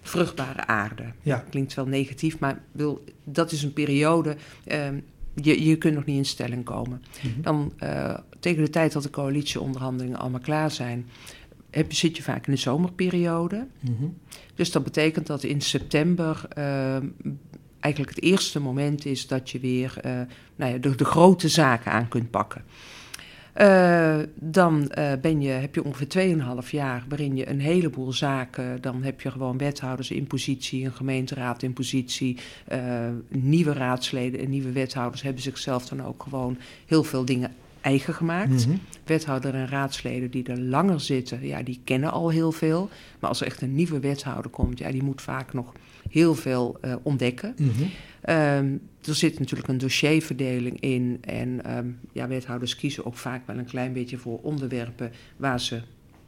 vruchtbare 0.00 0.66
aarde. 0.66 1.04
Ja. 1.22 1.44
Klinkt 1.50 1.74
wel 1.74 1.86
negatief, 1.86 2.38
maar 2.38 2.62
bedoel, 2.72 3.04
dat 3.24 3.52
is 3.52 3.62
een 3.62 3.72
periode. 3.72 4.36
ehm, 4.64 4.96
je, 5.34 5.64
je 5.64 5.76
kunt 5.76 5.94
nog 5.94 6.04
niet 6.04 6.16
in 6.16 6.24
stelling 6.24 6.64
komen. 6.64 7.02
Mhm. 7.22 7.40
Dan 7.42 7.72
eh, 7.78 8.18
tegen 8.38 8.64
de 8.64 8.70
tijd 8.70 8.92
dat 8.92 9.02
de 9.02 9.10
coalitieonderhandelingen 9.10 10.18
allemaal 10.18 10.40
klaar 10.40 10.70
zijn, 10.70 11.06
heb 11.70 11.90
je, 11.90 11.96
zit 11.96 12.16
je 12.16 12.22
vaak 12.22 12.46
in 12.46 12.52
de 12.52 12.58
zomerperiode. 12.58 13.66
Mhm. 13.80 14.04
Dus 14.54 14.70
dat 14.70 14.84
betekent 14.84 15.26
dat 15.26 15.42
in 15.42 15.60
september 15.60 16.44
ehm, 16.48 17.06
eigenlijk 17.82 18.14
het 18.14 18.24
eerste 18.24 18.60
moment 18.60 19.06
is 19.06 19.26
dat 19.26 19.50
je 19.50 19.60
weer 19.60 19.94
eh, 20.00 20.12
nou 20.56 20.72
ja, 20.72 20.78
de, 20.78 21.04
grote 21.04 21.48
zaken 21.48 21.92
aan 21.92 22.08
kunt 22.08 22.30
pakken. 22.30 22.64
Eh, 23.52 24.18
dan 24.34 24.90
eh, 24.90 25.12
ben 25.20 25.40
je, 25.40 25.48
heb 25.48 25.74
je 25.74 25.84
ongeveer 25.84 26.36
2,5 26.64 26.70
jaar 26.70 27.04
waarin 27.08 27.36
je 27.36 27.48
een 27.48 27.60
heleboel 27.60 28.12
zaken. 28.12 28.80
Dan 28.80 29.02
heb 29.02 29.20
je 29.20 29.30
gewoon 29.30 29.58
wethouders 29.58 30.10
in 30.10 30.26
positie, 30.26 30.84
een 30.84 30.92
gemeenteraad 30.92 31.62
in 31.62 31.72
positie. 31.72 32.38
nieuwe 33.28 33.72
raadsleden 33.72 34.40
en 34.40 34.50
nieuwe 34.50 34.72
wethouders 34.72 35.22
hebben 35.22 35.42
zichzelf 35.42 35.88
dan 35.88 36.04
ook 36.04 36.22
gewoon 36.22 36.58
heel 36.86 37.04
veel 37.04 37.24
dingen 37.24 37.54
eigen 37.82 38.14
gemaakt 38.14 38.66
Mhm. 38.66 38.76
wethouder 39.04 39.54
en 39.54 39.68
raadsleden 39.68 40.30
die 40.30 40.44
er 40.44 40.60
langer 40.60 41.00
zitten, 41.00 41.46
ja, 41.46 41.62
die 41.62 41.80
kennen 41.84 42.10
al 42.10 42.28
heel 42.28 42.52
veel. 42.52 42.88
Maar 43.20 43.28
als 43.28 43.40
er 43.40 43.46
echt 43.46 43.62
een 43.62 43.74
nieuwe 43.74 44.00
wethouder 44.00 44.50
komt, 44.50 44.78
ja, 44.78 44.90
die 44.90 45.02
moet 45.02 45.22
vaak 45.22 45.52
nog 45.52 45.72
heel 46.10 46.34
veel 46.34 46.78
eh, 46.80 46.94
ontdekken. 47.02 47.54
Mhm. 47.58 47.70
Ehm, 48.20 48.76
er 49.04 49.14
zit 49.14 49.38
natuurlijk 49.38 49.68
een 49.68 49.78
dossierverdeling 49.78 50.80
in. 50.80 51.18
En 51.20 51.64
ehm, 51.64 51.86
ja, 52.12 52.28
wethouders 52.28 52.76
kiezen 52.76 53.04
ook 53.06 53.16
vaak 53.16 53.46
wel 53.46 53.58
een 53.58 53.64
klein 53.64 53.92
beetje 53.92 54.18
voor 54.18 54.38
onderwerpen 54.42 55.10
waar 55.36 55.60
ze 55.60 55.80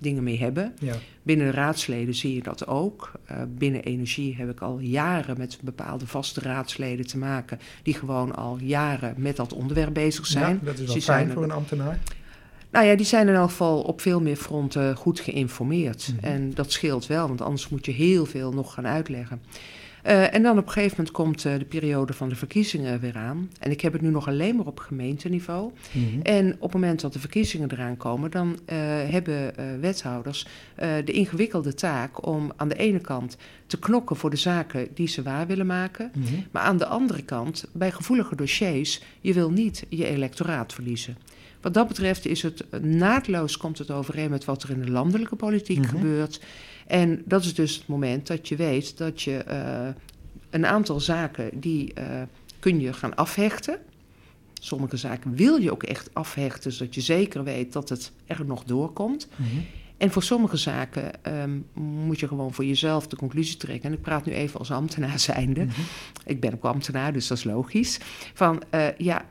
dingen 0.05 0.23
mee 0.23 0.39
hebben. 0.39 0.75
Ja. 0.79 0.95
Binnen 1.23 1.47
de 1.47 1.53
raadsleden 1.53 2.15
zie 2.15 2.35
je 2.35 2.43
dat 2.43 2.67
ook. 2.67 3.13
Eh, 3.25 3.37
binnen 3.49 3.83
energie 3.83 4.37
heb 4.37 4.51
ik 4.51 4.61
al 4.61 4.79
jaren 4.79 5.39
met 5.39 5.59
bepaalde 5.63 6.07
vaste 6.07 6.41
raadsleden 6.41 7.07
te 7.07 7.19
maken, 7.19 7.59
die 7.83 7.95
gewoon 7.95 8.35
al 8.35 8.59
jaren 8.61 9.15
met 9.17 9.37
dat 9.37 9.53
onderwerp 9.53 9.95
bezig 9.95 10.27
zijn. 10.27 10.59
Ja, 10.61 10.65
dat 10.65 10.79
is 10.79 10.79
wel 10.79 10.87
fijn 10.87 11.03
zijn 11.03 11.31
voor 11.31 11.43
een 11.43 11.51
ambtenaar. 11.51 11.99
nou 12.71 12.87
ja, 12.87 12.95
die 12.95 13.07
zijn 13.07 13.29
in 13.29 13.35
elk 13.35 13.51
geval 13.51 13.81
op 13.83 14.01
veel 14.01 14.21
meer 14.21 14.37
fronten 14.37 14.97
goed 14.97 15.21
geïnformeerd. 15.21 16.13
Mhm. 16.17 16.25
En 16.25 16.55
dat 16.55 16.73
scheelt 16.73 17.07
wel, 17.07 17.29
want 17.29 17.41
anders 17.41 17.69
moet 17.69 17.87
je 17.87 17.93
heel 17.93 18.27
veel 18.27 18.53
nog 18.53 18.75
gaan 18.75 18.87
uitleggen. 18.87 19.41
Eh, 20.05 20.35
en 20.35 20.43
dan 20.43 20.59
op 20.59 20.67
een 20.67 20.73
gegeven 20.73 20.97
moment 20.97 21.15
komt 21.15 21.45
eh, 21.45 21.59
de 21.59 21.65
periode 21.65 22.13
van 22.13 22.29
de 22.29 22.35
verkiezingen 22.35 23.01
weer 23.01 23.17
aan. 23.17 23.51
En 23.61 23.71
ik 23.71 23.81
heb 23.81 23.93
het 23.93 24.03
nu 24.03 24.11
nog 24.11 24.29
alleen 24.29 24.57
maar 24.57 24.67
op 24.67 24.79
gemeenteniveau. 24.79 25.73
Mhm. 25.93 26.21
En 26.23 26.55
op 26.55 26.63
het 26.63 26.73
moment 26.73 27.01
dat 27.01 27.13
de 27.13 27.19
verkiezingen 27.19 27.73
eraan 27.73 27.97
komen, 27.97 28.31
dan 28.31 28.59
eh, 28.65 28.77
hebben 29.11 29.53
wethouders 29.81 30.47
de 31.05 31.13
ingewikkelde 31.13 31.75
taak 31.75 32.27
om 32.27 32.53
aan 32.57 32.69
de 32.69 32.75
ene 32.75 33.01
kant 33.01 33.37
te 33.67 33.79
knokken 33.79 34.17
voor 34.17 34.31
de 34.31 34.37
zaken 34.37 34.89
die 34.95 35.09
ze 35.09 35.23
waar 35.23 35.47
willen 35.47 35.67
maken. 35.67 36.11
Mhm. 36.15 36.35
Maar 36.51 36.63
aan 36.63 36.77
de 36.79 36.87
andere 36.87 37.23
kant, 37.23 37.67
bij 37.73 37.91
gevoelige 37.91 38.37
dossiers, 38.37 39.03
je 39.21 39.33
wil 39.33 39.51
niet 39.51 39.87
je 39.89 40.07
electoraat 40.07 40.73
verliezen. 40.73 41.17
Wat 41.61 41.75
dat 41.75 41.89
betreft 41.89 42.27
is 42.27 42.43
het 42.43 42.65
naadloos 42.83 43.57
komt 43.57 43.79
het 43.79 43.91
overeen 43.91 44.31
met 44.31 44.45
wat 44.45 44.63
er 44.63 44.71
in 44.71 44.81
de 44.81 44.91
landelijke 44.91 45.37
politiek 45.37 45.79
Mhm. 45.79 45.89
gebeurt. 45.89 46.41
En 46.87 47.23
dat 47.25 47.45
is 47.45 47.55
dus 47.55 47.75
het 47.77 47.87
moment 47.87 48.27
dat 48.27 48.49
je 48.49 48.57
weet 48.57 48.99
dat 48.99 49.23
je 49.23 49.37
eh, 49.37 49.89
een 50.51 50.67
aantal 50.67 51.01
zaken 51.01 51.61
die 51.61 51.95
eh, 51.95 52.23
kun 52.59 52.81
je 52.81 52.93
gaan 52.93 53.15
afhechten. 53.15 53.79
Sommige 54.61 54.97
zaken 54.97 55.35
wil 55.35 55.57
je 55.57 55.73
ook 55.73 55.83
echt 55.83 56.11
afhechten, 56.13 56.73
zodat 56.73 56.95
je 56.95 57.01
zeker 57.01 57.45
weet 57.45 57.73
dat 57.73 57.89
het 57.89 58.13
er 58.27 58.45
nog 58.45 58.65
doorkomt. 58.65 59.29
Mhm. 59.37 59.61
En 60.05 60.11
voor 60.11 60.23
sommige 60.23 60.57
zaken 60.57 61.23
ehm, 61.25 61.51
moet 62.05 62.21
je 62.21 62.29
gewoon 62.29 62.53
voor 62.55 62.65
jezelf 62.65 63.07
de 63.07 63.17
conclusie 63.17 63.57
trekken. 63.57 63.89
En 63.89 63.97
ik 63.97 64.03
praat 64.03 64.25
nu 64.27 64.33
even 64.33 64.59
als 64.59 64.71
ambtenaar 64.71 65.19
zijnde. 65.19 65.65
Mhm. 65.65 65.81
Ik 66.27 66.41
ben 66.41 66.55
ook 66.55 66.65
ambtenaar, 66.65 67.13
dus 67.13 67.27
dat 67.27 67.39
is 67.39 67.45
logisch. 67.45 68.01
Van 68.35 68.63
eh, 68.71 68.87
ja, 68.99 69.25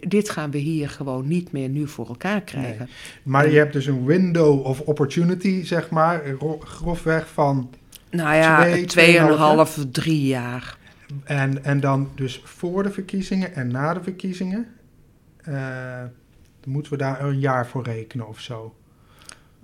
dit 0.00 0.30
gaan 0.30 0.50
we 0.50 0.58
hier 0.58 0.90
gewoon 0.90 1.28
niet 1.28 1.52
meer 1.52 1.68
nu 1.68 1.88
voor 1.88 2.06
elkaar 2.08 2.40
krijgen. 2.40 2.88
Maar 3.22 3.50
je 3.50 3.58
hebt 3.58 3.72
dus 3.72 3.86
een 3.86 4.04
window 4.04 4.66
of 4.66 4.80
opportunity, 4.80 5.64
zeg 5.64 5.90
maar, 5.90 6.30
ro- 6.30 6.58
grofweg 6.64 7.28
van... 7.32 7.70
Nou 8.10 8.34
ja, 8.34 8.60
Twee, 8.62 8.84
tweeënhalf, 8.84 9.86
drie 9.92 10.26
jaar. 10.26 10.78
En, 11.24 11.64
en 11.64 11.80
dan 11.80 12.10
dus 12.14 12.40
voor 12.44 12.82
de 12.82 12.90
verkiezingen 12.90 13.54
en 13.54 13.68
na 13.68 13.94
de 13.94 14.02
verkiezingen. 14.02 14.66
eh, 15.36 16.02
moeten 16.66 16.92
we 16.92 16.98
daar 16.98 17.24
een 17.24 17.38
jaar 17.38 17.66
voor 17.66 17.82
rekenen 17.84 18.28
of 18.28 18.40
zo. 18.40 18.74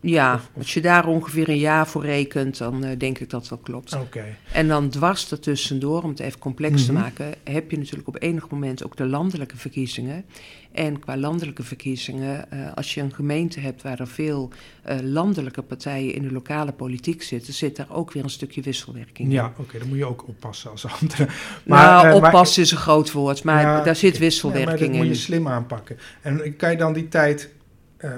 Ja, 0.09 0.41
als 0.57 0.75
je 0.75 0.81
daar 0.81 1.07
ongeveer 1.07 1.49
een 1.49 1.59
jaar 1.59 1.87
voor 1.87 2.05
rekent, 2.05 2.59
dan 2.59 2.85
eh, 2.85 2.99
denk 2.99 3.19
ik 3.19 3.31
dat 3.31 3.49
wel 3.49 3.59
klopt. 3.59 3.95
Oké. 3.95 4.25
En 4.53 4.69
dan 4.69 4.89
dwars 4.89 5.31
ertussendoor, 5.33 6.03
om 6.03 6.11
het 6.11 6.21
even 6.21 6.39
complex 6.39 6.85
te 6.87 6.93
Mhm. 6.93 7.01
maken, 7.01 7.35
heb 7.45 7.71
je 7.71 7.79
natuurlijk 7.79 8.09
op 8.09 8.23
enig 8.23 8.49
moment 8.49 8.85
ook 8.85 8.97
de 8.97 9.07
landelijke 9.07 9.57
verkiezingen. 9.57 10.25
En 10.73 10.99
qua 10.99 11.17
landelijke 11.17 11.63
verkiezingen, 11.63 12.51
eh, 12.51 12.59
als 12.75 12.95
je 12.95 13.01
een 13.01 13.15
gemeente 13.15 13.61
hebt 13.61 13.83
waar 13.83 14.01
er 14.01 14.07
veel 14.09 14.51
eh, 14.83 14.97
landelijke 15.03 15.63
partijen 15.63 16.15
in 16.15 16.23
de 16.23 16.33
lokale 16.33 16.73
politiek 16.73 17.23
zitten, 17.23 17.53
zit 17.55 17.77
daar 17.77 17.91
ook 17.91 18.13
weer 18.13 18.23
een 18.25 18.31
stukje 18.31 18.61
wisselwerking 18.63 19.29
in. 19.29 19.35
Ja, 19.35 19.53
oké, 19.59 19.79
dan 19.79 19.89
moet 19.89 19.99
je 19.99 20.05
ook 20.05 20.29
oppassen 20.29 20.71
als 20.71 20.87
ambtenaar. 21.01 21.35
nou, 21.65 22.07
eh, 22.09 22.15
oppassen 22.15 22.63
is 22.63 22.71
een 22.71 22.77
groot 22.77 23.13
woord, 23.13 23.45
maar 23.45 23.63
Ja, 23.63 23.81
daar 23.83 23.97
zit 23.97 24.19
wisselwerking 24.19 24.71
Ja, 24.71 24.77
maar 24.79 24.89
dat 24.89 24.97
moet 24.97 25.07
in. 25.07 25.13
je 25.13 25.19
slim 25.19 25.49
aanpakken. 25.49 25.97
En 26.23 26.57
kan 26.57 26.71
je 26.71 26.77
dan 26.77 26.93
die 26.93 27.09
tijd, 27.09 27.55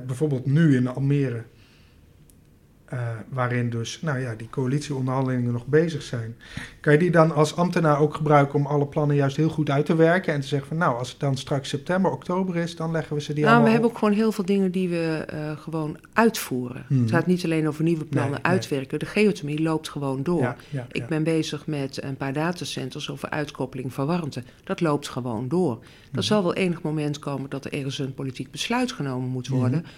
bijvoorbeeld 0.07 0.47
nu 0.47 0.77
in 0.77 0.89
Almere, 0.89 1.45
eh, 2.89 2.99
waarin 3.29 3.71
dus 3.71 4.01
nou 4.03 4.19
ja, 4.19 4.35
die 4.35 4.49
coalitieonderhandelingen 4.51 5.53
nog 5.53 5.67
bezig 5.67 6.03
zijn, 6.03 6.37
kan 6.81 6.93
je 6.93 6.99
die 6.99 7.11
dan 7.11 7.33
als 7.35 7.57
ambtenaar 7.57 8.01
ook 8.01 8.15
gebruiken 8.15 8.55
om 8.59 8.67
alle 8.67 8.87
plannen 8.87 9.17
juist 9.17 9.37
heel 9.37 9.49
goed 9.49 9.71
uit 9.71 9.87
te 9.87 9.95
werken 9.97 10.33
en 10.35 10.41
te 10.41 10.47
zeggen 10.47 10.69
van 10.69 10.77
nou, 10.77 10.99
als 10.99 11.11
het 11.11 11.21
dan 11.21 11.37
straks 11.37 11.69
september, 11.69 12.11
oktober 12.11 12.57
is, 12.57 12.77
dan 12.77 12.91
leggen 12.91 13.17
we 13.17 13.23
ze 13.23 13.33
die 13.33 13.45
Nou, 13.45 13.47
we 13.47 13.53
allemaal 13.55 13.73
hebben 13.73 13.91
ook 13.91 13.99
gewoon 13.99 14.15
heel 14.15 14.33
veel 14.33 14.45
dingen 14.45 14.71
die 14.71 14.89
we 14.89 15.25
eh, 15.27 15.51
gewoon 15.59 15.99
uitvoeren. 16.13 16.85
Mhm. 16.89 17.01
Het 17.01 17.11
gaat 17.11 17.27
niet 17.27 17.45
alleen 17.45 17.69
over 17.69 17.85
nieuwe 17.85 18.05
plannen 18.05 18.33
Nee, 18.33 18.43
nee. 18.43 18.53
uitwerken. 18.53 18.99
De 18.99 19.07
geothermie 19.07 19.63
loopt 19.63 19.89
gewoon 19.89 20.23
door. 20.23 20.41
Ja, 20.41 20.57
ja, 20.71 20.87
Ik 20.91 21.01
ja. 21.03 21.07
ben 21.07 21.23
bezig 21.23 21.67
met 21.67 22.03
een 22.03 22.17
paar 22.17 22.33
datacenters 22.33 23.11
over 23.11 23.31
uitkoppeling 23.31 23.93
van 23.93 24.07
warmte. 24.07 24.43
Dat 24.65 24.81
loopt 24.81 25.09
gewoon 25.09 25.49
door. 25.49 25.73
Er 25.81 25.87
Mhm. 26.13 26.21
zal 26.23 26.43
wel 26.43 26.55
enig 26.55 26.83
moment 26.83 27.19
komen 27.19 27.51
dat 27.51 27.65
er 27.65 27.73
ergens 27.73 27.99
een 27.99 28.15
politiek 28.15 28.51
besluit 28.51 28.93
genomen 28.93 29.29
moet 29.29 29.49
worden. 29.49 29.79
Mhm. 29.81 29.89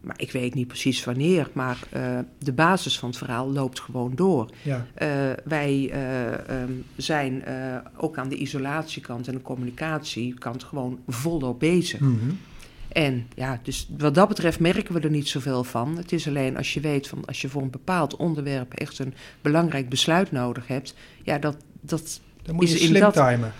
Maar 0.00 0.14
ik 0.20 0.32
weet 0.32 0.54
niet 0.54 0.66
precies 0.68 1.04
wanneer. 1.04 1.48
Maar 1.52 1.78
eh, 1.90 2.18
de 2.38 2.52
basis 2.52 2.98
van 2.98 3.08
het 3.08 3.18
verhaal 3.18 3.50
loopt 3.52 3.80
gewoon 3.80 4.12
door. 4.14 4.50
ja. 4.62 4.86
Eh, 4.94 5.08
wij 5.44 5.90
eh, 5.92 6.32
ehm, 6.62 6.72
zijn 6.96 7.44
ook 7.96 8.18
aan 8.18 8.28
de 8.28 8.36
isolatiekant 8.36 9.28
en 9.28 9.34
de 9.34 9.42
communicatiekant 9.42 10.64
gewoon 10.64 10.98
volop 11.08 11.58
bezig. 11.60 12.00
Mhm. 12.00 12.30
En 12.88 13.26
ja, 13.34 13.60
dus 13.62 13.88
wat 13.98 14.14
dat 14.14 14.28
betreft 14.28 14.60
merken 14.60 14.94
we 14.94 15.00
er 15.00 15.10
niet 15.10 15.28
zoveel 15.28 15.64
van. 15.64 15.96
Het 15.96 16.12
is 16.12 16.26
alleen 16.28 16.56
als 16.56 16.74
je 16.74 16.80
weet 16.80 17.08
van 17.08 17.24
als 17.24 17.40
je 17.40 17.48
voor 17.48 17.62
een 17.62 17.70
bepaald 17.70 18.16
onderwerp 18.16 18.74
echt 18.74 18.98
een 18.98 19.14
belangrijk 19.42 19.88
besluit 19.88 20.32
nodig 20.32 20.66
hebt. 20.66 20.94
Ja, 21.22 21.38
dat. 21.38 21.56
dat 21.80 22.20
Dan 22.42 22.54
moet 22.54 22.68
je 22.70 22.74
is 22.74 22.80
in 22.88 23.00
dat- 23.00 23.14
timen. 23.14 23.52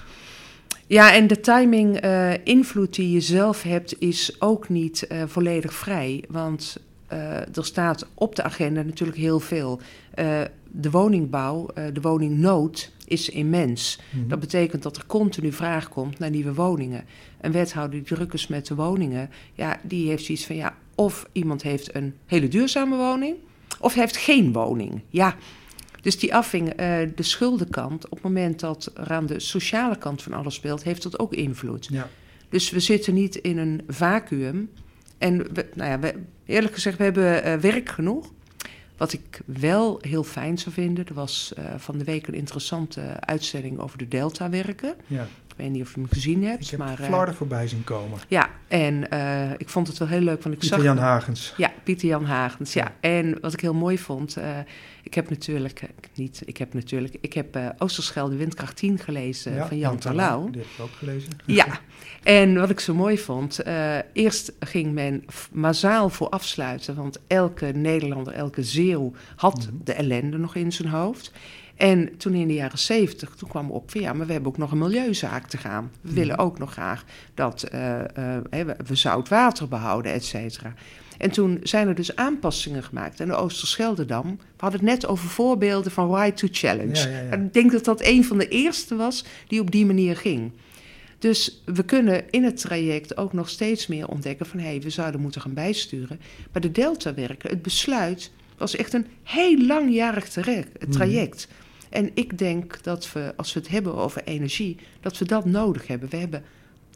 Ja, 0.91 1.15
en 1.15 1.27
de 1.27 1.41
timing, 1.41 1.97
eh, 1.97 2.33
invloed 2.45 2.95
die 2.95 3.11
je 3.11 3.21
zelf 3.21 3.63
hebt, 3.63 4.01
is 4.01 4.41
ook 4.41 4.69
niet 4.69 5.07
eh, 5.07 5.23
volledig 5.27 5.75
vrij. 5.75 6.25
Want 6.29 6.77
eh, 7.07 7.57
er 7.57 7.65
staat 7.65 8.07
op 8.15 8.37
de 8.37 8.43
agenda 8.43 8.83
natuurlijk 8.83 9.19
heel 9.19 9.41
veel. 9.41 9.81
De 10.73 10.91
woningbouw, 10.91 11.67
de 11.93 12.01
woningnood 12.01 12.93
is 13.07 13.29
immens. 13.29 14.01
Mhm. 14.11 14.29
Dat 14.29 14.41
betekent 14.41 14.83
dat 14.83 14.97
er 14.97 15.07
continu 15.07 15.53
vraag 15.53 15.89
komt 15.89 16.19
naar 16.19 16.31
nieuwe 16.31 16.55
woningen. 16.55 17.05
Een 17.41 17.53
wethouder 17.53 18.05
die 18.05 18.17
druk 18.17 18.33
is 18.33 18.47
met 18.47 18.67
de 18.67 18.75
woningen, 18.75 19.31
ja, 19.55 19.81
die 19.83 20.09
heeft 20.09 20.25
zoiets 20.25 20.47
van 20.47 20.57
ja, 20.57 20.75
of 20.95 21.27
iemand 21.33 21.63
heeft 21.63 21.95
een 21.95 22.15
hele 22.27 22.49
duurzame 22.49 22.97
woning, 22.97 23.37
of 23.79 23.95
heeft 23.95 24.17
geen 24.17 24.53
woning. 24.53 25.01
Ja. 25.09 25.37
Dus 26.01 26.19
die 26.19 26.35
affing, 26.35 26.69
eh, 26.69 26.99
de 27.15 27.23
schuldenkant, 27.23 28.05
op 28.05 28.11
het 28.11 28.23
moment 28.23 28.61
dat 28.61 28.91
er 28.95 29.13
aan 29.13 29.27
de 29.27 29.41
sociale 29.41 29.99
kant 29.99 30.23
van 30.23 30.33
alles 30.33 30.55
speelt, 30.55 30.83
heeft 30.83 31.03
dat 31.03 31.19
ook 31.19 31.35
invloed. 31.35 31.89
Ja. 31.91 32.09
Dus 32.49 32.71
we 32.71 32.81
zitten 32.81 33.15
niet 33.15 33.37
in 33.37 33.59
een 33.59 33.83
vacuüm. 33.89 34.71
En 35.19 35.55
we, 35.55 35.67
nou 35.75 35.91
ja, 35.91 35.99
we, 35.99 36.15
eerlijk 36.47 36.75
gezegd, 36.75 36.97
we 36.97 37.05
hebben 37.05 37.43
eh, 37.43 37.55
werk 37.55 37.89
genoeg. 37.89 38.33
Wat 38.97 39.13
ik 39.13 39.41
wel 39.45 39.99
heel 40.01 40.25
fijn 40.25 40.59
zou 40.59 40.75
vinden, 40.75 41.07
er 41.07 41.15
was 41.15 41.53
eh, 41.57 41.65
van 41.77 41.99
de 41.99 42.05
week 42.05 42.27
een 42.27 42.35
interessante 42.35 43.01
uitzending 43.21 43.79
over 43.79 43.99
de 43.99 44.09
Delta-werken. 44.09 44.95
ja. 45.07 45.27
Ik 45.61 45.67
weet 45.67 45.75
niet 45.75 45.83
of 45.87 45.95
je 45.95 46.01
hem 46.01 46.09
gezien 46.11 46.45
hebt, 46.45 46.63
Ik 46.65 46.71
heb 46.71 46.79
maar... 47.11 47.29
eh, 47.29 47.35
voorbij 47.35 47.69
zien 47.69 47.85
komen. 47.85 48.19
ja, 48.29 48.49
en 48.69 49.11
eh, 49.11 49.51
ik 49.59 49.69
vond 49.69 49.87
het 49.87 49.99
wel 49.99 50.09
heel 50.09 50.21
leuk, 50.21 50.43
want 50.43 50.55
ik 50.55 50.61
Pieter 50.61 50.77
zag... 50.77 50.87
Jan 50.87 50.99
Hagens. 50.99 51.55
Ja, 51.57 51.73
Pieter 51.83 52.09
Jan 52.09 52.25
Hagens. 52.25 52.73
Ja. 52.73 52.93
En 53.01 53.39
wat 53.41 53.53
ik 53.53 53.61
heel 53.61 53.75
mooi 53.75 53.99
vond, 53.99 54.37
eh, 54.37 54.59
ik 55.03 55.15
heb 55.15 55.31
natuurlijk, 55.31 55.83
niet, 56.15 56.43
ik 56.45 56.57
heb 56.57 56.75
natuurlijk, 56.75 57.17
ik 57.21 57.33
heb 57.33 57.59
Oosterschelde 57.79 58.37
Windkracht 58.37 58.77
10 58.77 58.99
gelezen 58.99 59.55
Ja, 59.55 59.67
van 59.67 59.79
Jan 59.79 59.99
Terlouw. 59.99 60.51
Die 60.51 60.61
heb 60.61 60.71
ik 60.77 60.83
ook 60.85 60.93
gelezen. 60.99 61.31
Ja, 61.47 61.67
en 62.23 62.55
wat 62.55 62.71
ik 62.71 62.81
zo 62.81 62.95
mooi 62.95 63.19
vond, 63.19 63.61
eerst 64.13 64.53
ging 64.61 64.93
men 64.93 65.25
massaal 65.53 66.09
voor 66.09 66.29
afsluiten, 66.29 66.95
want 66.95 67.19
elke 67.27 67.67
Nederlander, 67.67 68.33
elke 68.33 68.63
Zeeuw 68.63 69.13
had 69.37 69.57
Mhm. 69.67 69.75
de 69.85 69.93
ellende 69.93 70.39
nog 70.39 70.55
in 70.55 70.73
zijn 70.73 70.89
hoofd. 70.89 71.33
En 71.81 72.17
toen 72.17 72.35
in 72.35 72.49
de 72.49 72.55
jaren 72.55 72.79
zeventig, 72.79 73.35
toen 73.35 73.49
kwam 73.49 73.71
op 73.71 73.91
van 73.91 74.01
ja, 74.01 74.13
maar 74.13 74.27
we 74.27 74.33
hebben 74.33 74.51
ook 74.51 74.59
nog 74.59 74.73
een 74.73 74.79
milieuzaak 74.79 75.47
te 75.49 75.57
gaan. 75.57 75.91
We 76.01 76.07
Mhm. 76.09 76.15
willen 76.19 76.39
ook 76.39 76.59
nog 76.59 76.73
graag 76.73 77.05
dat 77.35 77.63
eh, 77.63 77.99
eh, 78.01 78.43
we, 78.51 78.77
we 78.87 78.95
zout 78.95 79.29
water 79.29 79.69
behouden, 79.69 80.13
et 80.13 80.25
cetera. 80.25 80.75
En 81.19 81.31
toen 81.31 81.61
zijn 81.63 81.89
er 81.89 81.95
dus 81.95 82.17
aanpassingen 82.17 82.83
gemaakt. 82.83 83.21
En 83.21 83.29
de 83.29 83.35
Oosterscheldedam, 83.35 84.27
we 84.37 84.43
hadden 84.57 84.81
het 84.81 84.89
net 84.89 85.07
over 85.07 85.29
voorbeelden 85.29 85.93
van 85.93 86.15
Right 86.15 86.37
to 86.37 86.49
Challenge. 86.51 86.95
Ja, 86.95 87.09
ja, 87.17 87.21
ja. 87.21 87.31
En 87.31 87.45
ik 87.45 87.53
denk 87.53 87.73
dat 87.73 87.85
dat 87.85 88.05
een 88.05 88.25
van 88.25 88.39
de 88.39 88.49
eerste 88.49 88.97
was 88.97 89.25
die 89.49 89.61
op 89.61 89.71
die 89.71 89.87
manier 89.87 90.17
ging. 90.17 90.53
Dus 91.19 91.63
we 91.65 91.83
kunnen 91.85 92.31
in 92.31 92.45
het 92.45 92.57
traject 92.61 93.17
ook 93.17 93.33
nog 93.33 93.49
steeds 93.49 93.87
meer 93.87 94.09
ontdekken 94.09 94.47
van... 94.47 94.59
hé, 94.59 94.67
hey, 94.67 94.81
we 94.81 94.91
zouden 94.91 95.21
moeten 95.21 95.41
gaan 95.41 95.55
bijsturen. 95.55 96.21
Maar 96.53 96.63
de 96.63 96.71
deltawerken, 96.73 97.51
het 97.51 97.63
besluit, 97.63 98.31
was 98.57 98.77
echt 98.77 98.93
een 98.93 99.07
heel 99.23 99.59
langjarig 99.67 100.29
tere- 100.29 100.65
Mhm. 100.89 100.91
En 101.91 102.11
ik 102.15 102.39
denk 102.39 102.83
dat 102.83 103.13
we, 103.13 103.33
als 103.37 103.53
we 103.53 103.61
het 103.61 103.69
hebben 103.69 103.95
over 103.95 104.25
energie, 104.25 104.77
dat 105.01 105.19
we 105.19 105.25
dat 105.25 105.45
nodig 105.45 105.87
hebben. 105.87 106.09
We 106.09 106.17
hebben 106.17 106.45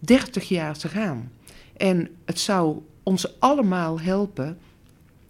30 0.00 0.48
jaar 0.48 0.78
te 0.78 0.88
gaan. 0.88 1.32
En 1.76 2.08
het 2.24 2.38
zou 2.38 2.82
ons 3.02 3.40
allemaal 3.40 4.00
helpen 4.00 4.58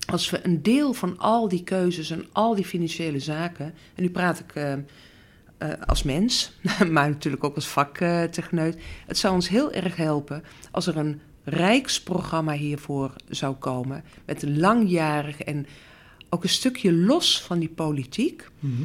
als 0.06 0.30
we 0.30 0.40
een 0.42 0.62
deel 0.62 0.92
van 0.92 1.18
al 1.18 1.48
die 1.48 1.64
keuzes 1.64 2.10
en 2.10 2.26
al 2.32 2.54
die 2.54 2.64
financiële 2.64 3.18
zaken... 3.18 3.74
en 3.94 4.02
nu 4.02 4.10
praat 4.10 4.38
ik 4.38 4.54
eh, 4.54 4.72
eh, 4.72 4.78
als 5.86 6.02
mens, 6.02 6.52
maar 6.90 7.08
natuurlijk 7.08 7.44
ook 7.44 7.54
als 7.54 7.68
vaktechneut... 7.68 8.82
het 9.06 9.18
zou 9.18 9.34
ons 9.34 9.48
heel 9.48 9.72
erg 9.72 9.96
helpen 9.96 10.44
als 10.70 10.86
er 10.86 10.96
een 10.96 11.20
rijksprogramma 11.44 12.52
hiervoor 12.52 13.14
zou 13.28 13.54
komen... 13.54 14.04
met 14.24 14.42
een 14.42 14.58
langjarig 14.58 15.40
en 15.40 15.66
ook 16.28 16.42
een 16.42 16.48
stukje 16.48 16.92
los 16.92 17.42
van 17.42 17.58
die 17.58 17.68
politiek... 17.68 18.48
Mhm. 18.58 18.82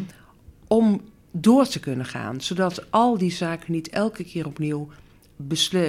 Om 0.70 1.02
door 1.32 1.68
te 1.68 1.80
kunnen 1.80 2.06
gaan, 2.06 2.42
zodat 2.42 2.92
al 2.92 3.18
die 3.18 3.32
zaken 3.32 3.72
niet 3.72 3.90
elke 3.90 4.24
keer 4.24 4.46
opnieuw 4.46 4.90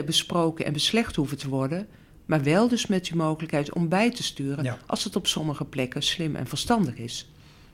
besproken 0.05 0.65
en 0.65 0.73
beslecht 0.73 1.17
hoeven 1.17 1.39
te 1.39 1.49
worden, 1.49 1.87
maar 2.27 2.43
wel 2.43 2.69
dus 2.69 2.87
met 2.87 3.05
die 3.05 3.17
mogelijkheid 3.17 3.73
om 3.73 3.89
bij 3.89 4.11
te 4.11 4.23
sturen 4.23 4.65
Ja. 4.65 4.79
als 4.87 5.05
het 5.05 5.17
op 5.17 5.27
sommige 5.27 5.65
plekken 5.65 6.03
slim 6.03 6.37
en 6.37 6.47
verstandig 6.47 6.97
is. 6.97 7.29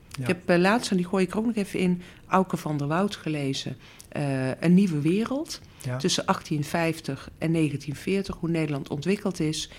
Ja. 0.09 0.21
Ik 0.21 0.27
heb 0.27 0.49
eh, 0.49 0.57
laatst, 0.57 0.91
en 0.91 0.97
die 0.97 1.05
gooi 1.05 1.23
ik 1.25 1.35
ook 1.35 1.45
nog 1.45 1.55
even 1.55 1.79
in, 1.79 2.01
Auke 2.27 2.57
van 2.57 2.77
der 2.77 2.87
Woud 2.87 3.15
gelezen, 3.15 3.77
eh, 4.09 4.61
Een 4.61 4.73
Nieuwe 4.73 5.01
Wereld, 5.01 5.61
Ja. 5.83 5.97
tussen 5.97 6.23
1850 6.25 7.29
en 7.37 7.51
1940, 7.51 8.35
hoe 8.39 8.49
Nederland 8.49 8.89
ontwikkeld 8.89 9.39
is. 9.39 9.69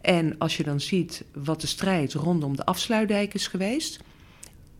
En 0.00 0.38
als 0.38 0.56
je 0.56 0.62
dan 0.62 0.80
ziet 0.80 1.24
wat 1.32 1.60
de 1.60 1.66
strijd 1.66 2.12
rondom 2.12 2.56
de 2.56 2.64
afsluitdijk 2.64 3.34
is 3.34 3.46
geweest. 3.46 4.00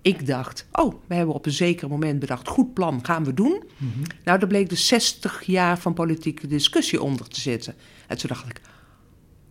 Ik 0.02 0.26
dacht, 0.26 0.66
oh, 0.72 0.94
we 1.06 1.14
hebben 1.14 1.34
op 1.34 1.46
een 1.46 1.52
zeker 1.52 1.88
moment 1.88 2.18
bedacht, 2.18 2.48
goed 2.48 2.74
plan, 2.74 3.04
gaan 3.04 3.24
we 3.24 3.34
doen. 3.34 3.62
Mhm. 3.76 3.98
Nou, 4.24 4.38
daar 4.38 4.48
bleek 4.48 4.68
dus 4.68 4.86
60 4.86 5.42
jaar 5.42 5.78
van 5.78 5.94
politieke 5.94 6.46
discussie 6.46 7.02
onder 7.02 7.28
te 7.28 7.40
zitten. 7.40 7.74
En 8.06 8.18
toen 8.18 8.28
dacht 8.28 8.48
ik, 8.48 8.60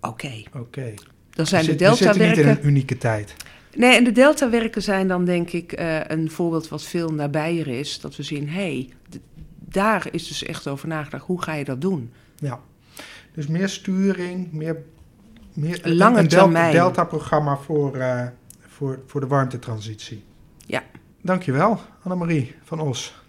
oké, 0.01 0.43
Oké. 0.53 0.93
dan 1.29 1.47
zijn 1.47 1.65
We 1.65 1.75
de 1.75 1.85
zitten 1.85 2.07
niet 2.07 2.19
in 2.19 2.33
deltawerken... 2.35 2.49
een 2.49 2.67
unieke 2.67 2.97
tijd. 2.97 3.35
Nee, 3.75 3.95
en 3.95 4.03
de 4.03 4.11
deltawerken 4.11 4.81
zijn 4.81 5.07
dan 5.07 5.25
denk 5.25 5.51
ik 5.51 5.79
uh, 5.79 5.99
een 6.03 6.31
voorbeeld 6.31 6.67
wat 6.67 6.83
veel 6.83 7.13
nabijer 7.13 7.67
is. 7.67 7.99
Dat 7.99 8.15
we 8.15 8.23
zien, 8.23 8.49
hé, 8.49 8.53
hey, 8.61 8.89
daar 9.59 10.07
is 10.11 10.27
dus 10.27 10.43
echt 10.43 10.67
over 10.67 10.87
nagedacht. 10.87 11.25
Hoe 11.25 11.41
ga 11.41 11.53
je 11.53 11.63
dat 11.63 11.81
doen? 11.81 12.11
Ja, 12.35 12.59
dus 13.33 13.47
meer 13.47 13.69
sturing, 13.69 14.51
meer, 14.51 14.77
meer 15.53 15.79
Lange 15.83 16.19
een 16.19 16.27
termijn. 16.27 16.71
delta-programma 16.71 17.57
voor, 17.57 17.97
uh, 17.97 18.27
voor, 18.67 18.99
voor 19.05 19.21
de 19.21 19.27
warmtetransitie. 19.27 20.23
Dankjewel, 21.27 21.79
Annemarie 22.03 22.55
van 22.63 22.79
Os. 22.79 23.23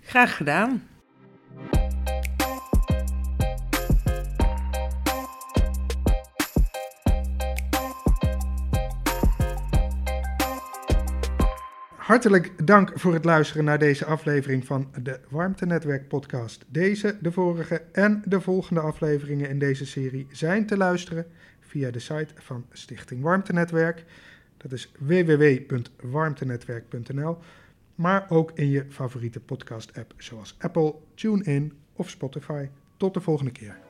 Graag 0.00 0.36
gedaan. 0.36 0.82
Hartelijk 11.96 12.66
dank 12.66 12.92
voor 12.94 13.14
het 13.14 13.24
luisteren 13.24 13.64
naar 13.64 13.78
deze 13.78 14.04
aflevering 14.04 14.66
van 14.66 14.90
de 15.02 15.20
Warmtenetwerk 15.28 16.08
podcast. 16.08 16.64
Deze, 16.68 17.18
de 17.20 17.32
vorige 17.32 17.82
en 17.92 18.22
de 18.24 18.40
volgende 18.40 18.80
afleveringen 18.80 19.48
in 19.48 19.58
deze 19.58 19.86
serie 19.86 20.26
zijn 20.30 20.66
te 20.66 20.76
luisteren 20.76 21.26
via 21.60 21.90
de 21.90 21.98
site 21.98 22.34
van 22.34 22.66
Stichting 22.72 23.22
Warmtenetwerk. 23.22 24.04
Dat 24.58 24.72
is 24.72 24.92
www.warmtenetwerk.nl, 24.98 27.38
maar 27.94 28.30
ook 28.30 28.50
in 28.54 28.68
je 28.68 28.84
favoriete 28.88 29.40
podcast 29.40 29.98
app 29.98 30.14
zoals 30.16 30.56
Apple, 30.58 30.94
TuneIn 31.14 31.72
of 31.92 32.10
Spotify. 32.10 32.68
Tot 32.96 33.14
de 33.14 33.20
volgende 33.20 33.52
keer. 33.52 33.87